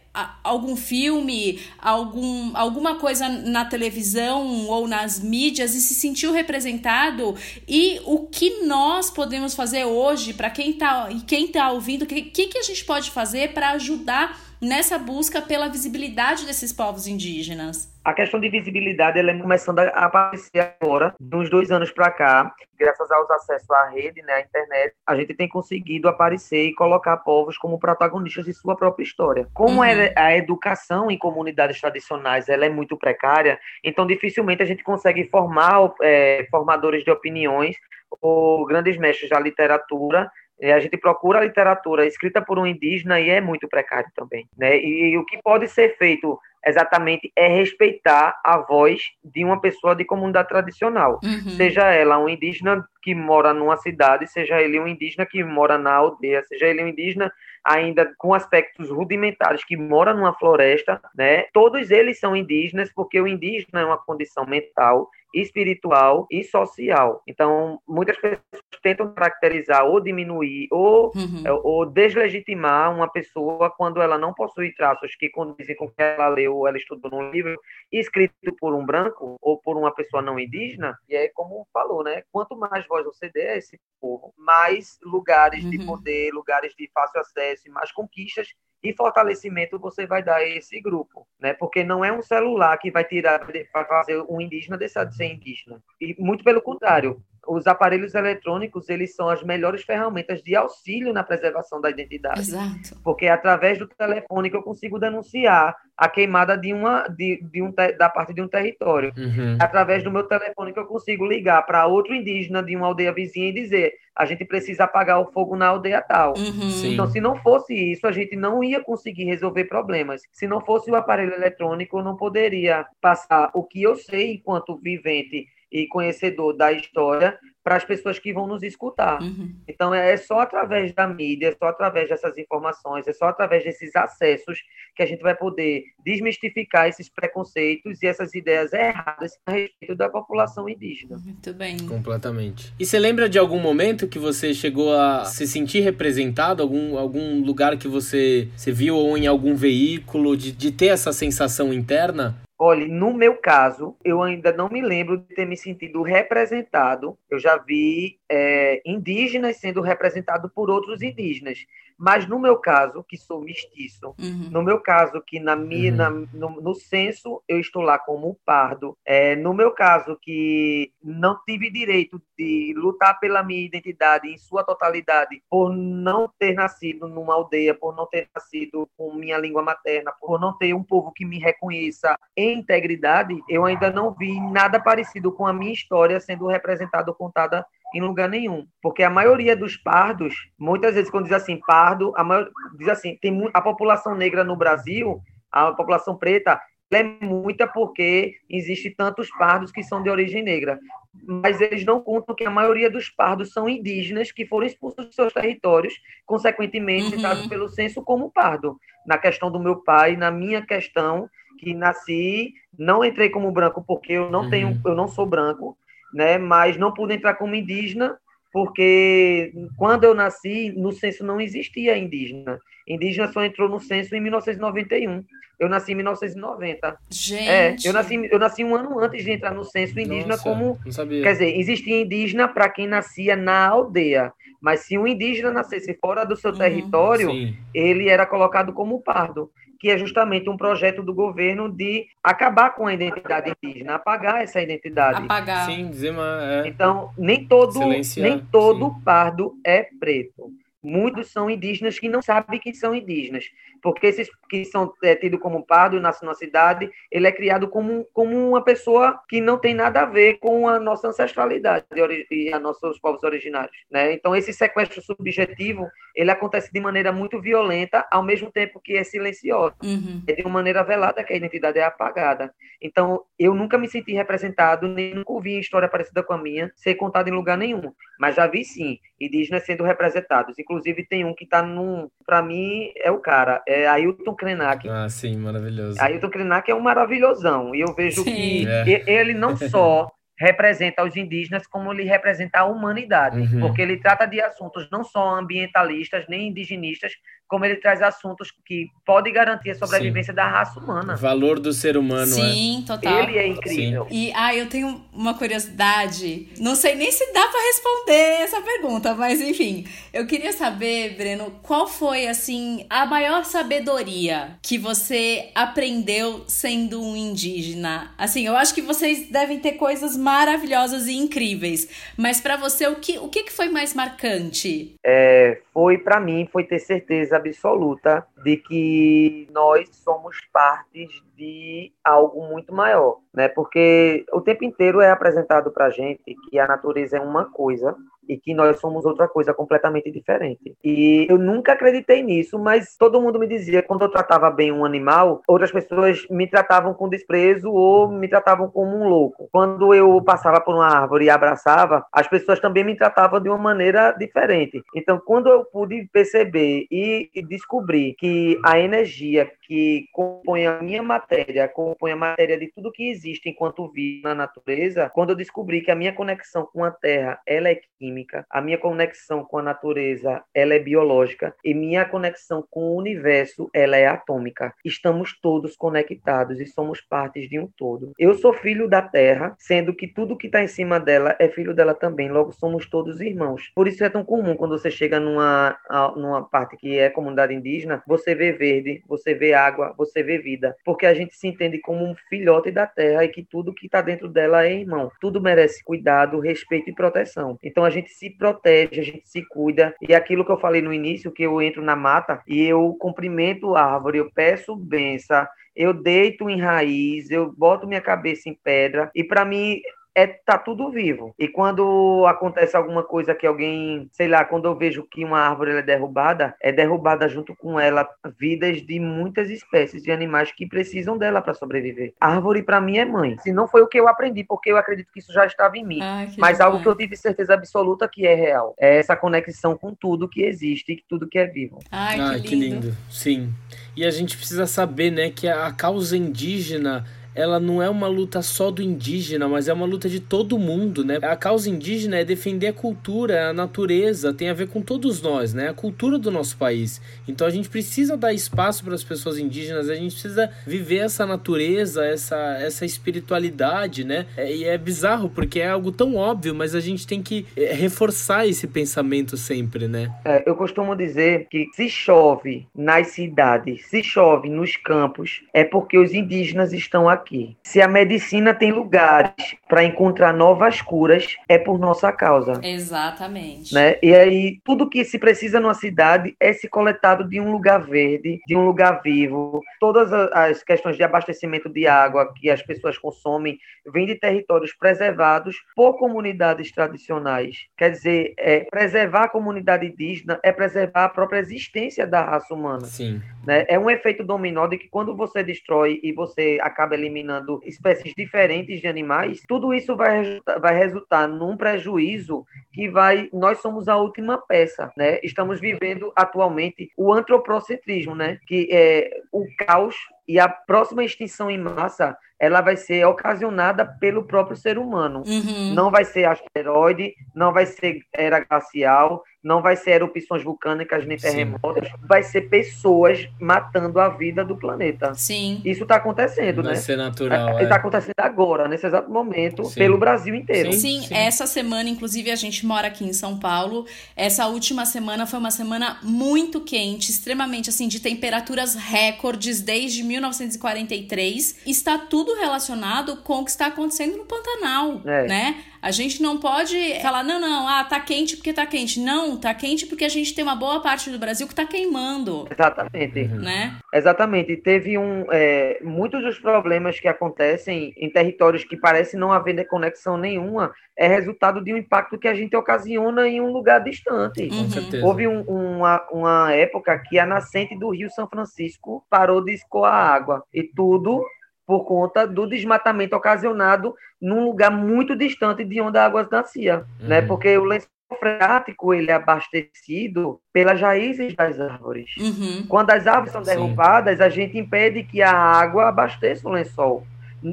algum 0.42 0.76
filme, 0.76 1.60
algum, 1.78 2.56
alguma 2.56 2.96
coisa 2.96 3.28
na 3.28 3.64
televisão 3.64 4.66
ou 4.66 4.88
nas 4.88 5.20
mídias 5.20 5.74
e 5.74 5.80
se 5.80 5.94
sentiu 5.94 6.32
representado? 6.32 7.34
E 7.66 8.00
o 8.04 8.26
que 8.26 8.62
nós 8.64 9.10
podemos 9.10 9.54
fazer 9.54 9.84
hoje 9.84 10.32
para 10.32 10.50
quem 10.50 10.70
está 10.70 11.08
quem 11.26 11.48
tá 11.48 11.70
ouvindo, 11.70 12.02
o 12.02 12.06
que, 12.06 12.22
que 12.22 12.58
a 12.58 12.62
gente 12.62 12.84
pode 12.84 13.10
fazer 13.10 13.52
para 13.52 13.70
ajudar 13.70 14.47
nessa 14.60 14.98
busca 14.98 15.40
pela 15.40 15.68
visibilidade 15.68 16.46
desses 16.46 16.72
povos 16.72 17.06
indígenas? 17.06 17.92
A 18.04 18.14
questão 18.14 18.40
de 18.40 18.48
visibilidade 18.48 19.18
ela 19.18 19.30
é 19.30 19.38
começando 19.38 19.80
a 19.80 19.88
aparecer 19.88 20.74
agora, 20.80 21.14
de 21.20 21.36
uns 21.36 21.50
dois 21.50 21.70
anos 21.70 21.90
para 21.90 22.10
cá, 22.10 22.54
graças 22.78 23.10
aos 23.10 23.30
acessos 23.30 23.70
à 23.70 23.90
rede, 23.90 24.22
né, 24.22 24.32
à 24.32 24.40
internet, 24.40 24.94
a 25.06 25.14
gente 25.14 25.34
tem 25.34 25.48
conseguido 25.48 26.08
aparecer 26.08 26.64
e 26.64 26.74
colocar 26.74 27.18
povos 27.18 27.58
como 27.58 27.78
protagonistas 27.78 28.46
de 28.46 28.54
sua 28.54 28.76
própria 28.76 29.04
história. 29.04 29.46
Como 29.52 29.84
é 29.84 29.94
uhum. 29.94 30.12
a 30.16 30.36
educação 30.36 31.10
em 31.10 31.18
comunidades 31.18 31.80
tradicionais 31.80 32.48
ela 32.48 32.64
é 32.64 32.70
muito 32.70 32.96
precária, 32.96 33.58
então 33.84 34.06
dificilmente 34.06 34.62
a 34.62 34.66
gente 34.66 34.82
consegue 34.82 35.28
formar 35.28 35.92
é, 36.00 36.46
formadores 36.50 37.04
de 37.04 37.10
opiniões 37.10 37.76
ou 38.22 38.64
grandes 38.64 38.96
mestres 38.96 39.28
da 39.28 39.38
literatura 39.38 40.30
é, 40.30 40.30
a 40.62 40.80
gente 40.80 40.96
procura 40.96 41.38
a 41.38 41.44
literatura 41.44 42.06
escrita 42.06 42.42
por 42.42 42.58
um 42.58 42.66
indígena 42.66 43.20
e 43.20 43.30
é 43.30 43.40
muito 43.40 43.68
precário 43.68 44.10
também, 44.14 44.48
né? 44.56 44.76
E, 44.76 45.12
e, 45.12 45.18
o 45.18 45.24
que 45.24 45.40
pode 45.42 45.68
ser 45.68 45.96
feito 45.96 46.38
exatamente 46.66 47.32
é 47.36 47.46
respeitar 47.46 48.38
a 48.44 48.58
voz 48.58 49.00
de 49.24 49.44
uma 49.44 49.60
pessoa 49.60 49.94
de 49.94 50.04
comunidade 50.04 50.48
tradicional, 50.48 51.20
uhum. 51.22 51.50
seja 51.50 51.92
ela 51.92 52.18
um 52.18 52.28
indígena 52.28 52.84
que 53.02 53.14
mora 53.14 53.54
numa 53.54 53.76
cidade, 53.76 54.26
seja 54.26 54.60
ele 54.60 54.80
um 54.80 54.88
indígena 54.88 55.24
que 55.24 55.42
mora 55.44 55.78
na 55.78 55.92
aldeia, 55.92 56.42
seja 56.42 56.66
ele 56.66 56.82
um 56.82 56.88
indígena 56.88 57.32
ainda 57.64 58.12
com 58.18 58.34
aspectos 58.34 58.90
rudimentares 58.90 59.64
que 59.64 59.76
mora 59.76 60.12
numa 60.12 60.34
floresta, 60.34 61.00
né? 61.14 61.44
Todos 61.52 61.90
eles 61.90 62.18
são 62.18 62.34
indígenas 62.34 62.92
porque 62.92 63.20
o 63.20 63.28
indígena 63.28 63.80
é 63.80 63.84
uma 63.84 63.98
condição 63.98 64.44
mental 64.44 65.08
espiritual 65.34 66.26
e 66.30 66.42
social. 66.44 67.22
Então, 67.26 67.80
muitas 67.86 68.16
pessoas 68.16 68.42
tentam 68.82 69.12
caracterizar 69.12 69.84
ou 69.84 70.00
diminuir 70.00 70.68
ou, 70.70 71.12
uhum. 71.14 71.42
É, 71.44 71.52
ou 71.52 71.84
deslegitimar 71.86 72.94
uma 72.94 73.10
pessoa 73.10 73.70
quando 73.70 74.00
ela 74.00 74.16
não 74.16 74.32
possui 74.32 74.72
traços 74.74 75.14
que 75.16 75.28
condizem 75.28 75.76
com 75.76 75.86
o 75.86 75.90
que 75.90 76.00
ela 76.02 76.28
leu 76.28 76.56
ou 76.56 76.68
ela 76.68 76.76
estudou 76.76 77.10
num 77.10 77.30
livro 77.30 77.58
escrito 77.92 78.34
por 78.58 78.74
um 78.74 78.84
branco 78.84 79.36
ou 79.40 79.58
por 79.58 79.76
uma 79.76 79.92
pessoa 79.94 80.22
não 80.22 80.38
indígena. 80.38 80.96
E 81.08 81.14
é 81.14 81.28
como 81.28 81.66
falou, 81.72 82.02
né? 82.02 82.22
Quanto 82.32 82.56
mais 82.56 82.86
voz 82.86 83.04
você 83.04 83.30
der 83.30 83.50
a 83.50 83.56
esse 83.56 83.78
povo, 84.00 84.32
mais 84.36 84.98
lugares 85.02 85.64
uhum. 85.64 85.70
de 85.70 85.84
poder, 85.84 86.32
lugares 86.32 86.74
de 86.76 86.88
fácil 86.92 87.20
acesso, 87.20 87.70
mais 87.70 87.92
conquistas 87.92 88.48
e 88.82 88.92
fortalecimento 88.94 89.78
você 89.78 90.06
vai 90.06 90.22
dar 90.22 90.36
a 90.36 90.48
esse 90.48 90.80
grupo, 90.80 91.26
né? 91.38 91.52
Porque 91.52 91.82
não 91.82 92.04
é 92.04 92.12
um 92.12 92.22
celular 92.22 92.76
que 92.78 92.90
vai 92.90 93.04
tirar, 93.04 93.44
vai 93.72 93.84
fazer 93.84 94.22
um 94.28 94.40
indígena 94.40 94.78
deixar 94.78 95.04
de 95.04 95.16
ser 95.16 95.26
indígena. 95.26 95.82
E 96.00 96.14
muito 96.18 96.44
pelo 96.44 96.62
contrário, 96.62 97.22
os 97.48 97.66
aparelhos 97.66 98.14
eletrônicos 98.14 98.88
eles 98.88 99.14
são 99.14 99.28
as 99.28 99.42
melhores 99.42 99.82
ferramentas 99.82 100.42
de 100.42 100.54
auxílio 100.54 101.12
na 101.12 101.22
preservação 101.22 101.80
da 101.80 101.90
identidade. 101.90 102.40
Exato. 102.40 103.00
Porque 103.02 103.26
é 103.26 103.30
através 103.30 103.78
do 103.78 103.86
telefone 103.86 104.50
que 104.50 104.56
eu 104.56 104.62
consigo 104.62 104.98
denunciar 104.98 105.74
a 105.96 106.08
queimada 106.08 106.56
de 106.56 106.72
uma 106.72 107.08
de, 107.08 107.42
de 107.42 107.62
um, 107.62 107.72
da 107.72 108.08
parte 108.08 108.32
de 108.32 108.42
um 108.42 108.48
território. 108.48 109.12
Uhum. 109.16 109.56
É 109.60 109.64
através 109.64 110.04
do 110.04 110.10
meu 110.10 110.24
telefone 110.24 110.72
que 110.72 110.78
eu 110.78 110.86
consigo 110.86 111.26
ligar 111.26 111.64
para 111.66 111.86
outro 111.86 112.14
indígena 112.14 112.62
de 112.62 112.76
uma 112.76 112.86
aldeia 112.86 113.12
vizinha 113.12 113.48
e 113.48 113.52
dizer 113.52 113.94
a 114.18 114.24
gente 114.24 114.44
precisa 114.44 114.84
apagar 114.84 115.20
o 115.20 115.30
fogo 115.30 115.54
na 115.54 115.68
aldeia 115.68 116.02
tal. 116.02 116.34
Uhum. 116.36 116.70
Então, 116.84 117.06
se 117.06 117.20
não 117.20 117.36
fosse 117.36 117.72
isso, 117.72 118.04
a 118.04 118.10
gente 118.10 118.34
não 118.34 118.64
ia 118.64 118.82
conseguir 118.82 119.24
resolver 119.24 119.66
problemas. 119.66 120.22
Se 120.32 120.48
não 120.48 120.60
fosse 120.60 120.90
o 120.90 120.96
aparelho 120.96 121.32
eletrônico, 121.32 121.98
eu 121.98 122.02
não 122.02 122.16
poderia 122.16 122.84
passar 123.00 123.48
o 123.54 123.62
que 123.62 123.80
eu 123.80 123.94
sei 123.94 124.34
enquanto 124.34 124.76
vivente 124.76 125.46
e 125.70 125.86
conhecedor 125.86 126.56
da 126.56 126.72
história 126.72 127.38
para 127.68 127.76
as 127.76 127.84
pessoas 127.84 128.18
que 128.18 128.32
vão 128.32 128.46
nos 128.46 128.62
escutar. 128.62 129.20
Uhum. 129.20 129.54
Então, 129.68 129.92
é 129.92 130.16
só 130.16 130.40
através 130.40 130.94
da 130.94 131.06
mídia, 131.06 131.48
é 131.48 131.52
só 131.52 131.66
através 131.66 132.08
dessas 132.08 132.38
informações, 132.38 133.06
é 133.06 133.12
só 133.12 133.26
através 133.26 133.62
desses 133.62 133.94
acessos 133.94 134.60
que 134.96 135.02
a 135.02 135.06
gente 135.06 135.20
vai 135.20 135.36
poder 135.36 135.82
desmistificar 136.02 136.88
esses 136.88 137.10
preconceitos 137.10 138.02
e 138.02 138.06
essas 138.06 138.34
ideias 138.34 138.72
erradas 138.72 139.32
a 139.44 139.52
respeito 139.52 139.94
da 139.94 140.08
população 140.08 140.66
indígena. 140.66 141.18
Muito 141.18 141.52
bem. 141.52 141.76
Completamente. 141.86 142.72
E 142.78 142.86
você 142.86 142.98
lembra 142.98 143.28
de 143.28 143.38
algum 143.38 143.60
momento 143.60 144.08
que 144.08 144.18
você 144.18 144.54
chegou 144.54 144.94
a 144.94 145.26
se 145.26 145.46
sentir 145.46 145.80
representado, 145.80 146.62
algum, 146.62 146.96
algum 146.96 147.44
lugar 147.44 147.76
que 147.76 147.86
você, 147.86 148.48
você 148.56 148.72
viu 148.72 148.96
ou 148.96 149.18
em 149.18 149.26
algum 149.26 149.54
veículo, 149.54 150.38
de, 150.38 150.52
de 150.52 150.72
ter 150.72 150.86
essa 150.86 151.12
sensação 151.12 151.70
interna? 151.70 152.34
Olha, 152.60 152.88
no 152.88 153.14
meu 153.14 153.36
caso, 153.36 153.96
eu 154.04 154.20
ainda 154.20 154.52
não 154.52 154.68
me 154.68 154.82
lembro 154.82 155.16
de 155.18 155.34
ter 155.34 155.46
me 155.46 155.56
sentido 155.56 156.02
representado. 156.02 157.16
Eu 157.30 157.38
já 157.38 157.56
vi 157.56 158.17
é, 158.30 158.82
indígenas 158.84 159.56
sendo 159.56 159.80
representados 159.80 160.50
por 160.52 160.70
outros 160.70 161.02
indígenas. 161.02 161.64
Mas 161.98 162.28
no 162.28 162.38
meu 162.38 162.56
caso, 162.58 163.02
que 163.02 163.16
sou 163.16 163.40
mestiço, 163.40 164.14
uhum. 164.20 164.48
no 164.52 164.62
meu 164.62 164.80
caso, 164.80 165.20
que 165.20 165.40
na 165.40 165.56
minha, 165.56 165.90
uhum. 165.90 165.96
na, 165.96 166.10
no, 166.10 166.60
no, 166.60 166.74
censo 166.74 167.42
eu 167.48 167.58
estou 167.58 167.82
lá 167.82 167.98
como 167.98 168.38
pardo, 168.46 168.96
é, 169.04 169.34
no 169.34 169.52
meu 169.52 169.72
caso, 169.72 170.16
que 170.22 170.92
não 171.02 171.36
tive 171.44 171.68
direito 171.68 172.22
de 172.38 172.72
lutar 172.76 173.18
pela 173.18 173.42
minha 173.42 173.66
identidade 173.66 174.28
em 174.28 174.38
sua 174.38 174.62
totalidade, 174.62 175.42
por 175.50 175.74
não 175.74 176.30
ter 176.38 176.54
nascido 176.54 177.08
numa 177.08 177.34
aldeia, 177.34 177.74
por 177.74 177.96
não 177.96 178.06
ter 178.06 178.28
nascido 178.32 178.88
com 178.96 179.12
minha 179.12 179.36
língua 179.36 179.60
materna, 179.62 180.12
por 180.20 180.40
não 180.40 180.56
ter 180.56 180.72
um 180.74 180.84
povo 180.84 181.10
que 181.10 181.24
me 181.24 181.40
reconheça 181.40 182.16
em 182.36 182.58
integridade, 182.58 183.36
eu 183.48 183.64
ainda 183.64 183.90
não 183.90 184.14
vi 184.14 184.38
nada 184.52 184.78
parecido 184.78 185.32
com 185.32 185.44
a 185.48 185.52
minha 185.52 185.72
história 185.72 186.20
sendo 186.20 186.46
representada 186.46 187.10
ou 187.10 187.16
contada 187.16 187.66
em 187.94 188.00
lugar 188.00 188.28
nenhum. 188.28 188.66
Porque 188.82 189.02
a 189.02 189.10
maioria 189.10 189.56
dos 189.56 189.76
pardos, 189.76 190.34
muitas 190.58 190.94
vezes 190.94 191.10
quando 191.10 191.24
diz 191.24 191.32
assim, 191.32 191.60
pardo, 191.66 192.12
a 192.16 192.24
maior, 192.24 192.50
diz 192.76 192.88
assim, 192.88 193.16
tem 193.20 193.50
a 193.52 193.60
população 193.60 194.14
negra 194.14 194.44
no 194.44 194.56
Brasil, 194.56 195.20
a 195.50 195.72
população 195.72 196.16
preta, 196.16 196.60
é 196.90 197.02
muita 197.02 197.66
porque 197.66 198.36
existe 198.48 198.90
tantos 198.90 199.28
pardos 199.30 199.70
que 199.70 199.82
são 199.82 200.02
de 200.02 200.08
origem 200.08 200.42
negra. 200.42 200.78
mas 201.26 201.60
eles 201.60 201.84
não 201.84 202.00
contam 202.00 202.34
que 202.34 202.44
a 202.44 202.50
maioria 202.50 202.88
dos 202.88 203.10
pardos 203.10 203.52
são 203.52 203.68
indígenas 203.68 204.32
que 204.32 204.46
foram 204.46 204.66
expulsos 204.66 205.06
dos 205.06 205.14
seus 205.14 205.32
territórios, 205.32 205.94
consequentemente 206.24 207.16
uhum. 207.16 207.48
pelo 207.48 207.68
censo 207.68 208.02
como 208.02 208.30
pardo. 208.30 208.78
Na 209.06 209.18
questão 209.18 209.50
do 209.50 209.58
meu 209.58 209.76
pai, 209.76 210.16
na 210.16 210.30
minha 210.30 210.62
questão, 210.64 211.28
que 211.58 211.74
nasci, 211.74 212.54
não 212.78 213.04
entrei 213.04 213.28
como 213.28 213.50
branco 213.50 213.84
porque 213.86 214.12
eu 214.12 214.30
não 214.30 214.44
uhum. 214.44 214.50
tenho, 214.50 214.80
eu 214.84 214.94
não 214.94 215.08
sou 215.08 215.26
branco, 215.26 215.76
né? 216.12 216.38
Mas 216.38 216.76
não 216.76 216.92
pude 216.92 217.14
entrar 217.14 217.34
como 217.34 217.54
indígena 217.54 218.18
porque 218.52 219.52
quando 219.76 220.04
eu 220.04 220.14
nasci, 220.14 220.72
no 220.76 220.92
censo 220.92 221.24
não 221.24 221.40
existia 221.40 221.96
indígena. 221.96 222.58
Indígena 222.86 223.30
só 223.30 223.44
entrou 223.44 223.68
no 223.68 223.78
censo 223.78 224.14
em 224.14 224.20
1991. 224.20 225.22
Eu 225.60 225.68
nasci 225.68 225.92
em 225.92 225.96
1990. 225.96 226.96
Gente. 227.10 227.48
É, 227.48 227.76
eu 227.84 227.92
nasci, 227.92 228.28
eu 228.30 228.38
nasci 228.38 228.64
um 228.64 228.74
ano 228.74 228.98
antes 229.00 229.24
de 229.24 229.32
entrar 229.32 229.52
no 229.52 229.64
censo 229.64 229.98
indígena 230.00 230.28
Nossa, 230.28 230.42
como. 230.42 230.78
Não 230.84 230.92
sabia. 230.92 231.22
Quer 231.22 231.32
dizer, 231.32 231.58
existia 231.58 232.00
indígena 232.00 232.48
para 232.48 232.68
quem 232.68 232.86
nascia 232.86 233.36
na 233.36 233.68
aldeia. 233.68 234.32
Mas 234.60 234.80
se 234.80 234.96
um 234.96 235.06
indígena 235.06 235.52
nascesse 235.52 235.94
fora 236.00 236.24
do 236.24 236.36
seu 236.36 236.50
uhum, 236.50 236.58
território, 236.58 237.30
sim. 237.30 237.56
ele 237.74 238.08
era 238.08 238.24
colocado 238.24 238.72
como 238.72 239.00
pardo 239.00 239.50
que 239.78 239.90
é 239.90 239.96
justamente 239.96 240.50
um 240.50 240.56
projeto 240.56 241.02
do 241.02 241.14
governo 241.14 241.68
de 241.68 242.06
acabar 242.22 242.70
com 242.70 242.86
a 242.86 242.94
identidade 242.94 243.52
indígena, 243.62 243.94
apagar 243.94 244.42
essa 244.42 244.60
identidade. 244.60 245.22
Apagar. 245.22 245.66
Sim, 245.66 245.88
dizer 245.88 246.10
uma, 246.10 246.38
é. 246.42 246.68
Então, 246.68 247.10
nem 247.16 247.46
todo, 247.46 247.78
nem 248.16 248.38
todo 248.50 248.94
pardo 249.04 249.54
é 249.64 249.88
preto. 249.98 250.50
Muitos 250.82 251.32
são 251.32 251.50
indígenas 251.50 251.98
que 251.98 252.08
não 252.08 252.22
sabem 252.22 252.60
que 252.60 252.72
são 252.74 252.94
indígenas 252.94 253.44
porque 253.82 254.06
esses 254.06 254.28
que 254.48 254.64
são 254.64 254.92
é, 255.02 255.14
tidos 255.14 255.40
como 255.40 255.64
pardo 255.64 256.00
na 256.00 256.12
cidade, 256.34 256.90
ele 257.10 257.26
é 257.26 257.32
criado 257.32 257.68
como, 257.68 258.04
como 258.12 258.48
uma 258.48 258.62
pessoa 258.62 259.20
que 259.28 259.40
não 259.40 259.58
tem 259.58 259.74
nada 259.74 260.02
a 260.02 260.06
ver 260.06 260.38
com 260.38 260.68
a 260.68 260.78
nossa 260.78 261.08
ancestralidade 261.08 261.84
e 262.30 262.52
a 262.52 262.58
nossos 262.58 262.98
povos 262.98 263.22
originários, 263.22 263.76
né? 263.90 264.12
Então 264.12 264.34
esse 264.34 264.52
sequestro 264.52 265.02
subjetivo 265.02 265.86
ele 266.14 266.30
acontece 266.30 266.72
de 266.72 266.80
maneira 266.80 267.12
muito 267.12 267.40
violenta, 267.40 268.06
ao 268.10 268.22
mesmo 268.22 268.50
tempo 268.50 268.80
que 268.80 268.96
é 268.96 269.04
silencioso, 269.04 269.76
uhum. 269.82 270.22
é 270.26 270.32
de 270.32 270.42
uma 270.42 270.50
maneira 270.50 270.82
velada 270.82 271.22
que 271.22 271.32
a 271.32 271.36
identidade 271.36 271.78
é 271.78 271.84
apagada. 271.84 272.52
Então 272.80 273.22
eu 273.38 273.54
nunca 273.54 273.78
me 273.78 273.88
senti 273.88 274.12
representado, 274.12 274.88
nem 274.88 275.14
nunca 275.14 275.32
ouvi 275.32 275.58
história 275.58 275.88
parecida 275.88 276.22
com 276.22 276.32
a 276.32 276.38
minha 276.38 276.72
ser 276.74 276.94
contada 276.94 277.28
em 277.28 277.32
lugar 277.32 277.56
nenhum, 277.56 277.92
mas 278.18 278.34
já 278.34 278.46
vi 278.46 278.64
sim 278.64 278.98
indígenas 279.20 279.64
sendo 279.64 279.84
representados. 279.84 280.58
Inclusive 280.58 280.77
tem 281.08 281.24
um 281.24 281.34
que 281.34 281.44
está 281.44 281.62
num, 281.62 282.08
para 282.26 282.42
mim 282.42 282.90
é 282.96 283.10
o 283.10 283.18
cara 283.18 283.62
é 283.66 283.86
Ailton 283.86 284.34
Krenak. 284.34 284.88
Ah, 284.88 285.08
sim, 285.08 285.36
maravilhoso. 285.36 286.00
Ailton 286.00 286.30
Krenak 286.30 286.70
é 286.70 286.74
um 286.74 286.80
maravilhosão. 286.80 287.74
E 287.74 287.80
eu 287.80 287.94
vejo 287.94 288.22
sim. 288.22 288.34
que 288.34 288.66
é. 288.66 289.02
ele 289.06 289.34
não 289.34 289.56
só 289.68 290.10
representa 290.38 291.04
os 291.04 291.16
indígenas 291.16 291.66
como 291.66 291.92
ele 291.92 292.04
representa 292.04 292.60
a 292.60 292.64
humanidade, 292.64 293.40
uhum. 293.40 293.60
porque 293.60 293.82
ele 293.82 293.96
trata 293.96 294.24
de 294.24 294.40
assuntos 294.40 294.88
não 294.90 295.02
só 295.02 295.34
ambientalistas 295.34 296.26
nem 296.28 296.48
indigenistas, 296.48 297.12
como 297.48 297.64
ele 297.64 297.76
traz 297.76 298.02
assuntos 298.02 298.52
que 298.64 298.90
podem 299.06 299.32
garantir 299.32 299.70
a 299.70 299.74
sobrevivência 299.74 300.32
Sim. 300.32 300.36
da 300.36 300.46
raça 300.46 300.78
humana. 300.78 301.14
O 301.14 301.16
valor 301.16 301.58
do 301.58 301.72
ser 301.72 301.96
humano. 301.96 302.26
Sim, 302.26 302.82
é. 302.82 302.86
total. 302.86 303.22
Ele 303.22 303.38
é 303.38 303.46
incrível. 303.46 304.06
Sim. 304.08 304.14
E 304.14 304.32
ah, 304.34 304.54
eu 304.54 304.68
tenho 304.68 305.02
uma 305.12 305.32
curiosidade. 305.32 306.48
Não 306.60 306.74
sei 306.74 306.94
nem 306.94 307.10
se 307.10 307.24
dá 307.32 307.48
para 307.48 307.60
responder 307.60 308.42
essa 308.42 308.60
pergunta, 308.60 309.14
mas 309.14 309.40
enfim, 309.40 309.86
eu 310.12 310.26
queria 310.26 310.52
saber, 310.52 311.16
Breno, 311.16 311.50
qual 311.62 311.86
foi 311.86 312.26
assim 312.28 312.84
a 312.90 313.06
maior 313.06 313.44
sabedoria 313.44 314.58
que 314.62 314.76
você 314.76 315.50
aprendeu 315.54 316.44
sendo 316.46 317.02
um 317.02 317.16
indígena? 317.16 318.12
Assim, 318.18 318.46
eu 318.46 318.56
acho 318.56 318.74
que 318.74 318.82
vocês 318.82 319.30
devem 319.30 319.58
ter 319.58 319.72
coisas 319.72 320.16
maravilhosas 320.16 321.06
e 321.06 321.16
incríveis, 321.16 321.88
mas 322.16 322.40
para 322.40 322.56
você 322.56 322.86
o 322.86 322.96
que 322.96 323.18
o 323.18 323.28
que 323.28 323.50
foi 323.50 323.70
mais 323.70 323.94
marcante? 323.94 324.94
É, 325.04 325.58
foi 325.72 325.96
para 325.96 326.20
mim 326.20 326.46
foi 326.52 326.64
ter 326.64 326.78
certeza 326.78 327.37
absoluta 327.38 328.26
de 328.44 328.56
que 328.56 329.48
nós 329.50 329.88
somos 329.92 330.36
partes 330.52 331.08
de 331.36 331.92
algo 332.04 332.46
muito 332.46 332.74
maior, 332.74 333.18
né? 333.32 333.48
Porque 333.48 334.24
o 334.32 334.40
tempo 334.40 334.64
inteiro 334.64 335.00
é 335.00 335.10
apresentado 335.10 335.70
para 335.70 335.90
gente 335.90 336.34
que 336.48 336.58
a 336.58 336.66
natureza 336.66 337.16
é 337.16 337.20
uma 337.20 337.46
coisa 337.46 337.96
e 338.28 338.36
que 338.36 338.54
nós 338.54 338.78
somos 338.78 339.04
outra 339.04 339.26
coisa 339.26 339.54
completamente 339.54 340.10
diferente. 340.10 340.76
E 340.84 341.26
eu 341.28 341.38
nunca 341.38 341.72
acreditei 341.72 342.22
nisso, 342.22 342.58
mas 342.58 342.96
todo 342.96 343.20
mundo 343.20 343.38
me 343.38 343.46
dizia 343.46 343.82
quando 343.82 344.02
eu 344.02 344.10
tratava 344.10 344.50
bem 344.50 344.70
um 344.70 344.84
animal, 344.84 345.42
outras 345.48 345.72
pessoas 345.72 346.26
me 346.30 346.46
tratavam 346.46 346.92
com 346.94 347.08
desprezo 347.08 347.70
ou 347.72 348.08
me 348.08 348.28
tratavam 348.28 348.70
como 348.70 348.96
um 348.96 349.08
louco. 349.08 349.48
Quando 349.50 349.94
eu 349.94 350.20
passava 350.22 350.60
por 350.60 350.74
uma 350.74 350.86
árvore 350.86 351.26
e 351.26 351.30
abraçava, 351.30 352.04
as 352.12 352.28
pessoas 352.28 352.60
também 352.60 352.84
me 352.84 352.96
tratavam 352.96 353.40
de 353.40 353.48
uma 353.48 353.58
maneira 353.58 354.12
diferente. 354.12 354.82
Então, 354.94 355.20
quando 355.24 355.48
eu 355.48 355.64
pude 355.64 356.08
perceber 356.12 356.86
e 356.90 357.30
descobrir 357.48 358.14
que 358.14 358.58
a 358.64 358.78
energia 358.78 359.50
que 359.62 360.06
compõe 360.12 360.66
a 360.66 360.82
minha 360.82 361.02
matéria, 361.02 361.68
compõe 361.68 362.12
a 362.12 362.16
matéria 362.16 362.58
de 362.58 362.68
tudo 362.68 362.92
que 362.92 363.10
existe 363.10 363.48
enquanto 363.48 363.90
vivo 363.90 364.22
na 364.24 364.34
natureza, 364.34 365.10
quando 365.14 365.30
eu 365.30 365.36
descobri 365.36 365.80
que 365.80 365.90
a 365.90 365.94
minha 365.94 366.12
conexão 366.12 366.66
com 366.72 366.84
a 366.84 366.90
Terra, 366.90 367.40
ela 367.46 367.68
é 367.68 367.78
química, 367.98 368.17
a 368.50 368.60
minha 368.60 368.78
conexão 368.78 369.44
com 369.44 369.58
a 369.58 369.62
natureza, 369.62 370.42
ela 370.54 370.74
é 370.74 370.78
biológica 370.78 371.54
e 371.64 371.74
minha 371.74 372.04
conexão 372.04 372.64
com 372.70 372.80
o 372.80 372.96
universo, 372.96 373.68
ela 373.74 373.96
é 373.96 374.06
atômica. 374.06 374.74
Estamos 374.84 375.38
todos 375.40 375.76
conectados 375.76 376.60
e 376.60 376.66
somos 376.66 377.00
partes 377.00 377.48
de 377.48 377.58
um 377.58 377.68
todo. 377.76 378.12
Eu 378.18 378.34
sou 378.34 378.52
filho 378.52 378.88
da 378.88 379.02
Terra, 379.02 379.54
sendo 379.58 379.94
que 379.94 380.06
tudo 380.06 380.36
que 380.36 380.46
está 380.46 380.62
em 380.62 380.68
cima 380.68 380.98
dela 380.98 381.36
é 381.38 381.48
filho 381.48 381.74
dela 381.74 381.94
também, 381.94 382.30
logo 382.30 382.52
somos 382.52 382.88
todos 382.88 383.20
irmãos. 383.20 383.70
Por 383.74 383.86
isso 383.88 384.04
é 384.04 384.08
tão 384.08 384.24
comum 384.24 384.56
quando 384.56 384.78
você 384.78 384.90
chega 384.90 385.20
numa, 385.20 385.76
numa 386.16 386.42
parte 386.48 386.76
que 386.76 386.98
é 386.98 387.10
comunidade 387.10 387.54
indígena, 387.54 388.02
você 388.06 388.34
vê 388.34 388.52
verde, 388.52 389.02
você 389.06 389.34
vê 389.34 389.52
água, 389.52 389.94
você 389.96 390.22
vê 390.22 390.38
vida, 390.38 390.76
porque 390.84 391.06
a 391.06 391.14
gente 391.14 391.34
se 391.34 391.46
entende 391.46 391.78
como 391.78 392.04
um 392.04 392.14
filhote 392.28 392.70
da 392.70 392.86
terra 392.86 393.24
e 393.24 393.28
que 393.28 393.42
tudo 393.42 393.74
que 393.74 393.86
está 393.86 394.00
dentro 394.00 394.28
dela 394.28 394.64
é 394.64 394.72
irmão. 394.72 395.10
Tudo 395.20 395.40
merece 395.40 395.82
cuidado, 395.82 396.40
respeito 396.40 396.90
e 396.90 396.94
proteção. 396.94 397.58
Então 397.62 397.84
a 397.84 397.90
gente 397.90 398.07
se 398.08 398.30
protege, 398.30 399.00
a 399.00 399.04
gente 399.04 399.28
se 399.28 399.42
cuida. 399.48 399.94
E 400.00 400.14
aquilo 400.14 400.44
que 400.44 400.52
eu 400.52 400.58
falei 400.58 400.82
no 400.82 400.92
início, 400.92 401.32
que 401.32 401.42
eu 401.42 401.60
entro 401.60 401.82
na 401.82 401.96
mata 401.96 402.42
e 402.46 402.62
eu 402.62 402.94
cumprimento 402.98 403.74
a 403.74 403.82
árvore, 403.82 404.18
eu 404.18 404.30
peço 404.30 404.74
benção, 404.74 405.46
eu 405.74 405.92
deito 405.92 406.50
em 406.50 406.60
raiz, 406.60 407.30
eu 407.30 407.52
boto 407.52 407.86
minha 407.86 408.00
cabeça 408.00 408.48
em 408.48 408.54
pedra. 408.54 409.10
E 409.14 409.22
para 409.22 409.44
mim 409.44 409.80
é 410.14 410.26
tá 410.26 410.58
tudo 410.58 410.90
vivo. 410.90 411.34
E 411.38 411.48
quando 411.48 412.24
acontece 412.26 412.76
alguma 412.76 413.02
coisa 413.02 413.34
que 413.34 413.46
alguém, 413.46 414.08
sei 414.12 414.28
lá, 414.28 414.44
quando 414.44 414.66
eu 414.66 414.76
vejo 414.76 415.06
que 415.08 415.24
uma 415.24 415.40
árvore 415.40 415.72
é 415.72 415.82
derrubada, 415.82 416.54
é 416.60 416.72
derrubada 416.72 417.28
junto 417.28 417.54
com 417.54 417.78
ela 417.78 418.08
vidas 418.38 418.84
de 418.84 418.98
muitas 418.98 419.50
espécies 419.50 420.02
de 420.02 420.10
animais 420.10 420.52
que 420.52 420.66
precisam 420.66 421.16
dela 421.16 421.40
para 421.40 421.54
sobreviver. 421.54 422.14
A 422.20 422.34
árvore 422.34 422.62
para 422.62 422.80
mim 422.80 422.98
é 422.98 423.04
mãe. 423.04 423.36
Se 423.38 423.52
não 423.52 423.68
foi 423.68 423.82
o 423.82 423.86
que 423.86 423.98
eu 423.98 424.08
aprendi, 424.08 424.44
porque 424.44 424.70
eu 424.70 424.76
acredito 424.76 425.12
que 425.12 425.20
isso 425.20 425.32
já 425.32 425.46
estava 425.46 425.76
em 425.76 425.84
mim, 425.84 426.00
Ai, 426.02 426.28
mas 426.36 426.60
algo 426.60 426.80
que 426.80 426.88
eu 426.88 426.96
tive 426.96 427.16
certeza 427.16 427.54
absoluta 427.54 428.08
que 428.08 428.26
é 428.26 428.34
real. 428.34 428.74
É 428.78 428.98
essa 428.98 429.16
conexão 429.16 429.76
com 429.76 429.94
tudo 429.94 430.28
que 430.28 430.42
existe 430.42 430.92
e 430.92 431.04
tudo 431.08 431.28
que 431.28 431.38
é 431.38 431.46
vivo. 431.46 431.78
Ai, 431.90 432.20
Ai 432.20 432.40
que, 432.40 432.54
lindo. 432.54 432.80
que 432.80 432.86
lindo. 432.86 432.96
Sim. 433.10 433.52
E 433.96 434.04
a 434.04 434.10
gente 434.10 434.36
precisa 434.36 434.66
saber, 434.66 435.10
né, 435.10 435.30
que 435.30 435.48
a 435.48 435.72
causa 435.72 436.16
indígena 436.16 437.04
ela 437.34 437.60
não 437.60 437.82
é 437.82 437.88
uma 437.88 438.08
luta 438.08 438.42
só 438.42 438.70
do 438.70 438.82
indígena, 438.82 439.48
mas 439.48 439.68
é 439.68 439.72
uma 439.72 439.86
luta 439.86 440.08
de 440.08 440.20
todo 440.20 440.58
mundo, 440.58 441.04
né? 441.04 441.18
A 441.22 441.36
causa 441.36 441.70
indígena 441.70 442.16
é 442.18 442.24
defender 442.24 442.68
a 442.68 442.72
cultura, 442.72 443.50
a 443.50 443.52
natureza, 443.52 444.34
tem 444.34 444.48
a 444.48 444.54
ver 444.54 444.68
com 444.68 444.82
todos 444.82 445.22
nós, 445.22 445.54
né? 445.54 445.68
A 445.68 445.74
cultura 445.74 446.18
do 446.18 446.30
nosso 446.30 446.56
país. 446.56 447.00
Então 447.28 447.46
a 447.46 447.50
gente 447.50 447.68
precisa 447.68 448.16
dar 448.16 448.32
espaço 448.32 448.84
para 448.84 448.94
as 448.94 449.04
pessoas 449.04 449.38
indígenas, 449.38 449.88
a 449.88 449.94
gente 449.94 450.12
precisa 450.12 450.50
viver 450.66 450.98
essa 450.98 451.24
natureza, 451.24 452.04
essa, 452.04 452.36
essa 452.60 452.84
espiritualidade, 452.84 454.04
né? 454.04 454.26
É, 454.36 454.54
e 454.54 454.64
é 454.64 454.76
bizarro 454.76 455.28
porque 455.28 455.60
é 455.60 455.68
algo 455.68 455.92
tão 455.92 456.16
óbvio, 456.16 456.54
mas 456.54 456.74
a 456.74 456.80
gente 456.80 457.06
tem 457.06 457.22
que 457.22 457.46
é, 457.56 457.72
reforçar 457.72 458.46
esse 458.46 458.66
pensamento 458.66 459.36
sempre, 459.36 459.86
né? 459.86 460.12
É, 460.24 460.42
eu 460.44 460.56
costumo 460.56 460.96
dizer 460.96 461.46
que 461.50 461.68
se 461.74 461.88
chove 461.88 462.66
nas 462.74 463.08
cidades, 463.08 463.86
se 463.86 464.02
chove 464.02 464.48
nos 464.48 464.76
campos, 464.76 465.42
é 465.54 465.62
porque 465.62 465.96
os 465.98 466.12
indígenas 466.12 466.72
estão 466.72 467.08
aqui 467.08 467.17
aqui. 467.18 467.56
Se 467.62 467.80
a 467.80 467.88
medicina 467.88 468.54
tem 468.54 468.72
lugares 468.72 469.56
para 469.68 469.84
encontrar 469.84 470.32
novas 470.32 470.80
curas, 470.80 471.36
é 471.48 471.58
por 471.58 471.78
nossa 471.78 472.10
causa. 472.12 472.60
Exatamente. 472.62 473.74
Né? 473.74 473.96
E 474.02 474.14
aí, 474.14 474.60
tudo 474.64 474.88
que 474.88 475.04
se 475.04 475.18
precisa 475.18 475.60
numa 475.60 475.74
cidade 475.74 476.34
é 476.40 476.52
se 476.52 476.68
coletado 476.68 477.28
de 477.28 477.40
um 477.40 477.52
lugar 477.52 477.80
verde, 477.80 478.40
de 478.46 478.56
um 478.56 478.64
lugar 478.64 479.02
vivo. 479.02 479.60
Todas 479.78 480.12
as 480.12 480.62
questões 480.62 480.96
de 480.96 481.02
abastecimento 481.02 481.68
de 481.68 481.86
água 481.86 482.32
que 482.34 482.48
as 482.50 482.62
pessoas 482.62 482.96
consomem 482.96 483.58
vêm 483.92 484.06
de 484.06 484.14
territórios 484.14 484.72
preservados 484.72 485.56
por 485.74 485.98
comunidades 485.98 486.72
tradicionais. 486.72 487.66
Quer 487.76 487.90
dizer, 487.90 488.34
é, 488.38 488.60
preservar 488.70 489.24
a 489.24 489.28
comunidade 489.28 489.86
indígena 489.86 490.38
é 490.42 490.52
preservar 490.52 491.04
a 491.04 491.08
própria 491.08 491.38
existência 491.38 492.06
da 492.06 492.22
raça 492.22 492.54
humana. 492.54 492.86
Sim. 492.86 493.20
Né? 493.46 493.64
É 493.68 493.78
um 493.78 493.90
efeito 493.90 494.24
dominó 494.24 494.66
de 494.66 494.78
que 494.78 494.88
quando 494.88 495.16
você 495.16 495.42
destrói 495.42 496.00
e 496.02 496.12
você 496.12 496.58
acaba 496.62 496.94
eliminando 496.94 497.07
eliminando 497.08 497.60
espécies 497.64 498.12
diferentes 498.14 498.80
de 498.80 498.86
animais, 498.86 499.42
tudo 499.48 499.72
isso 499.72 499.96
vai 499.96 500.22
resultar, 500.22 500.58
vai 500.60 500.76
resultar 500.76 501.26
num 501.26 501.56
prejuízo 501.56 502.44
que 502.72 502.88
vai. 502.88 503.28
Nós 503.32 503.58
somos 503.58 503.88
a 503.88 503.96
última 503.96 504.38
peça, 504.38 504.92
né? 504.96 505.18
Estamos 505.22 505.60
vivendo 505.60 506.12
atualmente 506.14 506.92
o 506.96 507.12
antropocentrismo, 507.12 508.14
né? 508.14 508.38
Que 508.46 508.68
é 508.70 509.10
o 509.32 509.44
caos 509.58 509.96
e 510.28 510.38
a 510.38 510.48
próxima 510.48 511.02
extinção 511.02 511.50
em 511.50 511.58
massa 511.58 512.16
ela 512.38 512.60
vai 512.60 512.76
ser 512.76 513.04
ocasionada 513.04 513.84
pelo 513.84 514.24
próprio 514.24 514.56
ser 514.56 514.78
humano. 514.78 515.24
Uhum. 515.26 515.74
Não 515.74 515.90
vai 515.90 516.04
ser 516.04 516.24
asteroide, 516.24 517.14
não 517.34 517.52
vai 517.52 517.66
ser 517.66 518.02
era 518.14 518.40
glacial, 518.40 519.24
não 519.42 519.62
vai 519.62 519.76
ser 519.76 519.92
erupções 519.92 520.42
vulcânicas 520.42 521.06
nem 521.06 521.16
terremotos, 521.16 521.88
Sim. 521.88 521.94
vai 522.06 522.22
ser 522.22 522.42
pessoas 522.42 523.28
matando 523.40 523.98
a 524.00 524.08
vida 524.08 524.44
do 524.44 524.56
planeta. 524.56 525.14
Sim. 525.14 525.60
Isso 525.64 525.82
está 525.82 525.96
acontecendo, 525.96 526.56
vai 526.56 526.64
né? 526.64 526.70
Vai 526.74 526.76
ser 526.76 526.96
natural. 526.96 527.50
Está 527.60 527.60
é. 527.60 527.68
é. 527.68 527.72
acontecendo 527.72 528.14
agora, 528.18 528.68
nesse 528.68 528.86
exato 528.86 529.10
momento, 529.10 529.64
Sim. 529.64 529.74
pelo 529.76 529.96
Brasil 529.96 530.34
inteiro. 530.34 530.72
Sim, 530.72 531.02
Sim, 531.02 531.14
essa 531.14 531.46
semana, 531.46 531.88
inclusive, 531.88 532.30
a 532.30 532.36
gente 532.36 532.66
mora 532.66 532.88
aqui 532.88 533.04
em 533.04 533.12
São 533.12 533.38
Paulo. 533.38 533.86
Essa 534.16 534.46
última 534.46 534.84
semana 534.84 535.26
foi 535.26 535.38
uma 535.38 535.50
semana 535.50 535.98
muito 536.02 536.60
quente, 536.60 537.10
extremamente 537.10 537.70
assim, 537.70 537.86
de 537.88 538.00
temperaturas 538.00 538.74
recordes 538.74 539.60
desde 539.60 540.02
1943. 540.18 541.60
Está 541.66 541.98
tudo 541.98 542.34
relacionado 542.34 543.18
com 543.18 543.40
o 543.40 543.44
que 543.44 543.50
está 543.50 543.66
acontecendo 543.66 544.16
no 544.16 544.24
Pantanal, 544.24 545.02
é. 545.04 545.26
né? 545.26 545.64
A 545.80 545.90
gente 545.90 546.22
não 546.22 546.38
pode 546.38 547.00
falar, 547.00 547.22
não, 547.22 547.40
não, 547.40 547.68
ah, 547.68 547.84
tá 547.84 548.00
quente 548.00 548.36
porque 548.36 548.52
tá 548.52 548.66
quente. 548.66 549.00
Não, 549.00 549.36
tá 549.36 549.54
quente 549.54 549.86
porque 549.86 550.04
a 550.04 550.08
gente 550.08 550.34
tem 550.34 550.44
uma 550.44 550.56
boa 550.56 550.80
parte 550.80 551.10
do 551.10 551.18
Brasil 551.18 551.46
que 551.46 551.54
tá 551.54 551.64
queimando. 551.64 552.46
Exatamente. 552.50 553.28
Né? 553.28 553.76
Exatamente. 553.92 554.56
Teve 554.56 554.98
um. 554.98 555.26
É, 555.30 555.78
muitos 555.82 556.22
dos 556.22 556.38
problemas 556.38 556.98
que 556.98 557.08
acontecem 557.08 557.92
em 557.96 558.10
territórios 558.10 558.64
que 558.64 558.76
parecem 558.76 559.18
não 559.18 559.32
haver 559.32 559.66
conexão 559.66 560.16
nenhuma 560.16 560.72
é 560.96 561.06
resultado 561.06 561.62
de 561.62 561.72
um 561.72 561.76
impacto 561.76 562.18
que 562.18 562.26
a 562.26 562.34
gente 562.34 562.56
ocasiona 562.56 563.28
em 563.28 563.40
um 563.40 563.52
lugar 563.52 563.82
distante. 563.82 564.48
Com 564.48 564.68
certeza. 564.68 565.06
Houve 565.06 565.28
um, 565.28 565.42
uma, 565.42 566.06
uma 566.10 566.52
época 566.52 566.98
que 567.08 567.18
a 567.18 567.26
nascente 567.26 567.78
do 567.78 567.90
Rio 567.90 568.10
São 568.10 568.28
Francisco 568.28 569.04
parou 569.08 569.44
de 569.44 569.52
escoar 569.52 569.94
água. 569.94 570.42
E 570.52 570.62
tudo 570.64 571.24
por 571.68 571.84
conta 571.84 572.26
do 572.26 572.46
desmatamento 572.46 573.14
ocasionado 573.14 573.94
num 574.18 574.42
lugar 574.42 574.70
muito 574.70 575.14
distante 575.14 575.66
de 575.66 575.78
onde 575.82 575.98
a 575.98 576.06
água 576.06 576.26
nascia, 576.32 576.78
né? 576.78 576.82
uhum. 577.00 577.08
né? 577.08 577.22
Porque 577.22 577.58
o 577.58 577.64
lençol 577.64 577.90
freático 578.18 578.94
ele 578.94 579.10
é 579.10 579.14
abastecido 579.14 580.40
pelas 580.50 580.80
raízes 580.80 581.36
das 581.36 581.60
árvores. 581.60 582.10
Uhum. 582.16 582.64
Quando 582.66 582.90
as 582.90 583.06
árvores 583.06 583.32
são 583.32 583.42
derrubadas, 583.42 584.16
Sim. 584.16 584.24
a 584.24 584.28
gente 584.30 584.56
impede 584.56 585.02
que 585.02 585.20
a 585.20 585.30
água 585.30 585.90
abasteça 585.90 586.48
o 586.48 586.52
lençol. 586.52 587.06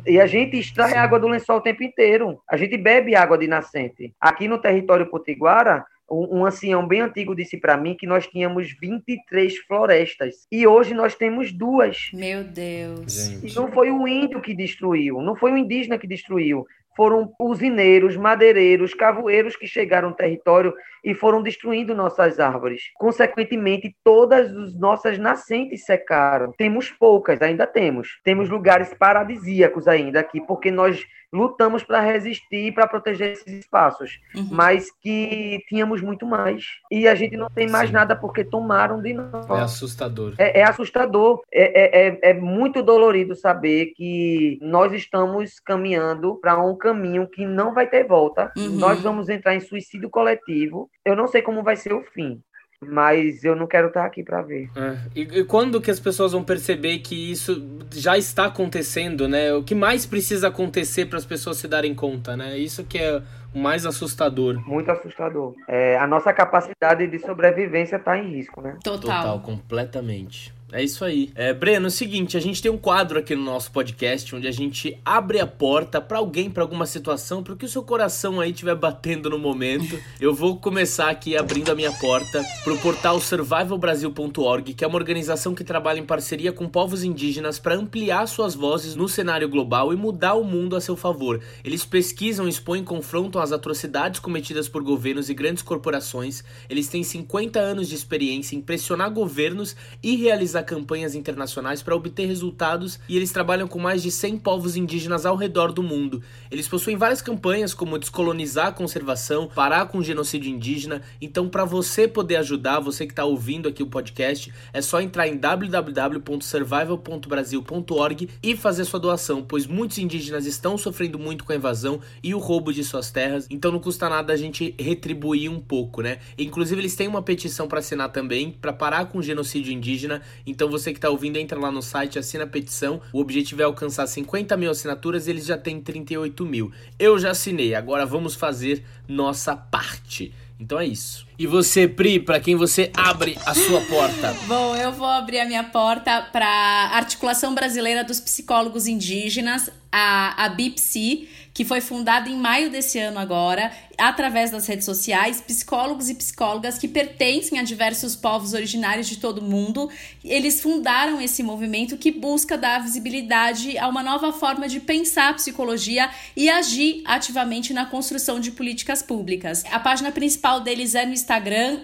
E 0.08 0.18
a 0.20 0.26
gente 0.26 0.58
extrai 0.58 0.92
Sim. 0.92 0.98
água 0.98 1.20
do 1.20 1.28
lençol 1.28 1.58
o 1.58 1.62
tempo 1.62 1.84
inteiro. 1.84 2.40
A 2.50 2.56
gente 2.56 2.78
bebe 2.78 3.18
água 3.18 3.38
de 3.38 3.48
nascente. 3.48 4.14
Aqui 4.18 4.48
no 4.48 4.58
território 4.58 5.08
potiguara, 5.08 5.86
um, 6.10 6.40
um 6.40 6.46
ancião 6.46 6.88
bem 6.88 7.02
antigo 7.02 7.36
disse 7.36 7.58
para 7.58 7.78
mim 7.78 7.96
que 7.96 8.06
nós 8.08 8.28
tínhamos 8.28 8.72
23 8.80 9.58
florestas 9.60 10.48
e 10.52 10.68
hoje 10.68 10.94
nós 10.94 11.16
temos 11.16 11.52
duas. 11.52 12.10
Meu 12.14 12.44
Deus. 12.44 13.12
Gente. 13.12 13.52
E 13.52 13.56
não 13.56 13.72
foi 13.72 13.92
o 13.92 14.08
índio 14.08 14.42
que 14.42 14.54
destruiu, 14.54 15.22
não 15.22 15.36
foi 15.36 15.52
o 15.52 15.58
indígena 15.58 15.98
que 15.98 16.08
destruiu, 16.08 16.66
foram 16.96 17.34
usineiros, 17.40 18.16
madeireiros, 18.16 18.94
cavoeiros 18.94 19.56
que 19.56 19.68
chegaram 19.68 20.10
no 20.10 20.16
território 20.16 20.74
e 21.06 21.14
foram 21.14 21.44
destruindo 21.44 21.94
nossas 21.94 22.40
árvores. 22.40 22.82
Consequentemente, 22.96 23.96
todas 24.04 24.52
as 24.58 24.74
nossas 24.74 25.20
nascentes 25.20 25.86
secaram. 25.86 26.52
Temos 26.58 26.90
poucas, 26.90 27.40
ainda 27.44 27.68
temos. 27.68 28.20
Temos 28.24 28.50
lugares 28.50 28.92
paradisíacos 28.96 29.88
ainda 29.88 30.20
aqui, 30.20 30.42
porque 30.42 30.72
nós 30.72 31.06
lutamos 31.36 31.84
para 31.84 32.00
resistir 32.00 32.68
e 32.68 32.72
para 32.72 32.88
proteger 32.88 33.34
esses 33.34 33.60
espaços, 33.60 34.20
uhum. 34.34 34.48
mas 34.52 34.90
que 35.02 35.60
tínhamos 35.68 36.02
muito 36.02 36.26
mais. 36.26 36.64
E 36.90 37.08
a 37.08 37.14
gente 37.14 37.36
não 37.36 37.50
tem 37.50 37.70
mais 37.70 37.90
Sim. 37.90 37.94
nada 37.94 38.16
porque 38.16 38.44
tomaram 38.44 39.02
de 39.02 39.14
nós. 39.14 39.50
É 39.50 39.62
assustador. 39.62 40.34
É, 40.38 40.62
é 40.62 40.64
assustador. 40.64 41.42
É, 41.52 41.82
é, 41.82 42.08
é, 42.08 42.20
é 42.32 42.34
muito 42.34 42.82
dolorido 42.82 43.36
saber 43.36 43.88
que 43.96 44.58
nós 44.62 44.94
estamos 44.94 45.60
caminhando 45.60 46.36
para 46.36 46.58
um 46.58 46.76
caminho 46.76 47.28
que 47.28 47.46
não 47.46 47.74
vai 47.74 47.88
ter 47.88 48.08
volta. 48.08 48.52
Uhum. 48.58 48.78
Nós 48.78 49.02
vamos 49.02 49.28
entrar 49.28 49.54
em 49.54 49.60
suicídio 49.60 50.10
coletivo. 50.10 50.90
Eu 51.06 51.16
não 51.16 51.28
sei 51.28 51.42
como 51.42 51.64
vai 51.64 51.76
ser 51.76 51.94
o 51.94 52.02
fim 52.02 52.42
mas 52.82 53.44
eu 53.44 53.56
não 53.56 53.68
quero 53.68 53.88
estar 53.88 54.06
aqui 54.06 54.24
para 54.24 54.42
ver. 54.42 54.70
É. 54.76 54.98
E, 55.16 55.22
e, 55.40 55.44
quando 55.46 55.82
que 55.82 55.90
as 55.90 56.00
pessoas 56.00 56.32
vão 56.34 56.44
perceber 56.44 57.00
que 57.00 57.32
isso 57.32 57.66
já 57.94 58.18
está 58.18 58.46
acontecendo, 58.46 59.28
né? 59.28 59.54
O 59.54 59.64
que 59.64 59.76
mais 59.76 60.06
precisa 60.06 60.48
acontecer 60.48 61.06
para 61.06 61.18
as 61.18 61.26
pessoas 61.26 61.58
se 61.58 61.68
darem 61.68 61.96
conta, 61.96 62.36
né? 62.36 62.58
Isso 62.58 62.84
que 62.84 62.98
é 62.98 63.22
o 63.54 63.60
mais 63.60 63.86
assustador. 63.86 64.60
Muito 64.68 64.92
assustador. 64.92 65.54
É, 65.68 65.98
a 65.98 66.08
nossa 66.08 66.34
capacidade 66.34 67.08
de 67.08 67.20
sobrevivência 67.20 67.96
está 67.96 68.18
em 68.18 68.36
risco, 68.36 68.62
né? 68.62 68.78
Total. 68.84 69.00
Total, 69.02 69.40
completamente. 69.42 70.54
É 70.72 70.84
isso 70.84 71.06
aí. 71.06 71.32
É, 71.36 71.54
Breno, 71.54 71.86
é 71.86 71.88
o 71.88 71.92
seguinte, 71.92 72.36
a 72.36 72.40
gente 72.40 72.60
tem 72.60 72.72
um 72.72 72.78
quadro 72.78 73.20
aqui 73.20 73.36
no 73.36 73.44
nosso 73.44 73.72
podcast 73.72 74.36
onde 74.36 74.48
a 74.48 74.52
gente 74.52 74.98
abre 75.06 75.40
a 75.40 75.46
porta 75.46 76.02
para 76.02 76.18
alguém, 76.18 76.50
para 76.50 76.64
alguma 76.64 76.88
situação, 76.88 77.44
para 77.44 77.56
que 77.56 77.66
o 77.66 77.70
seu 77.70 77.84
coração 77.84 78.40
aí 78.40 78.50
estiver 78.50 78.74
batendo 78.74 79.30
no 79.30 79.38
momento. 79.38 80.00
Eu 80.20 80.34
vou 80.34 80.58
começar 80.58 81.12
aqui 81.12 81.38
abrindo 81.38 81.70
a 81.72 81.76
minha 81.76 81.92
porta 81.92 82.44
pro 82.64 82.78
portal 82.80 83.20
survivalbrasil.org, 83.20 84.74
que 84.74 84.84
é 84.84 84.88
uma 84.88 84.98
organização 84.98 85.54
que 85.54 85.64
trabalha 85.64 86.00
em 86.00 86.06
parceria 86.06 86.52
com 86.52 86.68
povos 86.68 87.04
indígenas 87.04 87.60
para 87.60 87.76
ampliar 87.76 88.28
suas 88.28 88.56
vozes 88.56 88.96
no 88.96 89.08
cenário 89.08 89.48
global 89.48 89.94
e 89.94 89.96
mudar 89.96 90.34
o 90.34 90.44
mundo 90.44 90.76
a 90.76 90.82
seu 90.82 90.96
favor. 90.96 91.42
Eles 91.64 91.86
pesquisam, 91.86 92.48
expõem 92.48 92.84
confrontam 92.84 93.40
as 93.40 93.52
atrocidades 93.52 94.20
cometidas 94.20 94.68
por 94.68 94.82
governos 94.82 95.30
e 95.30 95.34
grandes 95.36 95.62
corporações. 95.62 96.44
Eles 96.68 96.88
têm 96.88 97.04
50 97.04 97.60
anos 97.60 97.88
de 97.88 97.94
experiência 97.94 98.56
em 98.56 98.62
pressionar 98.62 99.12
governos 99.12 99.76
e 100.02 100.16
realizar 100.16 100.55
realizar 100.56 100.64
campanhas 100.64 101.14
internacionais 101.16 101.82
para 101.84 101.96
obter 101.96 102.26
resultados 102.26 103.00
e 103.10 103.18
eles 103.18 103.32
trabalham 103.32 103.68
com 103.68 103.80
mais 103.80 104.02
de 104.02 104.10
100 104.12 104.38
povos 104.38 104.78
indígenas 104.78 105.26
ao 105.26 105.36
redor 105.36 105.74
do 105.74 105.84
mundo. 105.84 106.24
Eles 106.50 106.66
possuem 106.68 106.96
várias 106.96 107.22
campanhas 107.22 107.74
como 107.74 108.00
descolonizar 108.00 108.68
a 108.68 108.72
conservação, 108.72 109.50
parar 109.54 109.88
com 109.88 109.98
o 109.98 110.04
genocídio 110.04 110.50
indígena. 110.52 111.02
Então, 111.22 111.50
para 111.50 111.66
você 111.66 112.08
poder 112.08 112.38
ajudar, 112.38 112.80
você 112.80 113.06
que 113.06 113.12
está 113.12 113.26
ouvindo 113.26 113.68
aqui 113.68 113.84
o 113.84 113.88
podcast, 113.88 114.54
é 114.72 114.82
só 114.82 115.02
entrar 115.02 115.28
em 115.28 115.36
www.survival.brasil.org 115.38 118.30
e 118.42 118.56
fazer 118.56 118.86
sua 118.86 119.00
doação, 119.00 119.44
pois 119.44 119.68
muitos 119.68 119.98
indígenas 119.98 120.46
estão 120.46 120.78
sofrendo 120.78 121.20
muito 121.20 121.44
com 121.44 121.52
a 121.52 121.56
invasão 121.56 122.00
e 122.24 122.34
o 122.34 122.40
roubo 122.40 122.72
de 122.72 122.82
suas 122.84 123.12
terras. 123.12 123.48
Então, 123.50 123.72
não 123.72 123.80
custa 123.80 124.08
nada 124.10 124.34
a 124.34 124.38
gente 124.38 124.76
retribuir 124.80 125.52
um 125.52 125.60
pouco, 125.60 126.02
né? 126.02 126.20
Inclusive, 126.38 126.80
eles 126.82 126.96
têm 126.96 127.08
uma 127.08 127.22
petição 127.22 127.68
para 127.68 127.80
assinar 127.80 128.12
também 128.12 128.52
para 128.52 128.72
parar 128.72 129.06
com 129.06 129.18
o 129.18 129.24
genocídio 129.24 129.74
indígena 129.74 130.22
então 130.46 130.70
você 130.70 130.92
que 130.92 130.98
está 130.98 131.10
ouvindo, 131.10 131.38
entra 131.38 131.60
lá 131.60 131.72
no 131.72 131.82
site, 131.82 132.20
assina 132.20 132.44
a 132.44 132.48
petição. 132.48 133.02
O 133.12 133.20
objetivo 133.20 133.62
é 133.62 133.66
alcançar 133.66 134.06
50 134.06 134.56
mil 134.56 134.70
assinaturas 134.70 135.28
e 135.28 135.32
eles 135.32 135.46
já 135.46 135.58
têm 135.58 135.82
38 135.82 136.46
mil. 136.46 136.72
Eu 137.00 137.18
já 137.18 137.32
assinei, 137.32 137.74
agora 137.74 138.06
vamos 138.06 138.36
fazer 138.36 138.84
nossa 139.08 139.56
parte. 139.56 140.34
Então 140.60 140.80
é 140.80 140.86
isso. 140.86 141.28
E 141.38 141.46
você, 141.46 141.86
Pri, 141.88 142.20
para 142.20 142.40
quem 142.40 142.56
você 142.56 142.90
abre 142.96 143.38
a 143.46 143.54
sua 143.54 143.82
porta? 143.82 144.34
Bom, 144.48 144.76
eu 144.76 144.92
vou 144.92 145.08
abrir 145.08 145.40
a 145.40 145.46
minha 145.46 145.64
porta 145.66 146.22
para 146.32 146.48
a 146.48 146.96
Articulação 146.96 147.54
Brasileira 147.54 148.04
dos 148.04 148.22
Psicólogos 148.22 148.88
Indígenas, 148.88 149.70
a, 149.92 150.46
a 150.46 150.50
BIPSI, 150.50 151.28
que 151.56 151.64
foi 151.64 151.80
fundada 151.80 152.30
em 152.30 152.36
maio 152.36 152.70
desse 152.70 153.00
ano 153.00 153.18
agora, 153.18 153.72
através 153.98 154.52
das 154.52 154.68
redes 154.68 154.84
sociais, 154.84 155.40
psicólogos 155.40 156.10
e 156.10 156.14
psicólogas 156.14 156.78
que 156.78 156.86
pertencem 156.86 157.58
a 157.58 157.64
diversos 157.64 158.14
povos 158.14 158.54
originários 158.54 159.08
de 159.08 159.16
todo 159.16 159.38
o 159.38 159.42
mundo. 159.42 159.90
Eles 160.22 160.62
fundaram 160.62 161.22
esse 161.22 161.42
movimento 161.42 161.96
que 161.96 162.12
busca 162.12 162.58
dar 162.58 162.84
visibilidade 162.84 163.78
a 163.78 163.88
uma 163.88 164.04
nova 164.04 164.34
forma 164.34 164.68
de 164.68 164.82
pensar 164.82 165.30
a 165.30 165.34
psicologia 165.34 166.10
e 166.36 166.50
agir 166.50 167.02
ativamente 167.06 167.74
na 167.74 167.86
construção 167.86 168.38
de 168.38 168.52
políticas 168.52 169.02
públicas. 169.02 169.64
A 169.72 169.80
página 169.80 170.12
principal 170.12 170.60
deles 170.60 170.94
é 170.94 171.06
no 171.06 171.14
Instagram, 171.14 171.84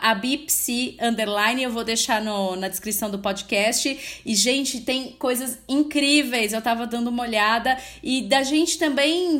abipsi, 0.00 0.96
underline, 0.98 1.62
eu 1.62 1.70
vou 1.70 1.84
deixar 1.84 2.22
no, 2.22 2.56
na 2.56 2.68
descrição 2.68 3.10
do 3.10 3.18
podcast. 3.18 4.22
E, 4.24 4.34
gente, 4.34 4.80
tem 4.80 5.12
coisas 5.18 5.58
incríveis, 5.68 6.54
eu 6.54 6.62
tava 6.62 6.86
dando 6.86 7.08
uma 7.08 7.22
olhada, 7.22 7.76
e 8.02 8.22
da 8.22 8.42
gente 8.42 8.78
também 8.78 8.85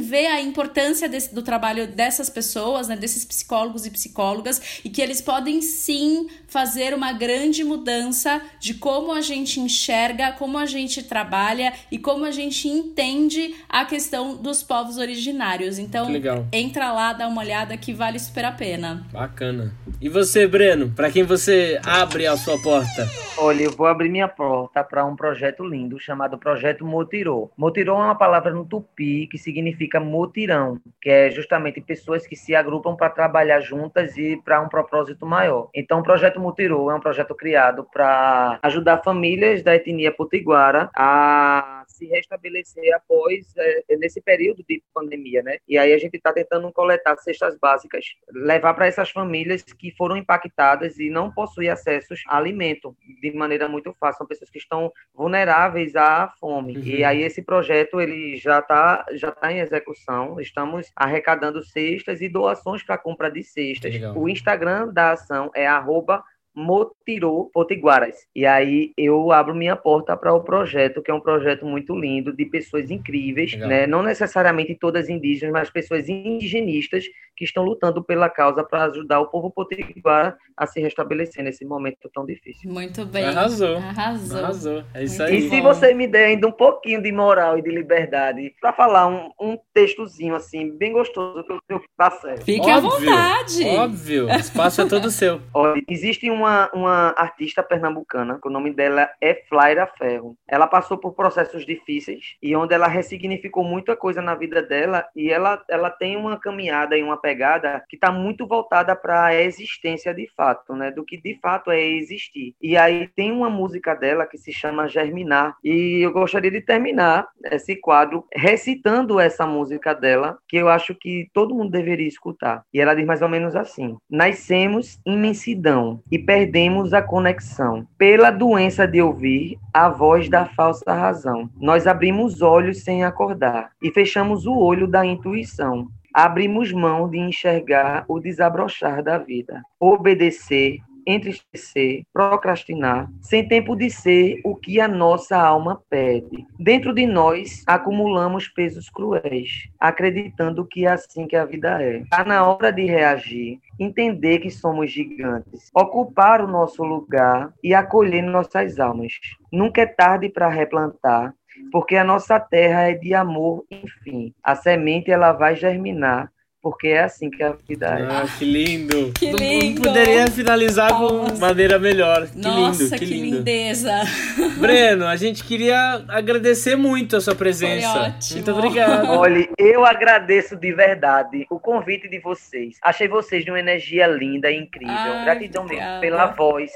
ver 0.01 0.27
a 0.27 0.41
importância 0.41 1.09
desse, 1.09 1.35
do 1.35 1.43
trabalho 1.43 1.87
dessas 1.87 2.29
pessoas, 2.31 2.89
né, 2.89 2.97
desses 2.97 3.25
psicólogos 3.25 3.87
e 3.87 3.91
psicólogas, 3.91 4.81
e 4.85 4.91
que 4.91 5.01
eles 5.03 5.21
podem 5.21 5.61
sim 5.63 6.29
fazer 6.49 6.95
uma 6.95 7.13
grande 7.13 7.63
mudança 7.65 8.41
de 8.59 8.75
como 8.75 9.13
a 9.13 9.21
gente 9.21 9.61
enxerga, 9.61 10.33
como 10.33 10.59
a 10.59 10.67
gente 10.67 11.03
trabalha 11.03 11.73
e 11.91 11.99
como 11.99 12.25
a 12.25 12.31
gente 12.31 12.69
entende 12.69 13.55
a 13.69 13.85
questão 13.85 14.37
dos 14.37 14.63
povos 14.63 14.97
originários. 14.97 15.79
Então, 15.79 16.09
entra 16.53 16.93
lá, 16.93 17.13
dá 17.13 17.29
uma 17.29 17.43
olhada 17.43 17.77
que 17.77 17.93
vale 17.93 18.19
super 18.19 18.45
a 18.45 18.53
pena. 18.53 19.07
Bacana. 19.13 19.75
E 20.01 20.09
você, 20.09 20.47
Breno, 20.47 20.91
para 20.91 21.11
quem 21.11 21.23
você 21.23 21.81
abre 21.85 22.27
a 22.27 22.37
sua 22.37 22.61
porta? 22.61 23.09
Olha, 23.39 23.65
eu 23.65 23.71
vou 23.71 23.87
abrir 23.87 24.09
minha 24.09 24.29
porta 24.29 24.83
para 24.83 25.05
um 25.05 25.15
projeto 25.15 25.65
lindo 25.65 25.99
chamado 25.99 26.39
Projeto 26.39 26.87
Motirô. 26.87 27.51
Motirô 27.57 27.95
é 27.95 28.05
uma 28.05 28.15
palavra 28.15 28.53
no 28.53 28.65
tupi 28.65 29.27
que 29.27 29.36
significa 29.39 30.01
motirão, 30.01 30.81
que 31.01 31.11
é 31.11 31.31
justamente 31.31 31.81
pessoas 31.81 32.27
que 32.27 32.37
se 32.37 32.55
agrupam 32.55 32.97
para 32.97 33.11
trabalhar 33.11 33.61
juntas 33.61 34.17
e 34.17 34.37
para 34.45 34.61
um 34.61 34.69
propósito 34.69 35.27
maior. 35.27 35.69
Então, 35.75 36.01
o 36.01 36.03
Projeto 36.03 36.41
Motirô 36.41 36.91
é 36.91 36.95
um 36.95 37.01
projeto 37.01 37.35
criado 37.35 37.87
para 37.93 38.59
ajudar 38.63 39.03
famílias 39.03 39.63
da 39.63 39.75
etnia 39.75 40.13
potiguara 40.13 40.91
a 40.95 41.76
se 41.87 42.07
restabelecer 42.07 42.95
após 42.95 43.53
é, 43.57 43.97
nesse 43.97 44.21
período 44.21 44.65
de 44.69 44.83
pandemia, 44.95 45.43
né? 45.43 45.59
E 45.67 45.79
aí 45.79 45.93
a 45.93 45.99
gente 45.99 46.17
está 46.17 46.33
tentando 46.33 46.71
coletar 46.73 47.17
cestas 47.19 47.57
básicas, 47.59 48.05
levar 48.31 48.75
para 48.75 48.87
essas 48.87 49.11
famílias 49.11 49.63
que 49.63 49.91
foram 49.93 50.17
impactadas 50.17 50.99
e 50.99 51.11
não 51.11 51.33
possuem 51.33 51.69
acesso 51.69 52.15
a 52.29 52.37
alimento 52.37 52.97
de 53.21 53.33
maneira 53.33 53.69
muito 53.69 53.95
fácil. 53.99 54.19
São 54.19 54.27
pessoas 54.27 54.51
que 54.51 54.59
estão 54.59 54.93
vulneráveis 55.15 55.97
à 55.97 56.33
fome. 56.39 56.77
Uhum. 56.77 56.83
E 56.85 57.05
aí 57.05 57.23
esse 57.23 57.43
projeto 57.43 58.01
ele 58.01 58.37
já 58.37 58.61
está 58.61 59.05
já 59.13 59.33
tá 59.33 59.53
em 59.53 59.61
execução. 59.61 60.41
Estamos 60.41 60.91
arrecadando 60.95 61.63
cestas 61.63 62.21
e 62.21 62.29
doações 62.29 62.83
para 62.83 62.99
compra 62.99 63.31
de 63.31 63.43
cestas. 63.43 63.95
O 64.15 64.29
Instagram 64.29 64.89
da 64.93 65.13
ação 65.13 65.51
é 65.55 65.67
arroba 65.67 66.23
Motirô 66.57 67.51
Potiguaras. 67.53 68.27
E 68.35 68.47
aí 68.47 68.93
eu 68.97 69.31
abro 69.31 69.55
minha 69.55 69.77
porta 69.77 70.17
para 70.17 70.33
o 70.33 70.43
projeto, 70.43 71.03
que 71.03 71.11
é 71.11 71.15
um 71.15 71.21
projeto 71.21 71.67
muito 71.67 71.95
lindo, 71.95 72.33
de 72.33 72.47
pessoas 72.47 72.91
incríveis, 72.91 73.55
né? 73.57 73.87
não 73.87 74.03
necessariamente 74.03 74.75
todas 74.75 75.09
indígenas, 75.11 75.53
mas 75.53 75.71
pessoas 75.71 76.09
indigenistas 76.09 77.05
que 77.37 77.45
estão 77.45 77.63
lutando 77.63 78.03
pela 78.03 78.31
causa 78.31 78.65
para 78.65 78.85
ajudar 78.85 79.21
o 79.21 79.27
povo 79.27 79.51
potiguara 79.51 80.37
a 80.57 80.67
se 80.67 80.81
restabelecer 80.81 81.45
nesse 81.45 81.67
momento 81.67 82.11
tão 82.13 82.25
difícil. 82.25 82.73
Muito 82.73 83.05
bem. 83.05 83.25
Arrasou. 83.25 83.77
Arrasou. 83.77 84.39
Arrasou. 84.39 84.85
É 84.95 85.05
isso 85.05 85.19
muito 85.19 85.35
aí. 85.35 85.47
E 85.47 85.51
se 85.51 85.61
você 85.61 85.93
me 85.93 86.07
der 86.07 86.29
ainda 86.29 86.49
um 86.49 86.53
pouquinho 86.53 87.03
de 87.03 87.13
moral 87.13 87.59
e 87.59 87.63
de 87.63 87.71
liberdade 87.71 88.55
para 88.59 88.73
falar 88.73 89.07
um, 89.07 89.31
um 89.39 89.59
textozinho 89.75 90.35
assim, 90.35 90.75
bem 90.77 90.93
gostoso, 90.93 91.45
que 91.45 91.75
eu 91.75 91.83
passei. 91.95 92.39
Fique 92.39 92.71
Óbvio. 92.71 92.73
à 92.73 92.81
vontade. 92.81 93.65
Óbvio. 93.65 94.27
O 94.27 94.31
espaço 94.31 94.81
é 94.81 94.87
todo 94.87 95.11
seu. 95.11 95.41
Olha, 95.53 95.83
existe 95.87 96.31
uma 96.31 96.46
uma, 96.47 96.71
uma 96.73 97.15
artista 97.17 97.63
pernambucana, 97.63 98.39
que 98.41 98.49
o 98.49 98.51
nome 98.51 98.73
dela 98.73 99.11
é 99.21 99.35
Flaira 99.49 99.87
Ferro. 99.87 100.37
Ela 100.47 100.67
passou 100.67 100.97
por 100.97 101.13
processos 101.13 101.67
difíceis 101.67 102.37
e 102.41 102.55
onde 102.55 102.75
ela 102.75 102.87
ressignificou 102.87 103.65
muita 103.65 103.97
coisa 103.97 104.23
na 104.23 104.35
vida 104.35 104.63
dela 104.63 105.05
e 105.15 105.31
ela, 105.31 105.63
ela 105.69 105.91
tem 105.91 106.17
uma 106.17 106.39
caminhada 106.39 106.97
e 106.97 107.03
uma 107.03 107.17
pegada 107.17 107.83
que 107.89 107.97
está 107.97 108.13
muito 108.13 108.47
voltada 108.47 108.95
para 108.95 109.27
a 109.27 109.35
existência 109.35 110.15
de 110.15 110.29
fato, 110.37 110.75
né? 110.75 110.91
Do 110.91 111.05
que 111.05 111.17
de 111.17 111.39
fato 111.41 111.71
é 111.71 111.81
existir. 111.81 112.55
E 112.63 112.77
aí 112.77 113.09
tem 113.09 113.33
uma 113.33 113.51
música 113.51 113.95
dela 113.95 114.27
que 114.27 114.39
se 114.39 114.53
chama 114.53 114.89
Germinar 114.89 115.57
e 115.65 116.05
eu 116.05 116.13
gostaria 116.13 116.51
de 116.51 116.61
terminar 116.61 117.29
esse 117.51 117.77
quadro 117.77 118.25
recitando 118.35 119.19
essa 119.19 119.47
música 119.47 119.95
dela, 119.95 120.39
que 120.49 120.57
eu 120.57 120.69
acho 120.69 120.95
que 120.95 121.29
todo 121.33 121.55
mundo 121.55 121.71
deveria 121.71 122.07
escutar. 122.07 122.63
E 122.73 122.81
ela 122.81 122.95
diz 122.95 123.05
mais 123.05 123.23
ou 123.23 123.29
menos 123.29 123.57
assim: 123.57 123.97
Nascemos 124.09 125.01
imensidão 125.05 126.01
e 126.11 126.19
perdemos 126.37 126.93
a 126.93 127.01
conexão. 127.01 127.87
Pela 127.97 128.31
doença 128.31 128.87
de 128.87 129.01
ouvir 129.01 129.59
a 129.73 129.89
voz 129.89 130.29
da 130.29 130.45
falsa 130.45 130.93
razão, 130.93 131.49
nós 131.57 131.87
abrimos 131.87 132.43
olhos 132.43 132.85
sem 132.85 133.05
acordar 133.05 133.71
e 133.83 133.91
fechamos 133.91 134.45
o 134.45 134.55
olho 134.55 134.87
da 134.87 135.03
intuição. 135.07 135.89
Abrimos 136.13 136.71
mão 136.75 137.09
de 137.09 137.17
enxergar 137.17 138.05
o 138.07 138.21
desabrochar 138.21 139.03
da 139.03 139.17
vida, 139.17 139.63
obedecer 139.81 140.81
entristecer, 141.07 142.03
procrastinar, 142.13 143.09
sem 143.21 143.47
tempo 143.47 143.77
de 143.77 143.89
ser 143.89 144.41
o 144.45 144.57
que 144.57 144.81
a 144.81 144.89
nossa 144.89 145.37
alma 145.37 145.81
pede. 145.89 146.45
Dentro 146.59 146.93
de 146.93 147.07
nós, 147.07 147.63
acumulamos 147.67 148.49
pesos 148.49 148.91
cruéis, 148.91 149.69
acreditando 149.79 150.67
que 150.67 150.85
é 150.85 150.91
assim 150.91 151.27
que 151.27 151.37
a 151.37 151.45
vida 151.45 151.83
é. 151.83 151.99
Está 151.99 152.25
na 152.25 152.45
hora 152.45 152.73
de 152.73 152.85
reagir, 152.85 153.61
entender 153.79 154.41
que 154.41 154.51
somos 154.51 154.91
gigantes, 154.91 155.71
ocupar 155.75 156.41
o 156.41 156.49
nosso 156.49 156.83
lugar 156.83 157.53
e 157.63 157.73
acolher 157.75 158.23
nossas 158.23 158.81
almas. 158.81 159.13
Nunca 159.53 159.83
é 159.83 159.87
tarde 159.87 160.29
para 160.29 160.49
replantar, 160.49 161.33
porque 161.71 161.97
a 161.97 162.05
nossa 162.05 162.39
terra 162.41 162.91
é 162.91 162.95
de 162.95 163.15
amor, 163.15 163.65
enfim. 163.71 164.35
A 164.43 164.55
semente 164.55 165.11
ela 165.11 165.33
vai 165.33 165.55
germinar 165.55 166.31
porque 166.67 166.89
é 166.89 167.05
assim 167.05 167.31
que 167.31 167.45
a 167.45 167.55
vida 167.69 167.87
é. 167.87 168.03
Ah, 168.03 168.27
que 168.37 168.45
lindo! 168.45 169.13
Que 169.13 169.31
lindo! 169.31 169.85
Não 169.85 169.95
poderia 169.95 170.27
finalizar 170.27 170.91
Nossa. 170.91 171.33
com 171.35 171.39
maneira 171.39 171.79
melhor. 171.79 172.27
Que 172.27 172.39
Nossa, 172.39 172.83
lindo, 172.83 172.99
que, 172.99 172.99
que 172.99 173.05
lindo. 173.05 173.37
lindeza! 173.37 173.93
Breno, 174.59 175.07
a 175.07 175.15
gente 175.15 175.45
queria 175.45 176.05
agradecer 176.09 176.75
muito 176.75 177.15
a 177.15 177.21
sua 177.21 177.37
presença. 177.37 177.89
Foi 177.89 178.01
ótimo. 178.01 178.35
Muito 178.35 178.51
obrigado. 178.51 179.11
Olha, 179.11 179.49
eu 179.57 179.87
agradeço 179.87 180.57
de 180.57 180.73
verdade 180.73 181.47
o 181.49 181.61
convite 181.61 182.09
de 182.09 182.19
vocês. 182.19 182.79
Achei 182.83 183.07
vocês 183.07 183.45
de 183.45 183.51
uma 183.53 183.61
energia 183.61 184.09
linda 184.09 184.51
e 184.51 184.57
incrível. 184.57 184.93
Ai, 184.93 185.25
Gratidão 185.25 185.65
mesmo 185.67 186.01
pela 186.01 186.27
voz, 186.27 186.73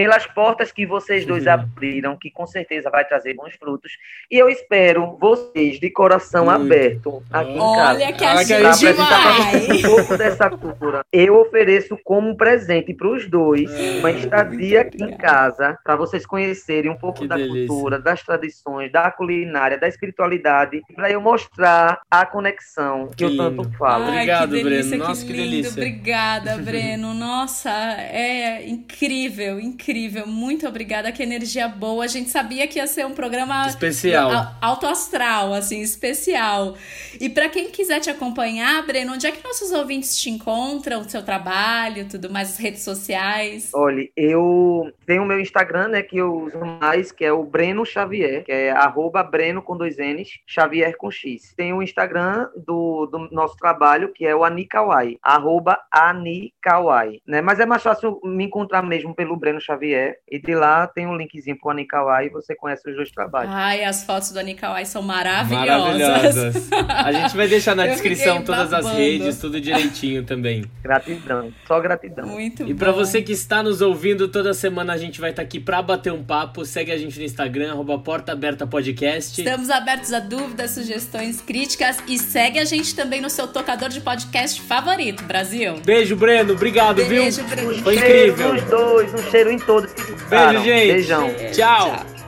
pelas 0.00 0.26
portas 0.26 0.72
que 0.72 0.86
vocês 0.86 1.26
dois 1.26 1.44
uhum. 1.44 1.52
abriram, 1.52 2.16
que 2.16 2.30
com 2.30 2.46
certeza 2.46 2.88
vai 2.88 3.04
trazer 3.04 3.34
bons 3.34 3.54
frutos. 3.56 3.92
E 4.30 4.38
eu 4.38 4.48
espero 4.48 5.18
vocês 5.20 5.78
de 5.78 5.90
coração 5.90 6.46
Muito. 6.46 6.62
aberto 6.62 7.22
aqui 7.30 7.58
Olha 7.58 7.58
em 7.58 7.76
casa. 7.76 7.90
Olha 7.90 8.12
que 8.14 8.24
a 8.24 8.72
gente 8.72 8.92
vai. 8.94 9.76
Um 9.76 9.82
pouco 9.82 10.16
dessa 10.16 10.48
cultura. 10.48 11.02
Eu 11.12 11.38
ofereço 11.38 11.98
como 12.02 12.30
um 12.30 12.34
presente 12.34 12.94
para 12.94 13.08
os 13.08 13.28
dois 13.28 13.70
uma 13.98 14.10
estadia 14.10 14.80
aqui 14.80 15.04
em 15.04 15.14
casa 15.18 15.76
para 15.84 15.96
vocês 15.96 16.24
conhecerem 16.24 16.90
um 16.90 16.96
pouco 16.96 17.20
que 17.20 17.28
da 17.28 17.36
delícia. 17.36 17.66
cultura, 17.66 17.98
das 17.98 18.22
tradições, 18.22 18.90
da 18.90 19.10
culinária, 19.10 19.76
da 19.76 19.86
espiritualidade, 19.86 20.80
para 20.94 21.10
eu 21.10 21.20
mostrar 21.20 22.00
a 22.10 22.24
conexão 22.24 23.08
que, 23.08 23.16
que 23.16 23.24
eu 23.24 23.36
tanto 23.36 23.70
falo. 23.76 24.04
Ai, 24.04 24.10
Obrigado, 24.12 24.56
que 24.56 24.64
delícia, 24.64 24.88
Breno. 24.88 25.04
Nossa, 25.04 25.20
que, 25.20 25.26
que 25.26 25.32
lindo. 25.38 25.50
delícia. 25.50 25.72
Obrigada, 25.72 26.56
Breno. 26.56 27.12
Nossa, 27.12 27.70
é 27.70 28.66
incrível, 28.66 29.60
incrível 29.60 29.89
incrível. 29.90 30.26
Muito 30.26 30.66
obrigada. 30.66 31.10
Que 31.10 31.22
energia 31.22 31.66
boa. 31.66 32.04
A 32.04 32.06
gente 32.06 32.30
sabia 32.30 32.66
que 32.68 32.78
ia 32.78 32.86
ser 32.86 33.04
um 33.04 33.12
programa 33.12 33.66
especial, 33.66 34.54
alto 34.60 34.86
astral, 34.86 35.52
assim, 35.52 35.80
especial. 35.80 36.76
E 37.20 37.28
para 37.28 37.48
quem 37.48 37.70
quiser 37.70 38.00
te 38.00 38.08
acompanhar, 38.08 38.86
Breno, 38.86 39.14
onde 39.14 39.26
é 39.26 39.32
que 39.32 39.42
nossos 39.42 39.72
ouvintes 39.72 40.16
te 40.16 40.30
encontram, 40.30 41.00
o 41.00 41.08
seu 41.08 41.24
trabalho, 41.24 42.08
tudo 42.08 42.30
mais, 42.30 42.50
as 42.50 42.58
redes 42.58 42.82
sociais? 42.82 43.70
Olha, 43.74 44.08
eu 44.16 44.92
tenho 45.04 45.22
o 45.22 45.26
meu 45.26 45.40
Instagram, 45.40 45.88
né, 45.88 46.02
que 46.02 46.18
eu 46.18 46.32
uso 46.34 46.58
mais, 46.80 47.10
que 47.10 47.24
é 47.24 47.32
o 47.32 47.42
Breno 47.42 47.84
Xavier, 47.84 48.44
que 48.44 48.52
é 48.52 48.70
arroba 48.70 49.22
Breno 49.22 49.60
com 49.60 49.76
dois 49.76 49.96
N's, 49.96 50.38
Xavier 50.46 50.96
com 50.96 51.10
X. 51.10 51.52
Tem 51.56 51.72
o 51.72 51.82
Instagram 51.82 52.48
do, 52.56 53.06
do 53.06 53.28
nosso 53.32 53.56
trabalho, 53.56 54.12
que 54.12 54.24
é 54.24 54.34
o 54.34 54.44
Anikawai, 54.44 55.18
arroba 55.22 55.78
Anikawai, 55.90 57.18
né? 57.26 57.40
Mas 57.40 57.58
é 57.58 57.66
mais 57.66 57.82
fácil 57.82 58.20
me 58.22 58.44
encontrar 58.44 58.82
mesmo 58.82 59.14
pelo 59.14 59.36
Breno 59.36 59.60
Xavier 59.60 59.79
Xavier. 59.80 60.16
E 60.30 60.38
de 60.38 60.54
lá 60.54 60.86
tem 60.86 61.06
um 61.06 61.16
linkzinho 61.16 61.58
pro 61.58 61.70
Anikawai 61.70 62.26
e 62.26 62.28
você 62.28 62.54
conhece 62.54 62.88
os 62.88 62.94
dois 62.94 63.10
trabalhos. 63.10 63.52
Ai, 63.52 63.84
as 63.84 64.04
fotos 64.04 64.30
do 64.30 64.38
Anikawai 64.38 64.84
são 64.84 65.02
maravilhosas. 65.02 65.98
Maravilhosas. 65.98 66.70
A 66.88 67.12
gente 67.12 67.36
vai 67.36 67.48
deixar 67.48 67.74
na 67.74 67.86
descrição 67.86 68.42
todas 68.42 68.72
as 68.72 68.86
redes, 68.92 69.38
tudo 69.38 69.60
direitinho 69.60 70.24
também. 70.24 70.64
Gratidão, 70.82 71.52
só 71.66 71.80
gratidão. 71.80 72.26
Muito 72.26 72.68
e 72.68 72.74
para 72.74 72.92
você 72.92 73.22
que 73.22 73.32
está 73.32 73.62
nos 73.62 73.80
ouvindo, 73.80 74.28
toda 74.28 74.52
semana 74.52 74.92
a 74.92 74.96
gente 74.96 75.20
vai 75.20 75.30
estar 75.30 75.42
tá 75.42 75.46
aqui 75.46 75.58
para 75.58 75.80
bater 75.80 76.12
um 76.12 76.22
papo. 76.22 76.64
Segue 76.64 76.92
a 76.92 76.98
gente 76.98 77.18
no 77.18 77.24
Instagram, 77.24 77.72
arroba 77.72 77.98
Porta 77.98 78.32
Aberta 78.32 78.66
Podcast. 78.66 79.40
Estamos 79.40 79.70
abertos 79.70 80.12
a 80.12 80.20
dúvidas, 80.20 80.72
sugestões, 80.72 81.40
críticas 81.40 81.98
e 82.06 82.18
segue 82.18 82.58
a 82.58 82.64
gente 82.64 82.94
também 82.94 83.20
no 83.20 83.30
seu 83.30 83.48
tocador 83.48 83.88
de 83.88 84.00
podcast 84.00 84.60
favorito, 84.62 85.24
Brasil. 85.24 85.74
Beijo, 85.84 86.16
Breno. 86.16 86.52
Obrigado, 86.52 86.96
Beijo, 86.96 87.42
viu? 87.42 87.48
Breno. 87.48 87.82
Foi 87.82 87.96
incrível. 87.96 88.50
Beijo 88.50 88.52
nos 88.52 88.70
dois, 88.70 89.14
um 89.14 89.30
cheiro 89.30 89.50
em 89.50 89.58
todos. 89.60 89.90
Beijo, 90.28 90.64
gente. 90.64 90.92
Beijão. 90.92 91.30
Tchau. 91.52 91.86
Tchau. 91.96 92.19